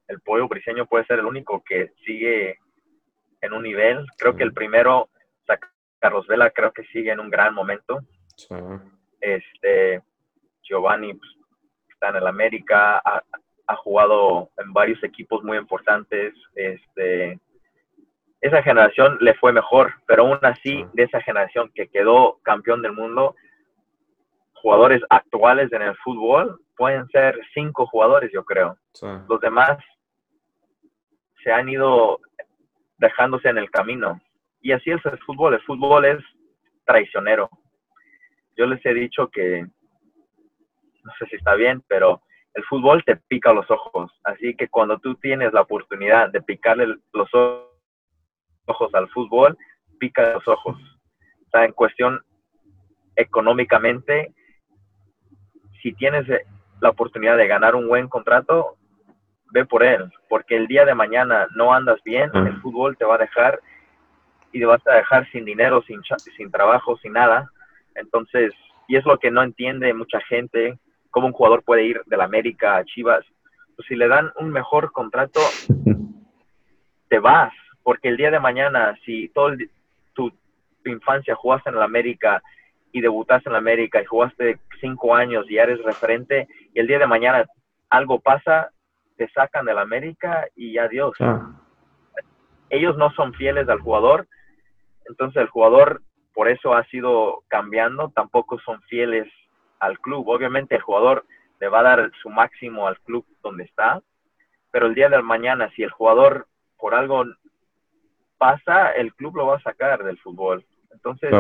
el 0.09 0.21
pollo 0.21 0.49
briseño 0.49 0.87
puede 0.87 1.07
ser 1.07 1.19
el 1.19 1.27
único 1.27 1.63
que 1.65 1.93
sigue 2.05 2.59
en 3.41 3.53
un 3.53 3.63
nivel. 3.63 4.07
Creo 4.19 4.37
que 4.37 4.45
el 4.45 4.53
primero 4.53 5.09
Carlos 6.05 6.27
Vela 6.27 6.51
creo 6.51 6.71
que 6.71 6.85
sigue 6.85 7.13
en 7.13 7.19
un 7.19 7.31
gran 7.31 7.55
momento. 7.55 7.99
Este, 9.23 10.03
Giovanni 10.63 11.15
pues, 11.15 11.31
está 11.89 12.11
en 12.11 12.17
el 12.17 12.27
América, 12.27 12.99
ha, 12.99 13.77
jugado 13.77 14.51
en 14.59 14.75
varios 14.75 15.03
equipos 15.03 15.43
muy 15.43 15.57
importantes. 15.57 16.35
Este, 16.55 17.41
esa 18.43 18.63
generación 18.63 19.17
le 19.23 19.33
fue 19.33 19.55
mejor, 19.55 19.95
pero 20.07 20.25
aún 20.25 20.39
así, 20.43 20.85
de 20.93 21.05
esa 21.05 21.23
generación 21.23 21.73
que 21.75 21.89
quedó 21.89 22.39
campeón 22.43 22.83
del 22.83 22.93
mundo, 22.93 23.35
jugadores 24.65 25.03
actuales 25.11 25.71
en 25.75 25.83
el 25.83 25.95
fútbol 25.99 26.59
pueden 26.75 27.07
ser 27.09 27.39
cinco 27.53 27.87
jugadores, 27.87 28.31
yo 28.33 28.43
creo. 28.47 28.79
Los 29.29 29.39
demás 29.43 29.77
se 31.43 31.53
han 31.53 31.69
ido 31.69 32.19
dejándose 32.97 33.51
en 33.51 33.59
el 33.59 33.71
camino. 33.71 34.19
Y 34.63 34.73
así 34.73 34.91
es 34.91 35.05
el 35.05 35.19
fútbol. 35.19 35.53
El 35.53 35.61
fútbol 35.61 36.07
es 36.07 36.25
traicionero. 36.87 37.51
Yo 38.57 38.65
les 38.65 38.85
he 38.87 38.95
dicho 38.95 39.29
que, 39.29 39.67
no 41.03 41.13
sé 41.19 41.27
si 41.27 41.37
está 41.37 41.57
bien, 41.57 41.85
pero 41.87 42.23
el 42.55 42.65
fútbol 42.65 43.05
te 43.05 43.17
pica 43.17 43.53
los 43.53 43.71
ojos. 43.71 44.11
Así 44.25 44.57
que 44.57 44.69
cuando 44.69 44.99
tú 44.99 45.15
tienes 45.17 45.53
la 45.53 45.61
oportunidad 45.61 46.31
de 46.31 46.41
picarle 46.41 46.97
los 47.13 47.29
ojos 48.65 48.95
al 48.95 49.11
fútbol, 49.11 49.59
pica 49.99 50.33
los 50.33 50.49
ojos. 50.49 50.79
O 50.79 51.51
sea, 51.51 51.67
en 51.67 51.73
cuestión 51.73 52.19
económicamente, 53.15 54.33
si 55.85 55.93
tienes 55.93 56.27
la 56.81 56.89
oportunidad 56.89 57.37
de 57.37 57.47
ganar 57.47 57.75
un 57.75 57.87
buen 57.87 58.09
contrato, 58.09 58.77
ve 59.53 59.67
por 59.67 59.85
él, 59.85 60.11
porque 60.31 60.57
el 60.57 60.67
día 60.67 60.87
de 60.87 60.95
mañana 60.95 61.47
no 61.55 61.75
andas 61.75 62.03
bien, 62.03 62.31
el 62.35 62.59
fútbol 62.63 62.97
te 62.97 63.05
va 63.05 63.17
a 63.17 63.19
dejar 63.19 63.61
y 64.51 64.61
te 64.61 64.65
vas 64.65 64.81
a 64.87 64.95
dejar 64.95 65.31
sin 65.31 65.45
dinero, 65.45 65.83
sin, 65.83 66.01
sin 66.37 66.51
trabajo, 66.51 66.97
sin 66.97 67.13
nada. 67.13 67.51
Entonces, 67.95 68.55
y 68.89 68.97
es 68.97 69.05
lo 69.05 69.19
que 69.19 69.31
no 69.31 69.43
entiende 69.43 69.93
mucha 69.93 70.21
gente, 70.23 70.79
cómo 71.11 71.27
un 71.27 71.35
jugador 71.35 71.63
puede 71.63 71.85
ir 71.85 72.01
de 72.07 72.17
la 72.17 72.25
América 72.25 72.79
a 72.79 72.85
Chivas. 72.87 73.27
Pues 73.77 73.87
si 73.87 73.95
le 73.95 74.09
dan 74.09 74.33
un 74.41 74.51
mejor 74.51 74.91
contrato, 74.91 75.41
te 77.09 77.19
vas, 77.19 77.53
porque 77.83 78.09
el 78.09 78.17
día 78.17 78.31
de 78.31 78.41
mañana, 78.41 78.97
si 79.05 79.29
toda 79.29 79.55
tu, 80.15 80.33
infancia 80.87 81.35
jugaste 81.35 81.69
en 81.69 81.77
la 81.77 81.85
América 81.85 82.43
y 82.95 83.01
debutaste 83.01 83.49
en 83.49 83.55
la 83.55 83.59
América 83.59 84.01
y 84.01 84.05
jugaste 84.05 84.61
cinco 84.81 85.17
años 85.17 85.51
y 85.51 85.59
eres 85.59 85.83
referente, 85.83 86.47
y 86.73 86.79
el 86.79 86.87
día 86.87 87.01
de 87.01 87.09
mañana 87.09 87.45
algo 87.91 88.21
pasa, 88.21 88.71
te 89.17 89.29
sacan 89.31 89.67
de 89.67 89.75
la 89.75 89.81
América 89.81 90.47
y 90.55 90.79
adiós. 90.79 91.17
Ellos 92.71 92.97
no 92.97 93.11
son 93.11 93.35
fieles 93.35 93.69
al 93.69 93.81
jugador, 93.81 94.29
entonces 95.09 95.43
el 95.43 95.49
jugador 95.49 96.03
por 96.35 96.49
eso 96.49 96.73
ha 96.73 96.85
sido 96.85 97.43
cambiando, 97.49 98.13
tampoco 98.15 98.61
son 98.61 98.81
fieles 98.83 99.27
al 99.81 99.99
club. 99.99 100.29
Obviamente 100.29 100.77
el 100.77 100.83
jugador 100.83 101.27
le 101.61 101.69
va 101.69 101.81
a 101.81 101.97
dar 101.97 102.13
su 102.23 102.31
máximo 102.31 102.87
al 102.87 103.01
club 103.01 103.27
donde 103.43 103.65
está, 103.65 104.03
pero 104.71 104.87
el 104.87 104.95
día 104.95 105.09
de 105.09 105.21
mañana 105.21 105.69
si 105.75 105.83
el 105.83 105.91
jugador 105.91 106.47
por 106.79 106.95
algo 106.95 107.25
pasa, 108.39 108.93
el 108.93 109.13
club 109.15 109.37
lo 109.37 109.47
va 109.47 109.57
a 109.57 109.63
sacar 109.63 110.05
del 110.05 110.19
fútbol. 110.19 110.65
Entonces 110.93 111.33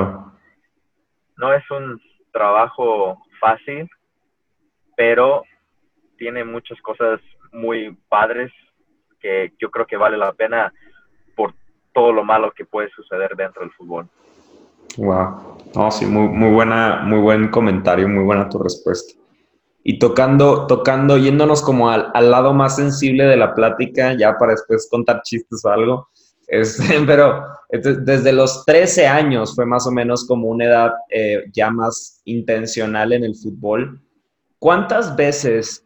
no 1.36 1.52
es 1.52 1.62
un 1.70 2.00
trabajo 2.32 3.22
fácil, 3.40 3.88
pero 4.96 5.42
tiene 6.16 6.44
muchas 6.44 6.80
cosas 6.80 7.20
muy 7.52 7.96
padres 8.08 8.52
que 9.20 9.52
yo 9.60 9.70
creo 9.70 9.86
que 9.86 9.96
vale 9.96 10.16
la 10.16 10.32
pena 10.32 10.72
todo 11.94 12.12
lo 12.12 12.24
malo 12.24 12.52
que 12.52 12.66
puede 12.66 12.90
suceder 12.90 13.34
dentro 13.36 13.62
del 13.62 13.70
fútbol. 13.70 14.08
Wow. 14.98 15.58
No, 15.74 15.90
sí, 15.90 16.04
muy, 16.04 16.28
muy 16.28 16.50
buena, 16.50 17.02
muy 17.04 17.20
buen 17.20 17.48
comentario, 17.48 18.08
muy 18.08 18.24
buena 18.24 18.48
tu 18.48 18.58
respuesta. 18.58 19.14
Y 19.82 19.98
tocando, 19.98 20.66
tocando, 20.66 21.16
yéndonos 21.16 21.62
como 21.62 21.90
al, 21.90 22.10
al 22.14 22.30
lado 22.30 22.52
más 22.52 22.76
sensible 22.76 23.24
de 23.24 23.36
la 23.36 23.54
plática, 23.54 24.14
ya 24.14 24.36
para 24.38 24.52
después 24.52 24.88
contar 24.90 25.22
chistes 25.22 25.64
o 25.64 25.68
algo, 25.68 26.08
este, 26.48 27.00
pero 27.06 27.44
desde 27.70 28.32
los 28.32 28.64
13 28.64 29.06
años 29.06 29.54
fue 29.54 29.66
más 29.66 29.86
o 29.86 29.90
menos 29.90 30.26
como 30.26 30.48
una 30.48 30.64
edad 30.64 30.92
eh, 31.10 31.44
ya 31.52 31.70
más 31.70 32.20
intencional 32.24 33.12
en 33.12 33.24
el 33.24 33.34
fútbol. 33.34 34.00
¿Cuántas 34.58 35.14
veces 35.16 35.84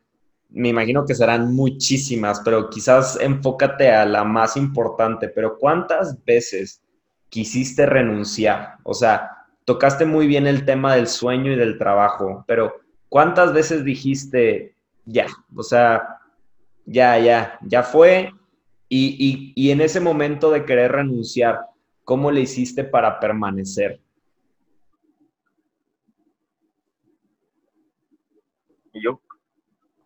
me 0.50 0.68
imagino 0.68 1.04
que 1.04 1.14
serán 1.14 1.54
muchísimas, 1.54 2.40
pero 2.40 2.70
quizás 2.70 3.18
enfócate 3.20 3.90
a 3.90 4.06
la 4.06 4.24
más 4.24 4.56
importante, 4.56 5.28
pero 5.28 5.58
¿cuántas 5.58 6.22
veces 6.24 6.82
quisiste 7.28 7.84
renunciar? 7.86 8.76
O 8.82 8.94
sea, 8.94 9.30
tocaste 9.64 10.06
muy 10.06 10.26
bien 10.26 10.46
el 10.46 10.64
tema 10.64 10.94
del 10.94 11.06
sueño 11.06 11.52
y 11.52 11.56
del 11.56 11.76
trabajo, 11.76 12.44
pero 12.46 12.74
¿cuántas 13.08 13.52
veces 13.52 13.84
dijiste, 13.84 14.74
ya, 15.04 15.26
o 15.54 15.62
sea, 15.62 16.20
ya, 16.86 17.18
ya, 17.18 17.58
ya 17.62 17.82
fue? 17.82 18.32
Y, 18.88 19.52
y 19.54 19.70
en 19.70 19.80
ese 19.80 20.00
momento 20.00 20.50
de 20.50 20.64
querer 20.64 20.92
renunciar, 20.92 21.60
¿cómo 22.04 22.30
le 22.30 22.40
hiciste 22.40 22.84
para 22.84 23.20
permanecer? 23.20 24.00
Yo 28.94 29.20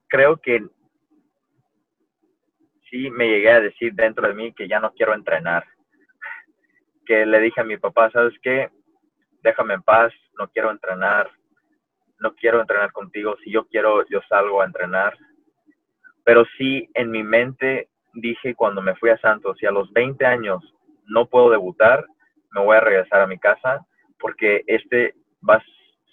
creo 0.08 0.36
que 0.36 0.66
sí 2.90 3.08
me 3.10 3.26
llegué 3.26 3.50
a 3.50 3.60
decir 3.60 3.94
dentro 3.94 4.28
de 4.28 4.34
mí 4.34 4.52
que 4.52 4.68
ya 4.68 4.78
no 4.78 4.92
quiero 4.92 5.14
entrenar. 5.14 5.64
Que 7.06 7.24
le 7.24 7.40
dije 7.40 7.60
a 7.60 7.64
mi 7.64 7.78
papá, 7.78 8.10
¿sabes 8.10 8.34
qué? 8.42 8.68
Déjame 9.42 9.74
en 9.74 9.82
paz, 9.82 10.12
no 10.38 10.48
quiero 10.48 10.70
entrenar, 10.70 11.30
no 12.20 12.34
quiero 12.34 12.60
entrenar 12.60 12.92
contigo, 12.92 13.36
si 13.42 13.50
yo 13.50 13.66
quiero, 13.66 14.06
yo 14.08 14.20
salgo 14.28 14.60
a 14.60 14.66
entrenar. 14.66 15.16
Pero 16.24 16.44
sí, 16.58 16.88
en 16.94 17.10
mi 17.10 17.22
mente 17.22 17.88
dije 18.12 18.54
cuando 18.54 18.82
me 18.82 18.94
fui 18.96 19.10
a 19.10 19.18
Santos, 19.18 19.56
si 19.58 19.66
a 19.66 19.70
los 19.70 19.92
20 19.92 20.24
años 20.24 20.62
no 21.06 21.26
puedo 21.26 21.50
debutar, 21.50 22.06
me 22.50 22.62
voy 22.62 22.76
a 22.76 22.80
regresar 22.80 23.20
a 23.20 23.26
mi 23.26 23.38
casa 23.38 23.86
porque 24.18 24.62
este 24.66 25.14
va 25.48 25.56
a 25.56 25.64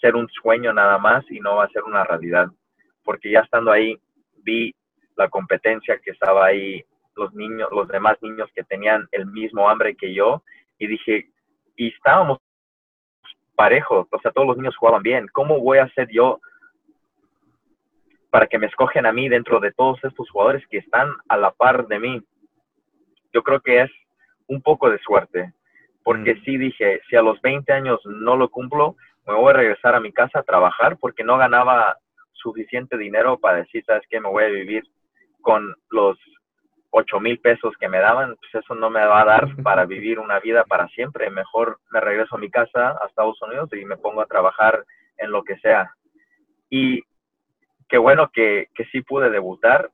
ser 0.01 0.15
un 0.15 0.27
sueño 0.29 0.73
nada 0.73 0.97
más 0.97 1.29
y 1.29 1.39
no 1.39 1.57
va 1.57 1.65
a 1.65 1.69
ser 1.69 1.83
una 1.83 2.03
realidad 2.03 2.47
porque 3.03 3.31
ya 3.31 3.39
estando 3.39 3.71
ahí 3.71 3.97
vi 4.43 4.73
la 5.15 5.29
competencia 5.29 5.99
que 5.99 6.11
estaba 6.11 6.45
ahí, 6.45 6.83
los 7.15 7.33
niños, 7.33 7.67
los 7.71 7.87
demás 7.87 8.17
niños 8.21 8.49
que 8.53 8.63
tenían 8.63 9.07
el 9.11 9.25
mismo 9.25 9.69
hambre 9.69 9.95
que 9.95 10.13
yo, 10.13 10.43
y 10.77 10.87
dije, 10.87 11.29
y 11.75 11.87
estábamos 11.87 12.37
parejos, 13.55 14.07
o 14.11 14.19
sea, 14.21 14.31
todos 14.31 14.47
los 14.47 14.57
niños 14.57 14.77
jugaban 14.77 15.03
bien, 15.03 15.27
¿cómo 15.33 15.59
voy 15.59 15.79
a 15.79 15.85
hacer 15.85 16.07
yo 16.09 16.39
para 18.29 18.47
que 18.47 18.59
me 18.59 18.67
escogen 18.67 19.05
a 19.05 19.11
mí 19.11 19.29
dentro 19.29 19.59
de 19.59 19.71
todos 19.71 20.03
estos 20.03 20.29
jugadores 20.29 20.65
que 20.67 20.77
están 20.77 21.09
a 21.27 21.37
la 21.37 21.51
par 21.51 21.87
de 21.87 21.99
mí? 21.99 22.21
Yo 23.33 23.43
creo 23.43 23.59
que 23.59 23.81
es 23.81 23.91
un 24.47 24.61
poco 24.61 24.89
de 24.89 24.99
suerte, 24.99 25.53
porque 26.03 26.35
mm. 26.35 26.43
sí 26.43 26.57
dije, 26.57 27.01
si 27.09 27.15
a 27.15 27.21
los 27.21 27.41
20 27.41 27.71
años 27.71 27.99
no 28.05 28.35
lo 28.35 28.49
cumplo, 28.49 28.95
me 29.27 29.35
voy 29.35 29.51
a 29.51 29.57
regresar 29.57 29.95
a 29.95 29.99
mi 29.99 30.11
casa 30.11 30.39
a 30.39 30.43
trabajar 30.43 30.97
porque 30.97 31.23
no 31.23 31.37
ganaba 31.37 31.97
suficiente 32.33 32.97
dinero 32.97 33.37
para 33.37 33.57
decir, 33.57 33.83
¿sabes 33.85 34.03
qué? 34.09 34.19
Me 34.19 34.29
voy 34.29 34.43
a 34.43 34.47
vivir 34.47 34.83
con 35.41 35.75
los 35.89 36.17
ocho 36.91 37.19
mil 37.19 37.39
pesos 37.39 37.73
que 37.79 37.87
me 37.87 37.99
daban, 37.99 38.35
pues 38.35 38.63
eso 38.63 38.73
no 38.75 38.89
me 38.89 39.05
va 39.05 39.21
a 39.21 39.25
dar 39.25 39.55
para 39.63 39.85
vivir 39.85 40.19
una 40.19 40.39
vida 40.39 40.63
para 40.63 40.87
siempre. 40.89 41.29
Mejor 41.29 41.79
me 41.91 41.99
regreso 41.99 42.35
a 42.35 42.39
mi 42.39 42.49
casa, 42.49 42.97
a 43.01 43.05
Estados 43.07 43.39
Unidos, 43.41 43.69
y 43.73 43.85
me 43.85 43.97
pongo 43.97 44.21
a 44.21 44.27
trabajar 44.27 44.83
en 45.17 45.31
lo 45.31 45.43
que 45.43 45.57
sea. 45.59 45.93
Y 46.69 47.03
qué 47.89 47.97
bueno 47.97 48.29
que, 48.31 48.69
que 48.75 48.85
sí 48.85 49.01
pude 49.01 49.29
debutar 49.29 49.91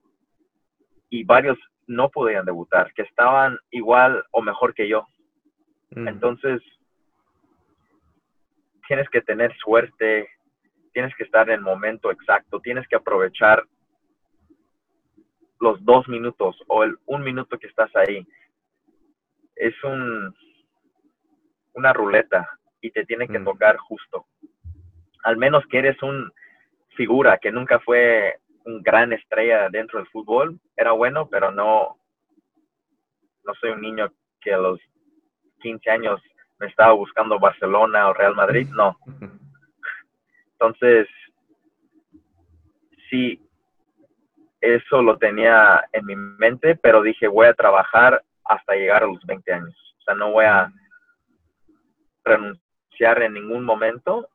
y 1.09 1.23
varios 1.23 1.57
no 1.87 2.09
podían 2.09 2.45
debutar, 2.45 2.93
que 2.93 3.03
estaban 3.03 3.57
igual 3.71 4.23
o 4.31 4.41
mejor 4.41 4.73
que 4.73 4.87
yo. 4.87 5.07
Mm. 5.91 6.07
Entonces, 6.07 6.61
tienes 8.87 9.09
que 9.09 9.21
tener 9.21 9.55
suerte, 9.57 10.29
tienes 10.93 11.15
que 11.15 11.23
estar 11.23 11.49
en 11.49 11.55
el 11.55 11.61
momento 11.61 12.11
exacto, 12.11 12.59
tienes 12.59 12.87
que 12.87 12.95
aprovechar 12.95 13.63
los 15.59 15.83
dos 15.85 16.07
minutos 16.07 16.61
o 16.67 16.83
el 16.83 16.97
un 17.05 17.23
minuto 17.23 17.57
que 17.57 17.67
estás 17.67 17.95
ahí. 17.95 18.27
Es 19.55 19.73
un, 19.83 20.35
una 21.73 21.93
ruleta 21.93 22.49
y 22.81 22.91
te 22.91 23.05
tiene 23.05 23.27
que 23.27 23.39
mm. 23.39 23.45
tocar 23.45 23.77
justo. 23.77 24.25
Al 25.23 25.37
menos 25.37 25.65
que 25.67 25.79
eres 25.79 26.01
un 26.03 26.31
figura 26.95 27.37
que 27.37 27.51
nunca 27.51 27.79
fue 27.79 28.39
un 28.65 28.81
gran 28.81 29.13
estrella 29.13 29.69
dentro 29.69 29.99
del 29.99 30.07
fútbol, 30.07 30.59
era 30.75 30.91
bueno, 30.91 31.27
pero 31.29 31.51
no, 31.51 31.97
no 33.43 33.53
soy 33.59 33.71
un 33.71 33.81
niño 33.81 34.11
que 34.41 34.53
a 34.53 34.57
los 34.57 34.79
15 35.61 35.89
años 35.89 36.21
me 36.59 36.67
estaba 36.67 36.93
buscando 36.93 37.39
Barcelona 37.39 38.09
o 38.09 38.13
Real 38.13 38.35
Madrid, 38.35 38.67
no. 38.69 38.97
Entonces, 40.53 41.07
sí, 43.09 43.41
eso 44.61 45.01
lo 45.01 45.17
tenía 45.17 45.83
en 45.91 46.05
mi 46.05 46.15
mente, 46.15 46.75
pero 46.75 47.01
dije, 47.01 47.27
voy 47.27 47.47
a 47.47 47.53
trabajar 47.53 48.23
hasta 48.45 48.75
llegar 48.75 49.03
a 49.03 49.07
los 49.07 49.23
20 49.25 49.53
años. 49.53 49.95
O 49.99 50.01
sea, 50.01 50.15
no 50.15 50.31
voy 50.31 50.45
a 50.45 50.71
renunciar 52.23 53.21
en 53.21 53.33
ningún 53.33 53.63
momento, 53.63 54.29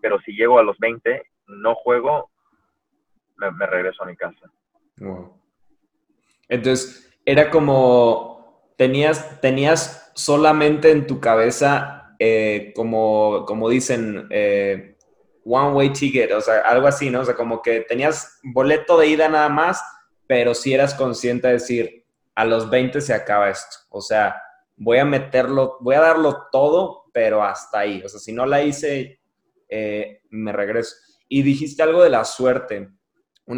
pero 0.00 0.20
si 0.20 0.32
llego 0.32 0.58
a 0.58 0.62
los 0.62 0.78
20, 0.78 1.22
no 1.46 1.74
juego, 1.74 2.30
me, 3.36 3.66
regreso 3.66 4.02
a 4.02 4.06
mi 4.06 4.16
casa. 4.16 4.50
Entonces, 6.48 7.10
era 7.24 7.50
como, 7.50 8.72
tenías, 8.76 9.40
tenías 9.40 10.12
solamente 10.14 10.90
en 10.90 11.06
tu 11.06 11.20
cabeza, 11.20 12.14
eh, 12.18 12.72
como, 12.74 13.44
como 13.46 13.68
dicen, 13.68 14.26
eh, 14.30 14.96
one 15.44 15.72
way 15.72 15.92
ticket, 15.92 16.32
o 16.32 16.40
sea, 16.40 16.60
algo 16.60 16.88
así, 16.88 17.10
¿no? 17.10 17.20
O 17.20 17.24
sea, 17.24 17.34
como 17.34 17.62
que 17.62 17.80
tenías 17.80 18.40
boleto 18.42 18.98
de 18.98 19.08
ida 19.08 19.28
nada 19.28 19.48
más, 19.48 19.82
pero 20.26 20.54
si 20.54 20.74
eras 20.74 20.94
consciente 20.94 21.46
de 21.46 21.54
decir, 21.54 22.04
a 22.34 22.44
los 22.44 22.68
20 22.68 23.00
se 23.00 23.14
acaba 23.14 23.48
esto. 23.48 23.76
O 23.90 24.00
sea, 24.00 24.42
voy 24.76 24.98
a 24.98 25.04
meterlo, 25.04 25.78
voy 25.80 25.94
a 25.94 26.00
darlo 26.00 26.48
todo, 26.50 27.04
pero 27.12 27.42
hasta 27.42 27.80
ahí. 27.80 28.02
O 28.04 28.08
sea, 28.08 28.20
si 28.20 28.32
no 28.32 28.44
la 28.44 28.62
hice, 28.62 29.20
eh, 29.68 30.20
me 30.30 30.52
regreso. 30.52 30.96
Y 31.28 31.42
dijiste 31.42 31.82
algo 31.82 32.02
de 32.02 32.10
la 32.10 32.24
suerte. 32.24 32.90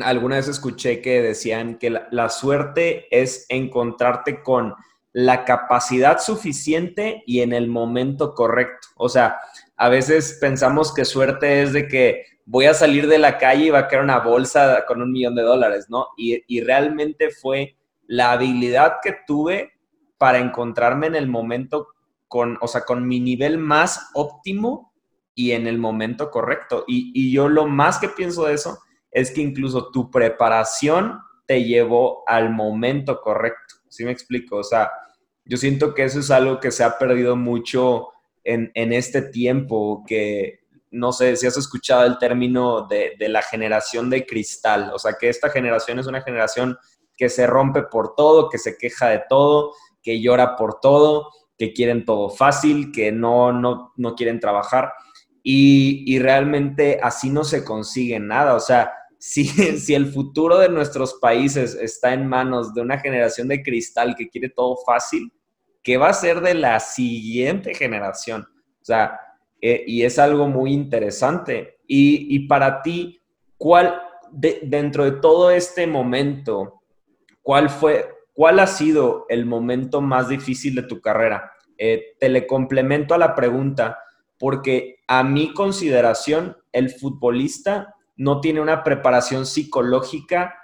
alguna 0.03 0.37
vez 0.37 0.49
escuché 0.49 1.01
que 1.01 1.23
decían 1.23 1.79
que 1.79 1.91
la 2.11 2.29
suerte 2.29 3.07
es 3.11 3.47
encontrarte 3.49 4.43
con 4.43 4.75
la 5.13 5.45
capacidad 5.45 6.21
suficiente 6.21 7.23
y 7.27 7.41
en 7.41 7.53
el 7.53 7.69
momento 7.69 8.35
correcto. 8.35 8.89
O 8.97 9.09
sea, 9.09 9.39
a 9.77 9.89
veces 9.89 10.39
pensamos 10.41 10.93
que 10.93 11.05
suerte 11.05 11.63
es 11.63 11.73
de 11.73 11.89
que 11.89 12.25
voy 12.45 12.67
a 12.67 12.75
salir 12.75 13.07
de 13.09 13.19
la 13.19 13.37
calle 13.37 13.67
y 13.67 13.71
va 13.71 13.81
a 13.81 13.89
caer 13.89 14.03
una 14.03 14.21
bolsa 14.21 14.85
con 14.87 15.03
un 15.03 15.13
millón 15.13 15.35
de 15.35 15.43
dólares, 15.43 15.87
¿no? 15.89 16.09
Y, 16.17 16.61
realmente 16.63 17.31
fue 17.31 17.77
la 18.07 18.33
habilidad 18.33 18.97
que 19.03 19.15
tuve 19.27 19.73
para 20.17 20.39
encontrarme 20.39 21.07
en 21.09 21.15
el 21.15 21.29
momento 21.29 21.89
con, 22.27 22.59
o 22.61 22.69
sea, 22.69 22.83
con 22.83 23.07
mi 23.07 23.21
nivel 23.21 23.59
más 23.59 24.11
óptimo 24.15 24.93
y 25.39 25.53
en 25.53 25.69
el 25.69 25.79
momento 25.79 26.33
correcto. 26.33 26.85
Y, 26.89 27.13
y 27.15 27.33
yo 27.33 27.49
lo 27.49 27.69
más 27.69 28.01
que 28.01 28.09
pienso 28.09 28.47
de 28.47 28.55
eso 28.55 28.81
es 29.13 29.31
que 29.31 29.41
incluso 29.41 29.93
tu 29.93 30.11
preparación 30.11 31.21
te 31.47 31.63
llevó 31.63 32.25
al 32.27 32.51
momento 32.51 33.21
correcto. 33.21 33.77
¿Sí 33.89 34.05
me 34.05 34.11
explico? 34.11 34.57
O 34.57 34.65
sea, 34.65 34.91
yo 35.45 35.57
siento 35.57 35.95
que 35.95 36.03
eso 36.03 36.19
es 36.19 36.33
algo 36.33 36.59
que 36.59 36.73
se 36.73 36.83
ha 36.83 36.99
perdido 36.99 37.37
mucho 37.37 38.09
en, 38.43 38.93
este 38.93 39.23
tiempo 39.23 40.03
que, 40.07 40.61
no 40.91 41.13
sé 41.13 41.37
si 41.37 41.47
has 41.47 41.57
escuchado 41.57 42.05
el 42.05 42.19
término 42.19 42.89
de, 42.89 43.15
la 43.29 43.43
generación 43.43 44.11
de 44.11 44.27
cristal, 44.27 44.91
o 44.93 44.99
sea, 44.99 45.15
que 45.21 45.29
esta 45.29 45.51
generación 45.51 45.99
es 45.99 46.07
una 46.07 46.23
generación 46.23 46.79
que 47.17 47.29
se 47.29 47.47
rompe 47.47 47.83
por 47.83 48.15
todo, 48.17 48.49
que 48.49 48.59
se 48.59 48.77
queja 48.77 49.09
de 49.09 49.23
todo, 49.29 49.73
que 50.03 50.21
llora 50.21 50.57
por 50.57 50.81
todo, 50.81 51.31
que 51.59 51.73
quieren 51.73 52.05
todo 52.05 52.31
fácil, 52.31 52.91
que 52.93 53.13
no, 53.13 53.53
no, 53.53 53.93
no 53.97 54.15
quieren 54.15 54.41
trabajar. 54.41 54.93
Y, 55.51 56.05
y, 56.05 56.19
realmente 56.19 57.01
así 57.03 57.31
no 57.31 57.43
se 57.43 57.65
consigue 57.65 58.21
nada. 58.21 58.55
O 58.55 58.61
sea, 58.61 58.93
si, 59.19 59.47
si 59.47 59.95
el 59.95 60.13
futuro 60.13 60.59
de 60.59 60.69
nuestros 60.69 61.15
países 61.15 61.75
está 61.75 62.13
en 62.13 62.27
manos 62.27 62.75
de 62.75 62.83
una 62.83 62.99
generación 62.99 63.49
de 63.49 63.63
cristal 63.63 64.15
que 64.15 64.29
quiere 64.29 64.51
todo 64.51 64.77
fácil, 64.85 65.33
¿qué 65.83 65.97
va 65.97 66.11
a 66.11 66.13
ser 66.13 66.43
de 66.43 66.53
la 66.53 66.79
siguiente 66.81 67.73
generación? 67.73 68.43
O 68.43 68.85
sea, 68.85 69.19
eh, 69.63 69.85
y 69.87 70.03
es 70.03 70.19
algo 70.19 70.49
muy 70.49 70.75
interesante. 70.75 71.79
Y, 71.87 72.47
para 72.47 72.83
ti, 72.83 73.19
¿cuál, 73.57 74.03
dentro 74.31 75.05
de 75.05 75.13
todo 75.13 75.51
este 75.51 75.87
momento, 75.87 76.83
cuál 77.41 77.71
fue, 77.71 78.07
cuál 78.35 78.59
ha 78.59 78.67
sido 78.67 79.25
el 79.31 79.47
momento 79.47 80.03
más 80.03 80.29
difícil 80.29 80.75
de 80.75 80.83
tu 80.83 81.01
carrera? 81.01 81.51
Eh, 81.79 82.17
te 82.21 82.29
le 82.29 82.47
complemento 82.47 83.15
a 83.15 83.19
la 83.19 83.35
pregunta 83.35 83.99
porque 84.39 85.01
a 85.09 85.23
mi 85.25 85.53
consideración, 85.53 86.57
el 86.73 86.91
futbolista 86.91 87.95
no 88.17 88.41
tiene 88.41 88.61
una 88.61 88.85
preparación 88.85 89.47
psicológica 89.47 90.55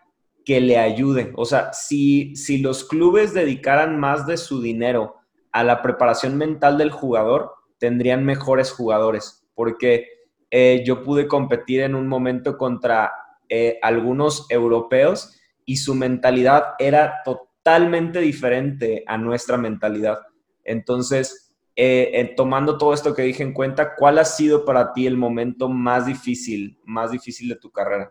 que 0.44 0.60
le 0.60 0.78
ayude. 0.78 1.32
O 1.36 1.44
sea, 1.44 1.72
si, 1.72 2.36
si 2.36 2.58
los 2.58 2.84
clubes 2.84 3.32
dedicaran 3.32 3.98
más 3.98 4.26
de 4.26 4.36
su 4.36 4.60
dinero 4.60 5.16
a 5.52 5.64
la 5.64 5.82
preparación 5.82 6.36
mental 6.36 6.78
del 6.78 6.90
jugador, 6.90 7.52
tendrían 7.78 8.24
mejores 8.24 8.70
jugadores. 8.70 9.46
Porque 9.54 10.08
eh, 10.50 10.82
yo 10.84 11.02
pude 11.02 11.26
competir 11.26 11.80
en 11.80 11.94
un 11.94 12.06
momento 12.06 12.58
contra 12.58 13.12
eh, 13.48 13.78
algunos 13.82 14.46
europeos 14.50 15.40
y 15.64 15.76
su 15.76 15.94
mentalidad 15.94 16.74
era 16.78 17.22
totalmente 17.24 18.20
diferente 18.20 19.04
a 19.06 19.16
nuestra 19.16 19.56
mentalidad. 19.56 20.18
Entonces, 20.64 21.43
eh, 21.76 22.34
tomando 22.36 22.78
todo 22.78 22.94
esto 22.94 23.14
que 23.14 23.22
dije 23.22 23.42
en 23.42 23.52
cuenta, 23.52 23.94
¿cuál 23.96 24.18
ha 24.18 24.24
sido 24.24 24.64
para 24.64 24.92
ti 24.92 25.06
el 25.06 25.16
momento 25.16 25.68
más 25.68 26.06
difícil, 26.06 26.78
más 26.84 27.10
difícil 27.10 27.48
de 27.48 27.56
tu 27.56 27.70
carrera? 27.70 28.10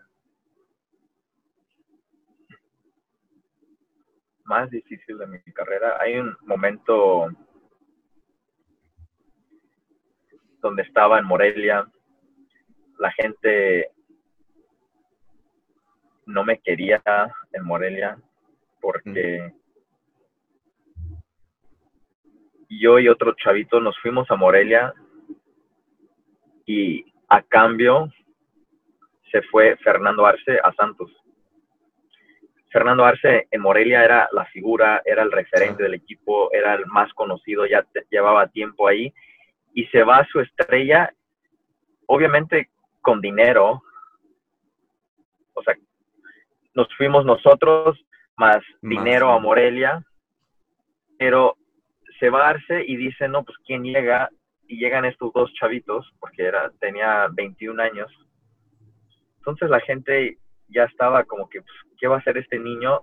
más 4.46 4.70
difícil 4.70 5.18
de 5.18 5.28
mi 5.28 5.40
carrera. 5.54 5.98
Hay 6.00 6.18
un 6.18 6.36
momento 6.42 7.30
donde 10.62 10.84
estaba 10.84 11.20
en 11.20 11.26
Morelia, 11.26 11.90
la 13.00 13.12
gente 13.12 13.92
no 16.26 16.44
me 16.44 16.60
quería 16.60 17.02
en 17.52 17.66
Morelia 17.66 18.18
porque 18.80 19.54
yo 22.80 23.00
y 23.00 23.08
otro 23.08 23.34
chavito 23.34 23.80
nos 23.80 23.98
fuimos 24.00 24.30
a 24.32 24.36
Morelia 24.36 24.94
y 26.66 27.06
a 27.30 27.42
cambio 27.42 28.12
se 29.32 29.42
fue 29.44 29.76
Fernando 29.78 30.26
Arce 30.26 30.60
a 30.64 30.72
Santos. 30.74 31.12
Fernando 32.72 33.06
Arce 33.06 33.48
en 33.52 33.62
Morelia 33.62 34.04
era 34.04 34.28
la 34.32 34.46
figura, 34.46 35.02
era 35.06 35.24
el 35.24 35.32
referente 35.32 35.84
del 35.84 35.96
equipo, 35.96 36.52
era 36.52 36.74
el 36.76 36.86
más 36.88 37.12
conocido, 37.14 37.66
ya 37.66 37.86
llevaba 38.10 38.48
tiempo 38.48 38.88
ahí 38.88 39.14
y 39.74 39.86
se 39.88 40.04
va 40.04 40.18
a 40.18 40.28
su 40.28 40.40
estrella, 40.40 41.14
obviamente 42.08 42.70
con 43.02 43.22
dinero. 43.22 43.84
O 45.54 45.64
sea, 45.64 45.76
nos 46.74 46.88
fuimos 46.96 47.26
nosotros 47.26 48.04
más, 48.38 48.58
dinero 48.82 49.32
a 49.32 49.40
Morelia, 49.40 50.04
pero 51.18 51.58
se 52.20 52.30
va 52.30 52.50
Arce 52.50 52.84
y 52.86 52.96
dice, 52.96 53.28
no, 53.28 53.44
pues 53.44 53.58
¿quién 53.66 53.84
llega? 53.84 54.30
Y 54.68 54.78
llegan 54.78 55.06
estos 55.06 55.34
dos 55.34 55.54
chavitos, 55.54 56.12
porque 56.20 56.44
era, 56.44 56.72
tenía 56.80 57.28
21 57.32 57.82
años. 57.82 58.12
Entonces 59.38 59.70
la 59.70 59.82
gente 59.82 60.38
ya 60.70 60.84
estaba 60.84 61.24
como 61.26 61.50
que, 61.50 61.62
pues, 61.62 61.74
¿qué 62.00 62.08
va 62.08 62.16
a 62.16 62.20
hacer 62.20 62.38
este 62.38 62.60
niño? 62.60 63.02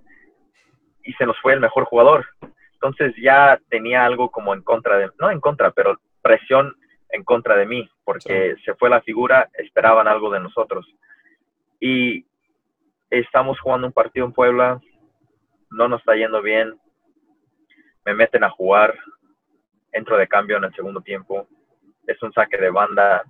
Y 1.05 1.13
se 1.15 1.27
nos 1.27 1.39
fue 1.41 1.53
el 1.53 1.61
mejor 1.61 1.85
jugador. 1.85 2.27
Entonces 2.75 3.15
ya 3.23 3.61
tenía 3.69 4.05
algo 4.05 4.31
como 4.31 4.55
en 4.55 4.63
contra 4.63 4.97
de, 4.97 5.11
no 5.21 5.31
en 5.31 5.41
contra, 5.41 5.71
pero 5.71 5.99
presión 6.23 6.75
en 7.11 7.25
contra 7.25 7.57
de 7.57 7.67
mí, 7.67 7.89
porque 8.05 8.57
se 8.65 8.75
fue 8.75 8.89
la 8.89 9.03
figura, 9.03 9.51
esperaban 9.55 10.09
algo 10.09 10.31
de 10.31 10.41
nosotros. 10.41 10.87
Y 11.79 12.25
estamos 13.11 13.61
jugando 13.61 13.87
un 13.87 13.93
partido 13.93 14.27
en 14.27 14.33
Puebla, 14.33 14.81
no 15.71 15.89
nos 15.89 16.01
está 16.01 16.15
yendo 16.15 16.41
bien, 16.41 16.79
me 18.05 18.15
meten 18.15 18.45
a 18.45 18.51
jugar, 18.51 18.95
entro 19.93 20.17
de 20.17 20.29
cambio 20.29 20.57
en 20.57 20.65
el 20.65 20.75
segundo 20.75 21.01
tiempo, 21.01 21.49
es 22.07 22.23
un 22.23 22.33
saque 22.33 22.57
de 22.57 22.71
banda, 22.71 23.25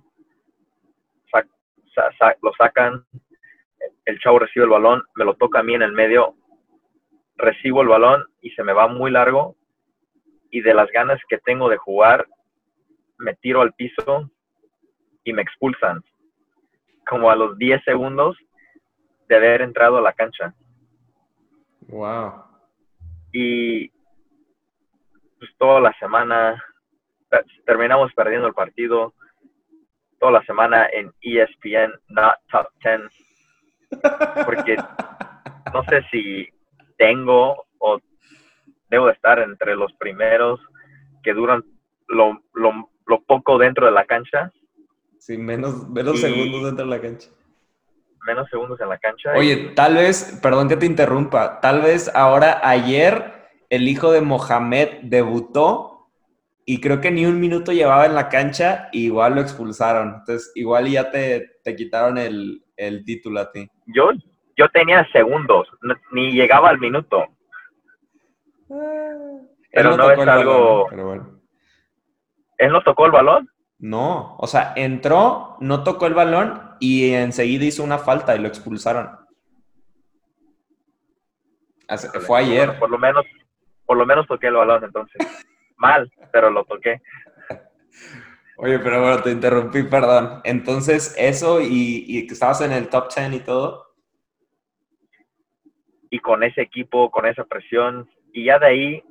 lo 2.41 2.53
sacan, 2.53 3.05
el 4.05 4.19
chavo 4.19 4.39
recibe 4.39 4.65
el 4.65 4.71
balón, 4.71 5.03
me 5.15 5.25
lo 5.25 5.35
toca 5.35 5.59
a 5.59 5.63
mí 5.63 5.73
en 5.73 5.81
el 5.81 5.91
medio, 5.91 6.35
recibo 7.35 7.81
el 7.81 7.87
balón 7.87 8.23
y 8.41 8.51
se 8.51 8.63
me 8.63 8.73
va 8.73 8.87
muy 8.87 9.11
largo 9.11 9.55
y 10.51 10.61
de 10.61 10.73
las 10.73 10.89
ganas 10.91 11.19
que 11.27 11.37
tengo 11.39 11.69
de 11.69 11.77
jugar, 11.77 12.27
me 13.17 13.35
tiro 13.35 13.61
al 13.61 13.73
piso 13.73 14.29
y 15.23 15.33
me 15.33 15.41
expulsan. 15.41 16.03
Como 17.07 17.29
a 17.29 17.35
los 17.35 17.57
10 17.57 17.83
segundos 17.83 18.37
de 19.27 19.35
haber 19.35 19.61
entrado 19.61 19.97
a 19.97 20.01
la 20.01 20.13
cancha. 20.13 20.53
Wow. 21.87 22.43
Y 23.31 23.90
pues 25.41 25.51
toda 25.57 25.81
la 25.81 25.91
semana 25.97 26.63
terminamos 27.65 28.13
perdiendo 28.13 28.47
el 28.47 28.53
partido. 28.53 29.15
Toda 30.19 30.33
la 30.33 30.45
semana 30.45 30.87
en 30.93 31.11
ESPN 31.19 31.93
Not 32.09 32.35
Top 32.51 32.67
10. 32.83 34.45
Porque 34.45 34.77
no 35.73 35.83
sé 35.89 36.03
si 36.11 36.47
tengo 36.95 37.65
o 37.79 37.99
debo 38.91 39.09
estar 39.09 39.39
entre 39.39 39.75
los 39.75 39.91
primeros 39.93 40.59
que 41.23 41.33
duran 41.33 41.65
lo, 42.07 42.39
lo, 42.53 43.21
poco 43.25 43.57
dentro 43.57 43.87
de 43.87 43.93
la 43.93 44.05
cancha. 44.05 44.51
Sí, 45.17 45.39
menos, 45.39 45.89
menos 45.89 46.21
segundos 46.21 46.65
dentro 46.65 46.85
de 46.85 46.91
la 46.91 47.01
cancha. 47.01 47.29
Menos 48.27 48.47
segundos 48.47 48.79
en 48.79 48.89
la 48.89 48.99
cancha. 48.99 49.31
Oye, 49.35 49.71
tal 49.75 49.95
vez, 49.95 50.39
perdón 50.43 50.69
que 50.69 50.77
te 50.77 50.85
interrumpa, 50.85 51.59
tal 51.61 51.81
vez 51.81 52.13
ahora 52.13 52.61
ayer 52.63 53.40
el 53.71 53.87
hijo 53.87 54.11
de 54.11 54.19
Mohamed 54.19 54.99
debutó 55.03 56.09
y 56.65 56.81
creo 56.81 56.99
que 56.99 57.09
ni 57.09 57.25
un 57.25 57.39
minuto 57.39 57.71
llevaba 57.71 58.05
en 58.05 58.15
la 58.15 58.27
cancha 58.27 58.89
y 58.91 59.05
igual 59.05 59.35
lo 59.35 59.41
expulsaron. 59.41 60.15
Entonces, 60.19 60.51
igual 60.55 60.89
ya 60.89 61.09
te, 61.09 61.59
te 61.63 61.73
quitaron 61.75 62.17
el, 62.17 62.65
el, 62.75 63.05
título 63.05 63.39
a 63.39 63.49
ti. 63.49 63.71
Yo, 63.87 64.09
yo 64.57 64.67
tenía 64.69 65.09
segundos, 65.13 65.69
ni 66.11 66.33
llegaba 66.33 66.69
al 66.69 66.79
minuto. 66.79 67.25
Ah. 68.69 69.39
pero 69.71 69.95
no, 69.95 70.11
es 70.11 70.27
algo... 70.27 70.87
pero 70.89 71.05
bueno. 71.07 71.41
¿Él 72.57 72.73
no 72.73 72.83
tocó 72.83 73.05
el 73.05 73.11
balón? 73.11 73.49
No, 73.79 74.35
o 74.37 74.47
sea, 74.47 74.73
entró, 74.75 75.55
no 75.61 75.83
tocó 75.83 76.07
el 76.07 76.13
balón 76.13 76.75
y 76.81 77.13
enseguida 77.13 77.65
hizo 77.65 77.83
una 77.83 77.97
falta 77.97 78.35
y 78.35 78.39
lo 78.39 78.49
expulsaron. 78.49 79.17
Fue 82.25 82.39
ayer. 82.39 82.77
por 82.77 82.89
lo 82.89 82.97
menos, 82.97 83.25
por 83.91 83.97
lo 83.97 84.05
menos 84.05 84.25
toqué 84.25 84.47
el 84.47 84.53
balón 84.53 84.85
entonces. 84.85 85.21
Mal, 85.75 86.09
pero 86.31 86.49
lo 86.49 86.63
toqué. 86.63 87.01
Oye, 88.55 88.79
pero 88.79 89.01
bueno, 89.01 89.21
te 89.21 89.31
interrumpí, 89.31 89.83
perdón. 89.83 90.39
Entonces, 90.45 91.13
eso 91.17 91.59
y, 91.61 92.25
que 92.25 92.33
estabas 92.33 92.61
en 92.61 92.71
el 92.71 92.87
top 92.87 93.13
10 93.13 93.33
y 93.33 93.39
todo. 93.41 93.93
Y 96.09 96.19
con 96.19 96.41
ese 96.41 96.61
equipo, 96.61 97.11
con 97.11 97.25
esa 97.25 97.43
presión, 97.43 98.09
y 98.31 98.45
ya 98.45 98.59
de 98.59 98.65
ahí 98.65 99.03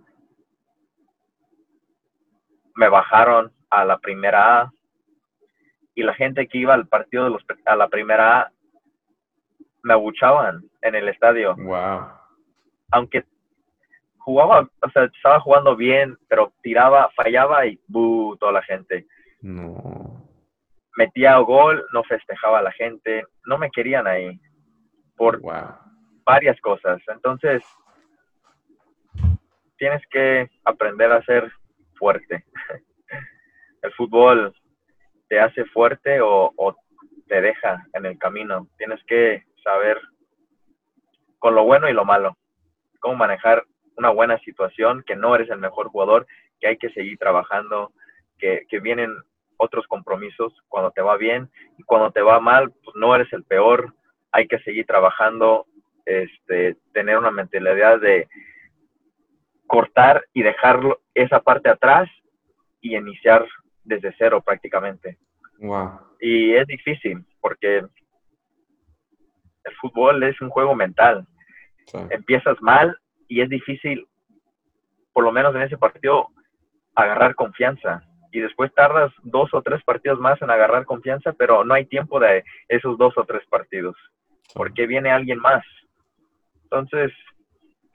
me 2.74 2.88
bajaron 2.88 3.52
a 3.68 3.84
la 3.84 3.98
primera 3.98 4.62
A 4.62 4.72
y 5.94 6.04
la 6.04 6.14
gente 6.14 6.48
que 6.48 6.56
iba 6.56 6.72
al 6.72 6.88
partido 6.88 7.24
de 7.24 7.30
los, 7.32 7.44
a 7.66 7.76
la 7.76 7.88
primera 7.88 8.40
A 8.40 8.52
me 9.82 9.92
abuchaban 9.92 10.64
en 10.80 10.94
el 10.94 11.06
estadio. 11.10 11.54
Wow. 11.56 12.12
Aunque 12.92 13.26
jugaba, 14.20 14.68
o 14.82 14.90
sea, 14.90 15.04
estaba 15.04 15.40
jugando 15.40 15.76
bien, 15.76 16.16
pero 16.28 16.52
tiraba, 16.62 17.10
fallaba 17.16 17.66
y 17.66 17.80
¡bu! 17.88 18.36
toda 18.38 18.52
la 18.52 18.62
gente. 18.62 19.06
No. 19.40 20.28
Metía 20.96 21.36
gol, 21.38 21.84
no 21.92 22.02
festejaba 22.04 22.58
a 22.58 22.62
la 22.62 22.72
gente, 22.72 23.24
no 23.46 23.58
me 23.58 23.70
querían 23.70 24.06
ahí 24.06 24.38
por 25.16 25.40
varias 26.24 26.60
cosas. 26.60 27.00
Entonces, 27.08 27.62
tienes 29.76 30.02
que 30.10 30.48
aprender 30.64 31.10
a 31.10 31.22
ser 31.24 31.50
fuerte. 31.96 32.44
El 33.82 33.92
fútbol 33.92 34.54
te 35.28 35.40
hace 35.40 35.64
fuerte 35.66 36.20
o, 36.20 36.76
te 37.28 37.40
deja 37.40 37.86
en 37.94 38.06
el 38.06 38.18
camino. 38.18 38.66
Tienes 38.76 39.00
que 39.06 39.44
saber 39.62 40.00
con 41.38 41.54
lo 41.54 41.64
bueno 41.64 41.88
y 41.88 41.92
lo 41.92 42.04
malo, 42.04 42.36
cómo 42.98 43.14
manejar 43.14 43.64
una 44.00 44.10
buena 44.10 44.38
situación, 44.40 45.04
que 45.06 45.16
no 45.16 45.34
eres 45.34 45.48
el 45.50 45.58
mejor 45.58 45.88
jugador, 45.88 46.26
que 46.58 46.66
hay 46.66 46.76
que 46.76 46.90
seguir 46.90 47.18
trabajando, 47.18 47.92
que, 48.38 48.66
que, 48.68 48.80
vienen 48.80 49.14
otros 49.56 49.86
compromisos 49.86 50.52
cuando 50.68 50.90
te 50.90 51.02
va 51.02 51.16
bien 51.16 51.48
y 51.78 51.82
cuando 51.84 52.10
te 52.10 52.22
va 52.22 52.40
mal, 52.40 52.72
pues 52.82 52.96
no 52.96 53.14
eres 53.14 53.32
el 53.32 53.44
peor, 53.44 53.94
hay 54.32 54.48
que 54.48 54.58
seguir 54.60 54.86
trabajando, 54.86 55.66
este, 56.04 56.76
tener 56.92 57.18
una 57.18 57.30
mentalidad 57.30 58.00
de, 58.00 58.26
cortar 59.70 60.24
y 60.32 60.42
dejar 60.42 60.80
esa 61.14 61.38
parte 61.40 61.68
atrás 61.68 62.10
y 62.80 62.96
iniciar 62.96 63.46
desde 63.84 64.12
cero 64.18 64.42
prácticamente. 64.44 65.16
Y 66.20 66.54
es 66.54 66.66
difícil 66.66 67.24
porque 67.40 67.76
el 67.76 69.74
fútbol 69.80 70.24
es 70.24 70.40
un 70.40 70.50
juego 70.50 70.74
mental. 70.74 71.24
Empiezas 72.10 72.60
mal 72.60 72.98
y 73.30 73.40
es 73.40 73.48
difícil, 73.48 74.06
por 75.12 75.24
lo 75.24 75.30
menos 75.30 75.54
en 75.54 75.62
ese 75.62 75.78
partido, 75.78 76.28
agarrar 76.96 77.36
confianza. 77.36 78.02
Y 78.32 78.40
después 78.40 78.74
tardas 78.74 79.12
dos 79.22 79.54
o 79.54 79.62
tres 79.62 79.82
partidos 79.84 80.18
más 80.18 80.42
en 80.42 80.50
agarrar 80.50 80.84
confianza, 80.84 81.32
pero 81.32 81.64
no 81.64 81.74
hay 81.74 81.86
tiempo 81.86 82.18
de 82.18 82.44
esos 82.68 82.98
dos 82.98 83.16
o 83.16 83.24
tres 83.24 83.46
partidos, 83.48 83.96
porque 84.52 84.86
viene 84.86 85.10
alguien 85.10 85.38
más. 85.38 85.64
Entonces, 86.64 87.12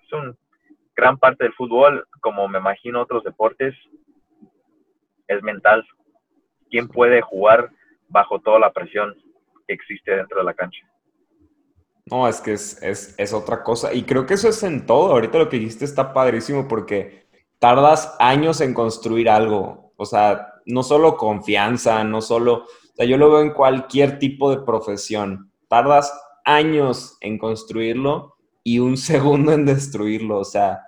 es 0.03 0.13
un 0.13 0.37
gran 0.95 1.17
parte 1.17 1.43
del 1.43 1.53
fútbol, 1.53 2.07
como 2.21 2.47
me 2.47 2.59
imagino 2.59 3.01
otros 3.01 3.23
deportes, 3.25 3.75
es 5.27 5.43
mental. 5.43 5.85
¿Quién 6.69 6.87
puede 6.87 7.21
jugar 7.21 7.69
bajo 8.07 8.39
toda 8.39 8.59
la 8.59 8.71
presión 8.71 9.13
que 9.67 9.73
existe 9.73 10.15
dentro 10.15 10.39
de 10.39 10.45
la 10.45 10.53
cancha? 10.53 10.85
No, 12.07 12.27
es 12.27 12.39
que 12.39 12.53
es, 12.53 12.77
es, 12.81 13.33
otra 13.33 13.63
cosa. 13.63 13.93
Y 13.93 14.03
creo 14.03 14.25
que 14.25 14.35
eso 14.35 14.47
es 14.49 14.61
en 14.61 14.85
todo. 14.85 15.11
Ahorita 15.11 15.39
lo 15.39 15.49
que 15.49 15.57
dijiste 15.57 15.85
está 15.85 16.13
padrísimo 16.13 16.67
porque 16.67 17.25
tardas 17.57 18.15
años 18.19 18.61
en 18.61 18.75
construir 18.75 19.27
algo. 19.27 19.93
O 19.97 20.05
sea, 20.05 20.53
no 20.65 20.83
solo 20.83 21.17
confianza, 21.17 22.03
no 22.03 22.21
solo... 22.21 22.65
O 22.65 22.95
sea, 22.95 23.05
yo 23.05 23.17
lo 23.17 23.31
veo 23.31 23.41
en 23.41 23.53
cualquier 23.53 24.19
tipo 24.19 24.51
de 24.51 24.63
profesión. 24.63 25.51
Tardas 25.67 26.13
años 26.43 27.17
en 27.21 27.39
construirlo 27.39 28.35
y 28.63 28.79
un 28.79 28.97
segundo 28.97 29.51
en 29.51 29.65
destruirlo. 29.65 30.37
O 30.37 30.45
sea, 30.45 30.81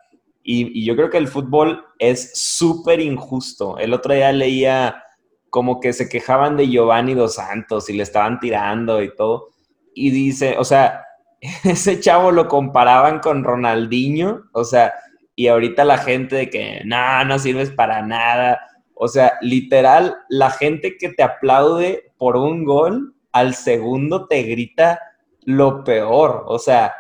y, 0.43 0.85
yo 0.85 0.95
creo 0.95 1.09
que 1.09 1.17
el 1.17 1.27
fútbol 1.27 1.83
es 1.99 2.31
súper 2.39 2.99
injusto. 2.99 3.77
El 3.79 3.93
otro 3.93 4.13
día 4.13 4.31
leía 4.31 5.03
como 5.49 5.79
que 5.79 5.93
se 5.93 6.07
quejaban 6.07 6.55
de 6.55 6.69
Giovanni 6.69 7.15
Dos 7.15 7.35
Santos 7.35 7.89
y 7.89 7.93
le 7.93 8.03
estaban 8.03 8.39
tirando 8.39 9.01
y 9.01 9.13
todo. 9.15 9.49
Y 9.93 10.11
dice, 10.11 10.55
o 10.59 10.63
sea, 10.63 11.06
ese 11.63 11.99
chavo 11.99 12.31
lo 12.31 12.47
comparaban 12.47 13.19
con 13.19 13.43
Ronaldinho, 13.43 14.43
o 14.53 14.63
sea, 14.63 14.93
y 15.35 15.47
ahorita 15.47 15.85
la 15.85 15.99
gente 15.99 16.35
de 16.35 16.49
que 16.49 16.81
no, 16.83 17.23
no 17.25 17.37
sirves 17.37 17.69
para 17.69 18.01
nada. 18.01 18.59
O 18.95 19.07
sea, 19.07 19.33
literal, 19.41 20.15
la 20.29 20.49
gente 20.49 20.97
que 20.97 21.09
te 21.09 21.21
aplaude 21.21 22.11
por 22.17 22.37
un 22.37 22.65
gol, 22.65 23.13
al 23.31 23.53
segundo 23.53 24.25
te 24.25 24.41
grita 24.41 24.99
lo 25.43 25.83
peor. 25.83 26.43
O 26.47 26.57
sea, 26.57 26.91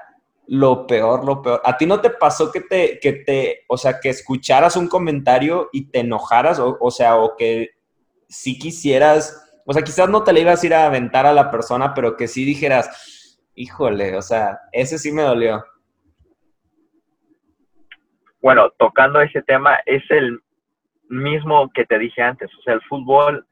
lo 0.45 0.85
peor, 0.85 1.25
lo 1.25 1.41
peor. 1.41 1.61
¿A 1.65 1.77
ti 1.77 1.87
no 1.87 1.99
te 1.99 2.11
pasó 2.11 2.51
que 2.51 2.61
te, 2.61 2.99
que 2.99 3.13
te, 3.13 3.65
o 3.67 3.75
sea, 3.75 3.99
que 3.99 4.09
escucharas 4.09 4.75
un 4.75 4.87
comentario 4.87 5.69
y 5.73 5.89
te 5.89 5.99
enojaras? 5.99 6.59
O, 6.59 6.91
sea, 6.91 7.17
o 7.17 7.35
que 7.35 7.71
si 8.29 8.59
quisieras, 8.59 9.49
o 9.65 9.73
sea, 9.73 9.81
quizás 9.81 10.09
no 10.09 10.23
te 10.23 10.31
le 10.31 10.41
ibas 10.41 10.61
a 10.61 10.65
ir 10.65 10.73
a 10.75 10.85
aventar 10.85 11.25
a 11.25 11.33
la 11.33 11.49
persona, 11.49 11.95
pero 11.95 12.15
que 12.15 12.27
sí 12.27 12.45
dijeras, 12.45 13.16
híjole, 13.57 14.15
o 14.15 14.21
sea, 14.21 14.59
ese 14.71 14.97
sí 14.99 15.11
me 15.11 15.23
dolió. 15.23 15.65
Bueno, 18.39 18.69
tocando 18.77 19.19
ese 19.19 19.41
tema, 19.41 19.79
es 19.85 20.03
el 20.11 20.39
mismo 21.09 21.69
que 21.73 21.85
te 21.85 21.97
dije 21.97 22.21
antes, 22.21 22.49
o 22.57 22.61
sea, 22.61 22.75
el 22.75 22.81
fútbol, 22.83 23.45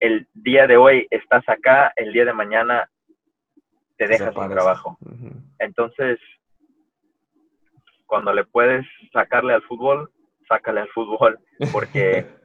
el 0.00 0.28
día 0.34 0.66
de 0.66 0.76
hoy 0.76 1.06
estás 1.10 1.48
acá, 1.48 1.92
el 1.96 2.12
día 2.12 2.26
de 2.26 2.34
mañana 2.34 2.90
te 3.96 4.06
dejas 4.06 4.34
sin 4.34 4.50
trabajo. 4.50 4.98
Entonces, 5.58 6.20
cuando 8.04 8.34
le 8.34 8.44
puedes 8.44 8.86
sacarle 9.14 9.54
al 9.54 9.62
fútbol, 9.62 10.10
sácale 10.46 10.82
al 10.82 10.88
fútbol, 10.88 11.40
porque 11.72 12.26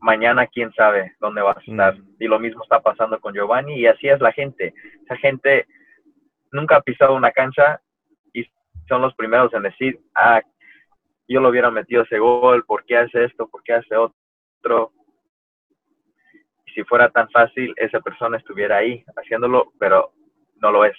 mañana 0.00 0.46
quién 0.46 0.72
sabe 0.72 1.16
dónde 1.20 1.42
vas 1.42 1.56
a 1.56 1.60
estar. 1.60 1.98
Mm. 1.98 2.16
Y 2.20 2.26
lo 2.26 2.38
mismo 2.38 2.62
está 2.62 2.80
pasando 2.80 3.20
con 3.20 3.34
Giovanni 3.34 3.80
y 3.80 3.86
así 3.86 4.08
es 4.08 4.20
la 4.20 4.32
gente. 4.32 4.74
Esa 5.04 5.16
gente 5.16 5.66
nunca 6.52 6.76
ha 6.76 6.82
pisado 6.82 7.14
una 7.14 7.32
cancha 7.32 7.80
y 8.32 8.46
son 8.88 9.02
los 9.02 9.14
primeros 9.14 9.52
en 9.54 9.62
decir, 9.62 9.98
ah, 10.14 10.40
yo 11.28 11.40
lo 11.40 11.50
hubiera 11.50 11.70
metido 11.70 12.02
ese 12.02 12.18
gol, 12.18 12.64
¿por 12.64 12.84
qué 12.84 12.96
hace 12.96 13.24
esto? 13.24 13.48
¿Por 13.48 13.62
qué 13.62 13.74
hace 13.74 13.94
otro? 13.96 14.92
Y 16.66 16.72
si 16.72 16.84
fuera 16.84 17.10
tan 17.10 17.28
fácil, 17.30 17.74
esa 17.76 18.00
persona 18.00 18.38
estuviera 18.38 18.78
ahí 18.78 19.04
haciéndolo, 19.16 19.72
pero 19.78 20.12
no 20.56 20.70
lo 20.70 20.84
es. 20.84 20.96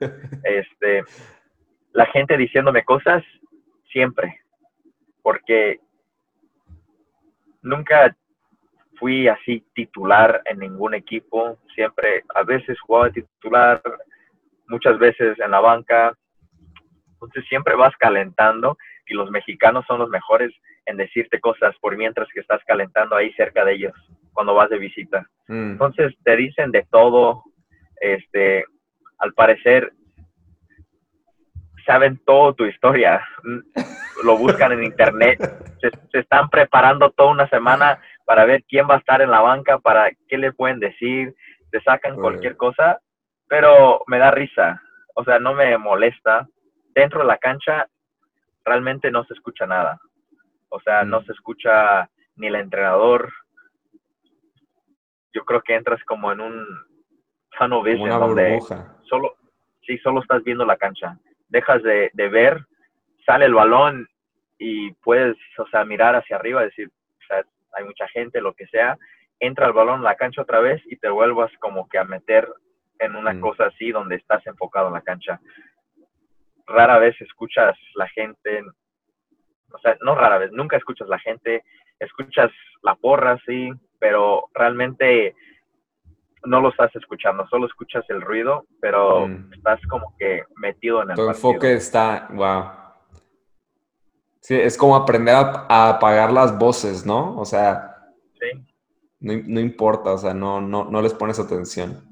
Este, 0.42 1.04
la 1.92 2.06
gente 2.06 2.36
diciéndome 2.36 2.82
cosas 2.82 3.22
siempre, 3.92 4.40
porque 5.22 5.78
nunca 7.62 8.16
fui 9.02 9.26
así 9.26 9.66
titular 9.74 10.42
en 10.44 10.60
ningún 10.60 10.94
equipo, 10.94 11.58
siempre, 11.74 12.22
a 12.36 12.44
veces 12.44 12.78
jugaba 12.82 13.10
titular, 13.10 13.82
muchas 14.68 14.96
veces 14.96 15.36
en 15.40 15.50
la 15.50 15.58
banca, 15.58 16.16
entonces 17.14 17.44
siempre 17.48 17.74
vas 17.74 17.92
calentando 17.98 18.78
y 19.08 19.14
los 19.14 19.28
mexicanos 19.32 19.84
son 19.88 19.98
los 19.98 20.08
mejores 20.08 20.52
en 20.86 20.96
decirte 20.96 21.40
cosas 21.40 21.74
por 21.80 21.96
mientras 21.96 22.28
que 22.32 22.38
estás 22.38 22.62
calentando 22.64 23.16
ahí 23.16 23.32
cerca 23.32 23.64
de 23.64 23.74
ellos 23.74 23.92
cuando 24.32 24.54
vas 24.54 24.70
de 24.70 24.78
visita. 24.78 25.26
Mm. 25.48 25.72
Entonces 25.72 26.14
te 26.22 26.36
dicen 26.36 26.70
de 26.70 26.86
todo, 26.88 27.42
este, 28.00 28.64
al 29.18 29.32
parecer 29.34 29.92
saben 31.84 32.20
todo 32.24 32.54
tu 32.54 32.66
historia, 32.66 33.20
lo 34.22 34.38
buscan 34.38 34.70
en 34.70 34.84
internet, 34.84 35.40
se, 35.80 35.90
se 36.12 36.20
están 36.20 36.48
preparando 36.48 37.10
toda 37.10 37.32
una 37.32 37.48
semana 37.48 37.98
para 38.24 38.44
ver 38.44 38.64
quién 38.68 38.86
va 38.88 38.94
a 38.94 38.98
estar 38.98 39.20
en 39.22 39.30
la 39.30 39.40
banca, 39.40 39.78
para 39.78 40.10
qué 40.28 40.38
le 40.38 40.52
pueden 40.52 40.78
decir, 40.80 41.34
te 41.70 41.80
sacan 41.82 42.16
cualquier 42.16 42.56
cosa, 42.56 43.00
pero 43.48 44.02
me 44.06 44.18
da 44.18 44.30
risa, 44.30 44.80
o 45.14 45.24
sea, 45.24 45.38
no 45.38 45.54
me 45.54 45.76
molesta. 45.78 46.46
Dentro 46.94 47.20
de 47.20 47.26
la 47.26 47.38
cancha 47.38 47.86
realmente 48.64 49.10
no 49.10 49.24
se 49.24 49.34
escucha 49.34 49.66
nada, 49.66 49.98
o 50.68 50.80
sea, 50.80 51.04
no 51.04 51.20
Mm. 51.20 51.24
se 51.26 51.32
escucha 51.32 52.08
ni 52.36 52.46
el 52.48 52.54
entrenador. 52.56 53.30
Yo 55.32 55.44
creo 55.44 55.62
que 55.62 55.74
entras 55.74 56.02
como 56.04 56.30
en 56.32 56.40
un 56.40 56.66
tunnel 57.58 57.82
vision 57.82 58.02
una 58.08 58.18
donde 58.18 58.60
solo, 59.08 59.34
sí, 59.86 59.98
solo 59.98 60.20
estás 60.20 60.42
viendo 60.44 60.64
la 60.64 60.76
cancha. 60.76 61.16
Dejas 61.48 61.82
de, 61.82 62.10
de 62.12 62.28
ver, 62.28 62.64
sale 63.26 63.46
el 63.46 63.54
balón 63.54 64.06
y 64.58 64.92
puedes, 64.94 65.36
o 65.58 65.66
sea, 65.68 65.84
mirar 65.84 66.14
hacia 66.14 66.36
arriba, 66.36 66.62
decir, 66.62 66.88
o 66.88 66.92
sea, 66.92 67.01
hay 67.72 67.84
mucha 67.84 68.06
gente, 68.08 68.40
lo 68.40 68.52
que 68.54 68.66
sea, 68.66 68.96
entra 69.40 69.66
el 69.66 69.72
balón 69.72 69.96
en 69.98 70.04
la 70.04 70.14
cancha 70.16 70.42
otra 70.42 70.60
vez 70.60 70.80
y 70.86 70.96
te 70.96 71.08
vuelvas 71.08 71.50
como 71.58 71.88
que 71.88 71.98
a 71.98 72.04
meter 72.04 72.48
en 72.98 73.16
una 73.16 73.32
Mm. 73.32 73.40
cosa 73.40 73.66
así 73.66 73.90
donde 73.90 74.16
estás 74.16 74.46
enfocado 74.46 74.88
en 74.88 74.94
la 74.94 75.00
cancha. 75.02 75.40
Rara 76.66 76.98
vez 76.98 77.20
escuchas 77.20 77.76
la 77.94 78.08
gente, 78.08 78.62
o 79.72 79.78
sea, 79.78 79.96
no 80.02 80.14
rara 80.14 80.38
vez, 80.38 80.52
nunca 80.52 80.76
escuchas 80.76 81.08
la 81.08 81.18
gente, 81.18 81.64
escuchas 81.98 82.50
la 82.82 82.94
porra, 82.94 83.38
sí, 83.46 83.72
pero 83.98 84.44
realmente 84.54 85.34
no 86.44 86.60
lo 86.60 86.70
estás 86.70 86.94
escuchando, 86.96 87.46
solo 87.48 87.66
escuchas 87.66 88.04
el 88.10 88.20
ruido, 88.20 88.64
pero 88.80 89.26
Mm. 89.28 89.52
estás 89.54 89.80
como 89.88 90.14
que 90.18 90.44
metido 90.56 91.02
en 91.02 91.10
el 91.10 91.16
Tu 91.16 91.26
partido. 91.26 91.50
enfoque 91.50 91.72
está, 91.74 92.28
wow. 92.30 92.64
Sí, 94.42 94.54
es 94.56 94.76
como 94.76 94.96
aprender 94.96 95.34
a, 95.34 95.66
a 95.68 95.88
apagar 95.90 96.32
las 96.32 96.58
voces, 96.58 97.06
¿no? 97.06 97.38
O 97.40 97.44
sea, 97.46 97.88
Sí. 98.40 98.60
no, 99.20 99.34
no 99.46 99.60
importa, 99.60 100.12
o 100.12 100.18
sea, 100.18 100.34
no, 100.34 100.60
no, 100.60 100.84
no 100.84 101.00
les 101.00 101.14
pones 101.14 101.38
atención. 101.38 102.04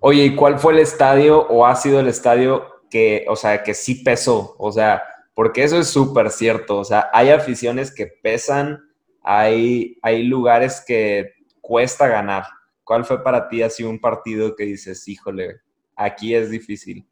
Oye, 0.00 0.24
¿y 0.26 0.36
cuál 0.36 0.58
fue 0.60 0.72
el 0.74 0.78
estadio 0.78 1.46
o 1.48 1.66
ha 1.66 1.74
sido 1.76 2.00
el 2.00 2.06
estadio 2.08 2.64
que, 2.90 3.26
o 3.28 3.36
sea, 3.36 3.62
que 3.64 3.74
sí 3.74 3.96
pesó? 4.04 4.54
O 4.58 4.72
sea, 4.72 5.02
porque 5.34 5.64
eso 5.64 5.78
es 5.78 5.88
súper 5.88 6.30
cierto, 6.30 6.78
o 6.78 6.84
sea, 6.84 7.10
hay 7.12 7.30
aficiones 7.30 7.92
que 7.94 8.06
pesan, 8.06 8.80
hay, 9.22 9.98
hay 10.02 10.22
lugares 10.24 10.82
que 10.86 11.32
cuesta 11.60 12.08
ganar. 12.08 12.44
¿Cuál 12.84 13.04
fue 13.04 13.22
para 13.24 13.48
ti 13.48 13.62
así 13.62 13.82
un 13.84 14.00
partido 14.00 14.56
que 14.56 14.64
dices, 14.64 15.06
híjole, 15.08 15.60
aquí 15.96 16.34
es 16.34 16.50
difícil? 16.50 17.06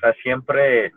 Sea, 0.00 0.12
siempre 0.22 0.92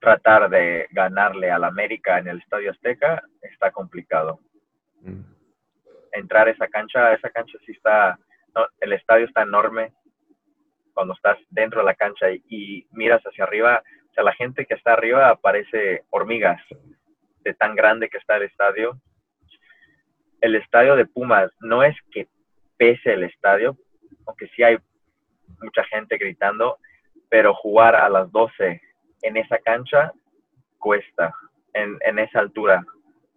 tratar 0.00 0.48
de 0.48 0.88
ganarle 0.90 1.50
al 1.50 1.64
América 1.64 2.18
en 2.18 2.28
el 2.28 2.38
Estadio 2.38 2.70
Azteca 2.70 3.22
está 3.42 3.70
complicado. 3.70 4.40
Mm. 5.02 5.22
Entrar 6.12 6.48
a 6.48 6.50
esa 6.50 6.68
cancha, 6.68 7.12
esa 7.12 7.30
cancha 7.30 7.58
sí 7.66 7.72
está, 7.72 8.18
no, 8.54 8.66
el 8.80 8.92
estadio 8.94 9.26
está 9.26 9.42
enorme 9.42 9.92
cuando 10.94 11.14
estás 11.14 11.38
dentro 11.50 11.80
de 11.80 11.86
la 11.86 11.94
cancha 11.94 12.30
y, 12.30 12.42
y 12.48 12.86
miras 12.92 13.22
hacia 13.22 13.44
arriba, 13.44 13.82
o 14.10 14.14
sea, 14.14 14.24
la 14.24 14.34
gente 14.34 14.66
que 14.66 14.74
está 14.74 14.94
arriba 14.94 15.36
parece 15.36 16.02
hormigas 16.10 16.60
de 17.44 17.54
tan 17.54 17.74
grande 17.74 18.08
que 18.08 18.18
está 18.18 18.36
el 18.36 18.44
estadio. 18.44 19.00
El 20.40 20.56
estadio 20.56 20.96
de 20.96 21.06
Pumas 21.06 21.50
no 21.60 21.84
es 21.84 21.96
que 22.10 22.26
pese 22.76 23.12
el 23.12 23.24
estadio, 23.24 23.76
aunque 24.26 24.48
sí 24.48 24.62
hay 24.62 24.78
mucha 25.62 25.84
gente 25.84 26.16
gritando, 26.18 26.78
pero 27.28 27.54
jugar 27.54 27.94
a 27.96 28.08
las 28.08 28.30
12 28.32 28.80
en 29.22 29.36
esa 29.36 29.58
cancha 29.58 30.12
cuesta, 30.78 31.32
en, 31.74 31.98
en 32.04 32.18
esa 32.18 32.40
altura. 32.40 32.84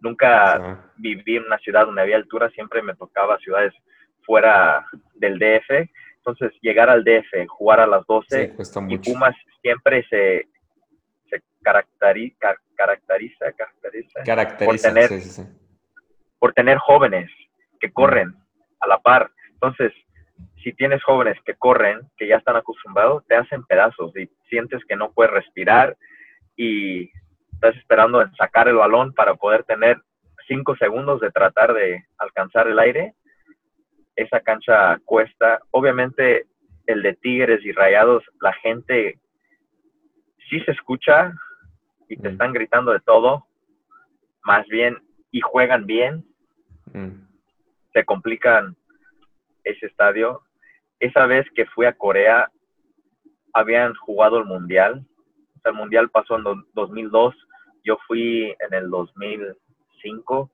Nunca 0.00 0.54
Ah, 0.56 0.90
viví 0.96 1.36
en 1.36 1.44
una 1.44 1.58
ciudad 1.58 1.86
donde 1.86 2.02
había 2.02 2.16
altura, 2.16 2.50
siempre 2.50 2.82
me 2.82 2.94
tocaba 2.94 3.38
ciudades 3.38 3.72
fuera 4.22 4.84
del 5.14 5.38
DF. 5.38 5.88
Entonces, 6.18 6.52
llegar 6.62 6.88
al 6.90 7.04
DF, 7.04 7.46
jugar 7.48 7.80
a 7.80 7.86
las 7.86 8.06
12, 8.06 8.48
sí, 8.48 8.54
cuesta 8.54 8.80
y. 8.80 9.12
Pumas 9.12 9.34
siempre 9.62 10.06
se, 10.08 10.48
se 11.30 11.42
caracteri- 11.62 12.34
ca- 12.38 12.56
caracteriza, 12.76 13.52
caracteriza 13.52 14.22
Caracteriza, 14.24 14.88
tener- 14.88 15.08
sí, 15.08 15.20
sí. 15.20 15.42
por 16.38 16.52
tener 16.54 16.78
jóvenes 16.78 17.30
que 17.80 17.92
corren 17.92 18.34
a 18.80 18.86
la 18.86 18.98
par. 18.98 19.30
Entonces, 19.52 19.92
si 20.64 20.72
tienes 20.72 21.02
jóvenes 21.04 21.36
que 21.44 21.54
corren, 21.54 22.00
que 22.16 22.26
ya 22.26 22.36
están 22.38 22.56
acostumbrados, 22.56 23.24
te 23.26 23.36
hacen 23.36 23.62
pedazos 23.64 24.16
y 24.16 24.28
sientes 24.48 24.82
que 24.86 24.96
no 24.96 25.12
puedes 25.12 25.32
respirar 25.32 25.96
y 26.56 27.10
estás 27.52 27.76
esperando 27.76 28.22
en 28.22 28.34
sacar 28.34 28.66
el 28.68 28.76
balón 28.76 29.12
para 29.12 29.34
poder 29.34 29.64
tener 29.64 30.00
cinco 30.48 30.74
segundos 30.76 31.20
de 31.20 31.30
tratar 31.30 31.74
de 31.74 32.02
alcanzar 32.18 32.66
el 32.68 32.78
aire. 32.78 33.14
Esa 34.16 34.40
cancha 34.40 34.98
cuesta. 35.04 35.60
Obviamente, 35.70 36.46
el 36.86 37.02
de 37.02 37.14
Tigres 37.14 37.64
y 37.64 37.72
Rayados, 37.72 38.24
la 38.40 38.52
gente 38.54 39.18
sí 40.48 40.60
se 40.60 40.70
escucha 40.72 41.32
y 42.08 42.16
te 42.16 42.28
Mm. 42.28 42.32
están 42.32 42.52
gritando 42.52 42.92
de 42.92 43.00
todo, 43.00 43.46
más 44.44 44.66
bien, 44.68 44.98
y 45.30 45.40
juegan 45.40 45.84
bien, 45.86 46.24
Mm. 46.92 47.26
se 47.92 48.04
complican 48.04 48.76
ese 49.64 49.86
estadio. 49.86 50.42
Esa 51.04 51.26
vez 51.26 51.46
que 51.54 51.66
fui 51.66 51.84
a 51.86 51.92
Corea, 51.92 52.50
habían 53.52 53.94
jugado 53.94 54.38
el 54.38 54.44
Mundial. 54.46 55.04
O 55.56 55.60
sea, 55.60 55.70
el 55.72 55.76
Mundial 55.76 56.08
pasó 56.10 56.36
en 56.36 56.44
do- 56.44 56.64
2002, 56.72 57.34
yo 57.84 57.98
fui 58.06 58.54
en 58.58 58.72
el 58.74 58.88
2005 58.90 60.50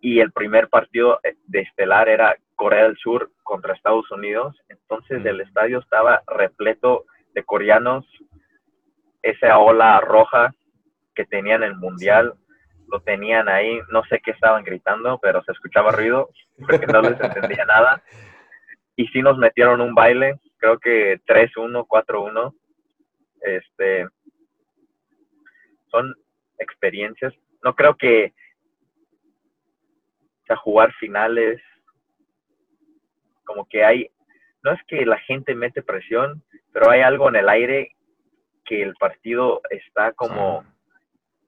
y 0.00 0.20
el 0.20 0.32
primer 0.32 0.68
partido 0.68 1.18
eh, 1.24 1.34
de 1.46 1.60
estelar 1.60 2.08
era 2.08 2.36
Corea 2.56 2.82
del 2.84 2.96
Sur 2.98 3.30
contra 3.42 3.72
Estados 3.74 4.10
Unidos. 4.10 4.54
Entonces 4.68 5.22
Mm. 5.22 5.26
el 5.28 5.40
estadio 5.40 5.78
estaba 5.78 6.22
repleto 6.26 7.04
de 7.34 7.42
coreanos, 7.42 8.04
esa 9.22 9.58
ola 9.58 9.98
roja 10.00 10.54
que 11.14 11.24
tenían 11.24 11.62
en 11.62 11.70
el 11.70 11.76
Mundial, 11.76 12.34
lo 12.88 13.00
tenían 13.00 13.48
ahí, 13.48 13.80
no 13.90 14.04
sé 14.04 14.20
qué 14.22 14.32
estaban 14.32 14.62
gritando, 14.62 15.18
pero 15.22 15.42
se 15.44 15.52
escuchaba 15.52 15.90
ruido, 15.90 16.28
porque 16.68 16.86
no 16.86 17.00
les 17.00 17.18
entendía 17.18 17.64
nada. 17.64 18.02
Y 18.96 19.06
sí 19.08 19.22
nos 19.22 19.36
metieron 19.38 19.80
un 19.80 19.94
baile, 19.94 20.40
creo 20.58 20.78
que 20.78 21.20
3-1, 21.26 21.86
4-1. 21.86 22.54
Este, 23.40 24.06
son 25.90 26.14
experiencias. 26.58 27.34
No 27.62 27.74
creo 27.74 27.96
que 27.96 28.32
o 30.42 30.46
sea, 30.46 30.56
jugar 30.56 30.92
finales, 30.94 31.60
como 33.44 33.66
que 33.66 33.84
hay, 33.84 34.10
no 34.62 34.72
es 34.72 34.80
que 34.86 35.06
la 35.06 35.18
gente 35.18 35.54
mete 35.54 35.82
presión, 35.82 36.42
pero 36.72 36.90
hay 36.90 37.00
algo 37.00 37.28
en 37.28 37.36
el 37.36 37.48
aire 37.48 37.92
que 38.64 38.82
el 38.82 38.94
partido 38.94 39.60
está 39.70 40.12
como 40.12 40.64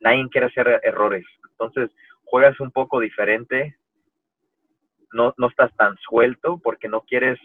nadie 0.01 0.29
quiere 0.31 0.47
hacer 0.47 0.81
errores. 0.83 1.25
Entonces, 1.53 1.91
juegas 2.25 2.59
un 2.61 2.71
poco 2.71 3.01
diferente, 3.01 3.77
no, 5.17 5.35
no 5.39 5.49
estás 5.49 5.75
tan 5.77 5.97
suelto 5.99 6.61
porque 6.63 6.89
no 6.89 7.01
quieres 7.01 7.39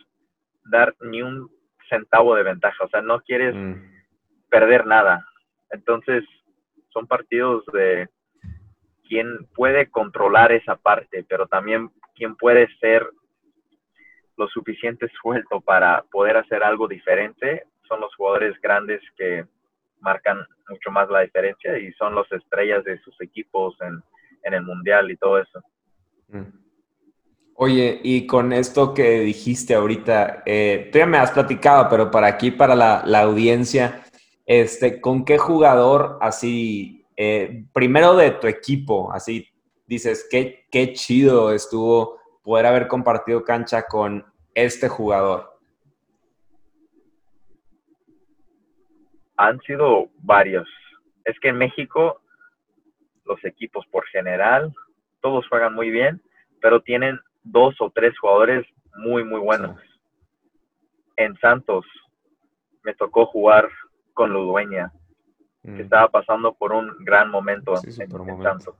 dar 0.65 0.93
ni 1.01 1.21
un 1.21 1.49
centavo 1.89 2.35
de 2.35 2.43
ventaja, 2.43 2.83
o 2.83 2.89
sea, 2.89 3.01
no 3.01 3.21
quieres 3.21 3.55
Mm. 3.55 3.83
perder 4.49 4.85
nada. 4.85 5.25
Entonces, 5.71 6.23
son 6.89 7.07
partidos 7.07 7.65
de 7.73 8.09
quién 9.07 9.45
puede 9.55 9.89
controlar 9.89 10.51
esa 10.51 10.75
parte, 10.75 11.25
pero 11.27 11.47
también 11.47 11.89
quién 12.15 12.35
puede 12.35 12.67
ser 12.79 13.09
lo 14.37 14.47
suficiente 14.47 15.09
suelto 15.21 15.61
para 15.61 16.03
poder 16.11 16.37
hacer 16.37 16.63
algo 16.63 16.87
diferente. 16.87 17.63
Son 17.87 17.99
los 17.99 18.13
jugadores 18.15 18.59
grandes 18.61 19.01
que 19.17 19.45
marcan 19.99 20.45
mucho 20.69 20.91
más 20.91 21.09
la 21.09 21.21
diferencia 21.21 21.77
y 21.77 21.91
son 21.93 22.15
las 22.15 22.31
estrellas 22.31 22.83
de 22.83 22.97
sus 22.99 23.19
equipos 23.21 23.75
en, 23.81 24.01
el 24.53 24.63
mundial 24.63 25.11
y 25.11 25.17
todo 25.17 25.39
eso. 25.39 25.61
Mm. 26.29 26.60
Oye, 27.55 27.99
y 28.03 28.25
con 28.25 28.53
esto 28.53 28.93
que 28.93 29.19
dijiste 29.19 29.75
ahorita, 29.75 30.43
eh, 30.45 30.89
tú 30.91 30.97
ya 30.97 31.05
me 31.05 31.17
has 31.17 31.31
platicado, 31.31 31.87
pero 31.89 32.09
para 32.09 32.27
aquí, 32.27 32.49
para 32.49 32.75
la, 32.75 33.03
la 33.05 33.21
audiencia, 33.21 34.03
este, 34.45 34.99
¿con 34.99 35.25
qué 35.25 35.37
jugador 35.37 36.17
así, 36.21 37.05
eh, 37.15 37.65
primero 37.71 38.15
de 38.15 38.31
tu 38.31 38.47
equipo, 38.47 39.11
así 39.13 39.47
dices, 39.85 40.27
qué, 40.31 40.65
qué 40.71 40.93
chido 40.93 41.51
estuvo 41.51 42.19
poder 42.43 42.65
haber 42.65 42.87
compartido 42.87 43.43
cancha 43.43 43.83
con 43.83 44.25
este 44.55 44.87
jugador? 44.87 45.59
Han 49.37 49.59
sido 49.61 50.09
varios. 50.19 50.67
Es 51.25 51.39
que 51.39 51.49
en 51.49 51.57
México 51.57 52.21
los 53.25 53.43
equipos 53.45 53.85
por 53.87 54.05
general, 54.07 54.73
todos 55.21 55.47
juegan 55.47 55.73
muy 55.73 55.89
bien, 55.89 56.21
pero 56.61 56.81
tienen 56.81 57.19
dos 57.43 57.75
o 57.79 57.89
tres 57.89 58.17
jugadores 58.19 58.65
muy, 58.95 59.23
muy 59.23 59.39
buenos. 59.39 59.77
En 61.15 61.37
Santos 61.37 61.85
me 62.83 62.93
tocó 62.95 63.25
jugar 63.25 63.69
con 64.13 64.31
Ludueña, 64.33 64.91
que 65.63 65.71
mm. 65.71 65.81
estaba 65.81 66.07
pasando 66.09 66.53
por 66.53 66.73
un 66.73 66.91
gran 66.99 67.29
momento, 67.29 67.73
en, 67.83 68.43
Santos. 68.43 68.75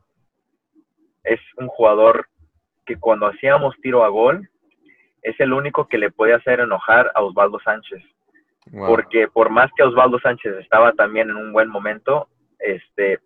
Es 1.24 1.40
un 1.58 1.68
jugador 1.68 2.28
que 2.86 2.98
cuando 2.98 3.28
hacíamos 3.28 3.76
tiro 3.82 4.04
a 4.04 4.10
gol, 4.10 4.50
es 5.22 5.40
el 5.40 5.54
único 5.54 5.88
que 5.88 5.98
le 5.98 6.12
puede 6.12 6.34
hacer 6.34 6.60
enojar 6.60 7.12
a 7.14 7.22
Osvaldo 7.22 7.60
Sánchez. 7.60 8.04
Porque 8.72 9.28
por 9.28 9.50
más 9.50 9.72
que 9.76 9.84
Osvaldo 9.84 10.20
Sánchez 10.20 10.56
estaba 10.58 10.94
también 10.94 11.30
en 11.30 11.36
un 11.36 11.52
buen 11.52 11.68
momento, 11.68 12.28
este, 12.60 13.20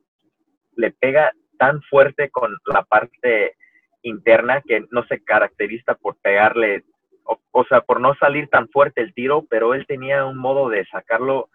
le 0.76 0.92
pega 0.92 1.32
tan 1.58 1.82
fuerte 1.84 2.30
con 2.30 2.56
la 2.66 2.84
parte 2.84 3.56
interna 4.06 4.62
que 4.62 4.86
no 4.92 5.04
se 5.08 5.24
caracteriza 5.24 5.96
por 5.96 6.16
pegarle, 6.18 6.84
o, 7.24 7.66
sea, 7.66 7.82
por 7.82 8.00
no 8.00 8.14
salir 8.16 8.48
tan 8.50 8.70
fuerte 8.70 9.02
el 9.02 9.14
tiro, 9.14 9.46
pero 9.50 9.74
él 9.74 9.86
tenía 9.88 10.26
un 10.26 10.38
modo 10.38 10.70
de 10.70 10.86
sacarlo, 10.86 11.50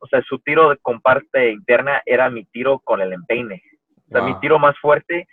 o 0.00 0.06
sea, 0.08 0.22
su 0.22 0.40
tiro 0.40 0.76
con 0.82 1.00
parte 1.00 1.50
interna 1.50 2.02
era 2.04 2.28
mi 2.30 2.44
tiro 2.44 2.80
con 2.80 3.00
el 3.00 3.12
empeine. 3.12 3.62
O 4.08 4.10
sea, 4.10 4.22
mi 4.22 4.38
tiro 4.40 4.58
más 4.58 4.76
fuerte 4.78 5.28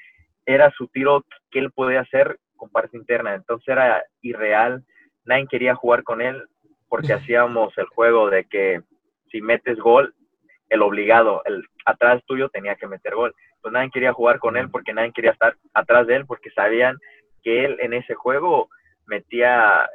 era 0.45 0.71
su 0.71 0.87
tiro 0.87 1.25
que 1.49 1.59
él 1.59 1.71
podía 1.71 2.01
hacer 2.01 2.39
con 2.55 2.69
parte 2.69 2.95
interna. 2.95 3.33
Entonces 3.33 3.67
era 3.67 4.03
irreal. 4.21 4.83
Nadie 5.25 5.47
quería 5.47 5.75
jugar 5.75 6.03
con 6.03 6.21
él 6.21 6.47
porque 6.87 7.13
hacíamos 7.13 7.77
el 7.77 7.87
juego 7.87 8.29
de 8.29 8.45
que 8.45 8.81
si 9.31 9.41
metes 9.41 9.77
gol, 9.77 10.13
el 10.69 10.81
obligado, 10.83 11.41
el 11.45 11.65
atrás 11.85 12.23
tuyo 12.25 12.49
tenía 12.49 12.75
que 12.75 12.87
meter 12.87 13.15
gol 13.15 13.35
pues 13.61 13.71
nadie 13.71 13.91
quería 13.91 14.13
jugar 14.13 14.39
con 14.39 14.57
él 14.57 14.69
porque 14.69 14.93
nadie 14.93 15.13
quería 15.13 15.31
estar 15.31 15.55
atrás 15.73 16.07
de 16.07 16.15
él 16.15 16.25
porque 16.25 16.49
sabían 16.51 16.97
que 17.43 17.65
él 17.65 17.77
en 17.79 17.93
ese 17.93 18.15
juego 18.15 18.69
metía 19.05 19.89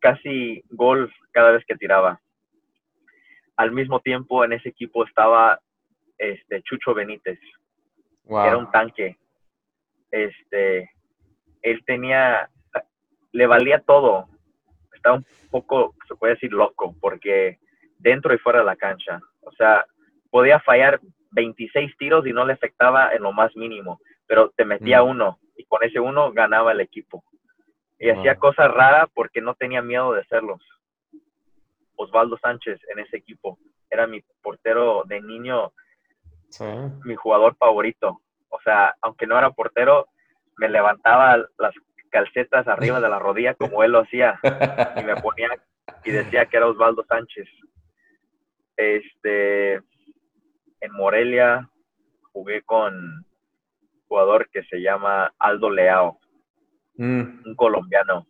casi 0.00 0.62
gol 0.70 1.12
cada 1.32 1.52
vez 1.52 1.64
que 1.66 1.76
tiraba. 1.76 2.20
Al 3.56 3.72
mismo 3.72 4.00
tiempo 4.00 4.44
en 4.44 4.54
ese 4.54 4.70
equipo 4.70 5.04
estaba 5.04 5.60
este 6.18 6.62
Chucho 6.62 6.94
Benítez. 6.94 7.38
Era 8.28 8.56
un 8.56 8.70
tanque. 8.70 9.16
Este 10.10 10.90
él 11.62 11.84
tenía 11.84 12.48
le 13.32 13.46
valía 13.46 13.80
todo. 13.80 14.28
Estaba 14.94 15.16
un 15.16 15.26
poco 15.50 15.94
se 16.08 16.14
puede 16.14 16.34
decir 16.34 16.52
loco 16.52 16.94
porque 17.00 17.58
dentro 17.98 18.34
y 18.34 18.38
fuera 18.38 18.60
de 18.60 18.64
la 18.64 18.76
cancha, 18.76 19.20
o 19.42 19.52
sea, 19.52 19.84
podía 20.30 20.58
fallar 20.60 21.00
26 21.30 21.96
tiros 21.96 22.26
y 22.26 22.32
no 22.32 22.44
le 22.44 22.54
afectaba 22.54 23.12
en 23.14 23.22
lo 23.22 23.32
más 23.32 23.54
mínimo, 23.56 24.00
pero 24.26 24.50
te 24.50 24.64
metía 24.64 25.02
mm. 25.02 25.08
uno 25.08 25.38
y 25.56 25.64
con 25.64 25.82
ese 25.82 26.00
uno 26.00 26.32
ganaba 26.32 26.72
el 26.72 26.80
equipo. 26.80 27.24
Y 27.98 28.08
hacía 28.08 28.36
cosas 28.36 28.70
raras 28.70 29.10
porque 29.14 29.42
no 29.42 29.54
tenía 29.54 29.82
miedo 29.82 30.14
de 30.14 30.22
hacerlos. 30.22 30.62
Osvaldo 31.96 32.38
Sánchez 32.38 32.80
en 32.88 33.00
ese 33.00 33.18
equipo 33.18 33.58
era 33.90 34.06
mi 34.06 34.22
portero 34.42 35.02
de 35.04 35.20
niño, 35.20 35.72
mi 37.04 37.14
jugador 37.14 37.56
favorito. 37.56 38.22
O 38.48 38.60
sea, 38.62 38.94
aunque 39.02 39.26
no 39.26 39.36
era 39.36 39.50
portero, 39.50 40.08
me 40.56 40.68
levantaba 40.68 41.36
las 41.58 41.74
calcetas 42.10 42.66
arriba 42.68 43.00
de 43.00 43.08
la 43.08 43.18
rodilla 43.18 43.54
como 43.54 43.84
él 43.84 43.92
lo 43.92 44.00
hacía 44.00 44.38
y 44.96 45.04
me 45.04 45.16
ponía 45.16 45.48
y 46.04 46.10
decía 46.10 46.46
que 46.46 46.56
era 46.56 46.68
Osvaldo 46.68 47.04
Sánchez. 47.04 47.48
Este, 48.76 49.80
en 50.80 50.92
Morelia 50.92 51.68
jugué 52.32 52.62
con 52.62 52.94
un 52.94 53.24
jugador 54.08 54.48
que 54.50 54.62
se 54.64 54.80
llama 54.80 55.32
Aldo 55.38 55.70
Leao, 55.70 56.18
mm. 56.96 57.42
un 57.46 57.54
colombiano, 57.56 58.26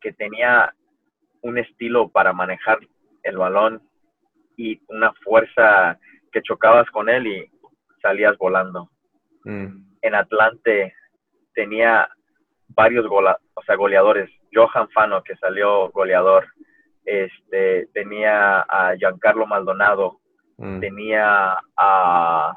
que 0.00 0.12
tenía 0.12 0.74
un 1.42 1.58
estilo 1.58 2.08
para 2.08 2.32
manejar 2.32 2.78
el 3.22 3.36
balón 3.36 3.82
y 4.56 4.80
una 4.88 5.12
fuerza 5.24 5.98
que 6.32 6.42
chocabas 6.42 6.90
con 6.90 7.08
él 7.08 7.26
y 7.26 7.50
salías 8.02 8.36
volando. 8.38 8.90
Mm. 9.44 9.96
En 10.02 10.14
Atlante 10.14 10.94
tenía 11.54 12.08
varios 12.68 13.06
o 13.06 13.62
sea, 13.64 13.76
goleadores. 13.76 14.30
Johan 14.52 14.88
Fano, 14.90 15.22
que 15.22 15.36
salió 15.36 15.90
goleador. 15.90 16.46
Este, 17.04 17.86
tenía 17.92 18.60
a 18.60 18.96
Giancarlo 18.96 19.46
Maldonado, 19.46 20.20
Mm. 20.58 20.80
Tenía 20.80 21.58
a 21.76 22.54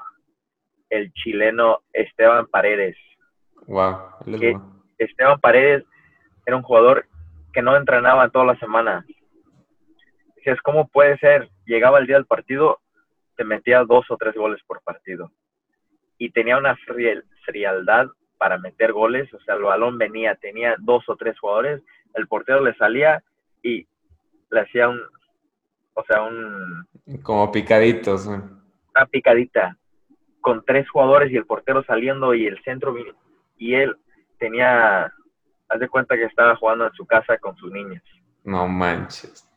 el 0.89 1.11
chileno 1.13 1.81
Esteban 1.93 2.47
Paredes. 2.47 2.97
Wow. 3.67 3.97
Esteban 4.97 5.39
Paredes 5.39 5.85
era 6.45 6.57
un 6.57 6.63
jugador 6.63 7.05
que 7.53 7.61
no 7.61 7.75
entrenaba 7.75 8.29
toda 8.29 8.45
la 8.45 8.59
semana. 8.59 9.05
Dices, 10.35 10.59
¿cómo 10.61 10.87
puede 10.87 11.17
ser? 11.17 11.49
Llegaba 11.65 11.99
el 11.99 12.07
día 12.07 12.15
del 12.15 12.25
partido, 12.25 12.79
te 13.35 13.43
metía 13.43 13.83
dos 13.83 14.05
o 14.09 14.17
tres 14.17 14.35
goles 14.35 14.61
por 14.65 14.81
partido. 14.81 15.31
Y 16.17 16.31
tenía 16.31 16.57
una 16.57 16.77
frialdad 17.45 18.07
para 18.37 18.57
meter 18.57 18.93
goles, 18.93 19.31
o 19.33 19.39
sea, 19.41 19.55
el 19.55 19.63
balón 19.63 19.97
venía, 19.97 20.35
tenía 20.35 20.75
dos 20.79 21.07
o 21.07 21.15
tres 21.15 21.37
jugadores, 21.39 21.83
el 22.13 22.27
portero 22.27 22.61
le 22.61 22.73
salía 22.75 23.21
y 23.61 23.85
le 24.49 24.59
hacía 24.61 24.89
un, 24.89 24.99
o 25.93 26.03
sea, 26.05 26.21
un... 26.21 26.87
Como 27.23 27.51
picaditos. 27.51 28.27
Una 28.27 29.05
picadita, 29.09 29.77
con 30.41 30.63
tres 30.65 30.89
jugadores 30.89 31.31
y 31.31 31.37
el 31.37 31.45
portero 31.45 31.83
saliendo 31.83 32.33
y 32.33 32.45
el 32.45 32.61
centro, 32.63 32.95
y 33.57 33.73
él 33.73 33.95
tenía, 34.37 35.05
haz 35.69 35.79
de 35.79 35.89
cuenta 35.89 36.15
que 36.15 36.25
estaba 36.25 36.55
jugando 36.55 36.85
en 36.87 36.93
su 36.93 37.05
casa 37.05 37.37
con 37.37 37.55
sus 37.57 37.71
niñas. 37.71 38.03
No 38.43 38.67
manches. 38.67 39.47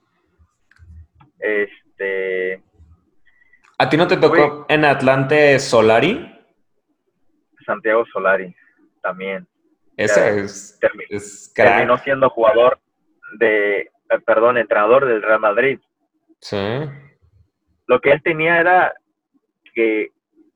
Este... 1.39 2.63
¿A 3.79 3.89
ti 3.89 3.97
no 3.97 4.07
te 4.07 4.17
tocó 4.17 4.67
en 4.69 4.85
Atlante 4.85 5.59
Solari? 5.59 6.29
Santiago 7.67 8.05
Solari, 8.13 8.55
también. 9.03 9.47
Ese 9.97 10.41
es, 10.41 10.79
terminó 11.55 11.99
siendo 11.99 12.31
jugador 12.31 12.81
de, 13.39 13.81
eh, 13.81 13.91
perdón, 14.25 14.57
entrenador 14.57 15.07
del 15.07 15.23
Real 15.23 15.41
Madrid. 15.41 15.81
Sí. 16.41 16.57
Lo 17.93 18.01
que 18.01 18.11
él 18.11 18.23
tenía 18.23 18.59
era 18.59 18.95
que 19.75 20.13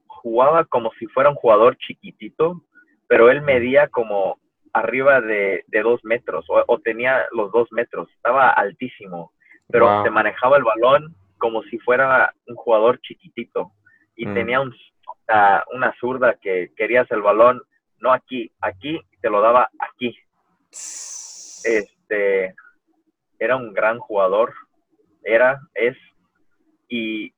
jugaba 0.07 0.65
como 0.65 0.91
si 0.99 1.07
fuera 1.09 1.29
un 1.29 1.37
jugador 1.37 1.77
chiquitito, 1.77 2.63
pero 3.09 3.31
él 3.31 3.43
medía 3.43 3.89
como 3.89 4.39
arriba 4.73 5.21
de, 5.21 5.63
dos 5.83 6.03
metros 6.03 6.47
o, 6.49 6.79
tenía 6.79 7.27
los 7.33 7.53
dos 7.53 7.71
metros, 7.73 8.09
estaba 8.17 8.49
altísimo, 8.49 9.33
pero 9.69 10.03
se 10.03 10.09
manejaba 10.09 10.57
el 10.57 10.65
balón 10.65 11.15
como 11.37 11.63
si 11.65 11.79
fuera 11.81 12.33
un 12.47 12.57
jugador 12.57 13.03
chiquitito 13.03 13.71
y 14.17 14.25
mm. 14.25 14.35
tenía 14.35 14.61
un, 14.63 14.75
una 15.75 15.95
zurda 16.01 16.39
que 16.41 16.71
querías 16.75 17.11
el 17.11 17.21
balón 17.21 17.61
no 18.01 18.15
aquí, 18.15 18.51
aquí 18.63 18.99
te 19.21 19.29
lo 19.29 19.43
daba 19.43 19.69
aquí. 19.79 20.17
Este 20.71 22.55
era 23.39 23.57
un 23.57 23.75
gran 23.75 23.99
jugador, 23.99 24.55
era, 25.23 25.61
es, 25.75 25.99
y 26.89 27.33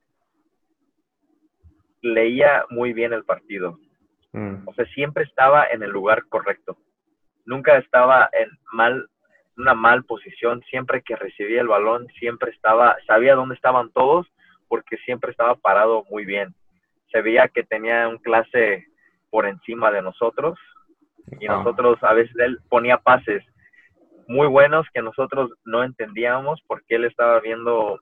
leía 2.03 2.65
muy 2.71 2.93
bien 2.93 3.13
el 3.13 3.25
partido. 3.25 3.79
Mm. 4.33 4.67
O 4.67 4.75
sea, 4.75 4.87
siempre 4.87 5.25
estaba 5.25 5.67
en 5.67 5.83
el 5.83 5.91
lugar 5.91 6.27
correcto. 6.29 6.77
Nunca 7.45 7.79
estaba 7.79 8.29
en 8.33 8.51
mal, 8.73 9.09
una 9.57 9.75
mal 9.75 10.05
posición. 10.05 10.63
Siempre 10.71 11.03
que 11.03 11.17
recibía 11.17 11.61
el 11.61 11.69
balón, 11.69 12.07
siempre 12.19 12.51
estaba, 12.51 12.97
sabía 13.07 13.35
dónde 13.35 13.55
estaban 13.55 13.91
todos, 13.91 14.27
porque 14.69 14.97
siempre 14.99 15.31
estaba 15.31 15.55
parado 15.55 16.05
muy 16.11 16.25
bien. 16.25 16.55
Se 17.11 17.23
veía 17.23 17.49
que 17.49 17.63
tenía 17.65 18.07
un 18.09 18.19
clase 18.19 18.87
por 19.31 19.47
encima 19.47 19.91
de 19.91 20.03
nosotros 20.03 20.59
y 21.41 21.47
nosotros 21.47 21.99
a 22.03 22.15
veces 22.15 22.35
él 22.39 22.59
ponía 22.69 22.99
pases 22.99 23.45
muy 24.27 24.47
buenos 24.47 24.87
que 24.93 25.03
nosotros 25.03 25.51
no 25.65 25.85
entendíamos 25.85 26.63
porque 26.67 26.97
él 26.97 27.05
estaba 27.05 27.41
viendo 27.41 28.01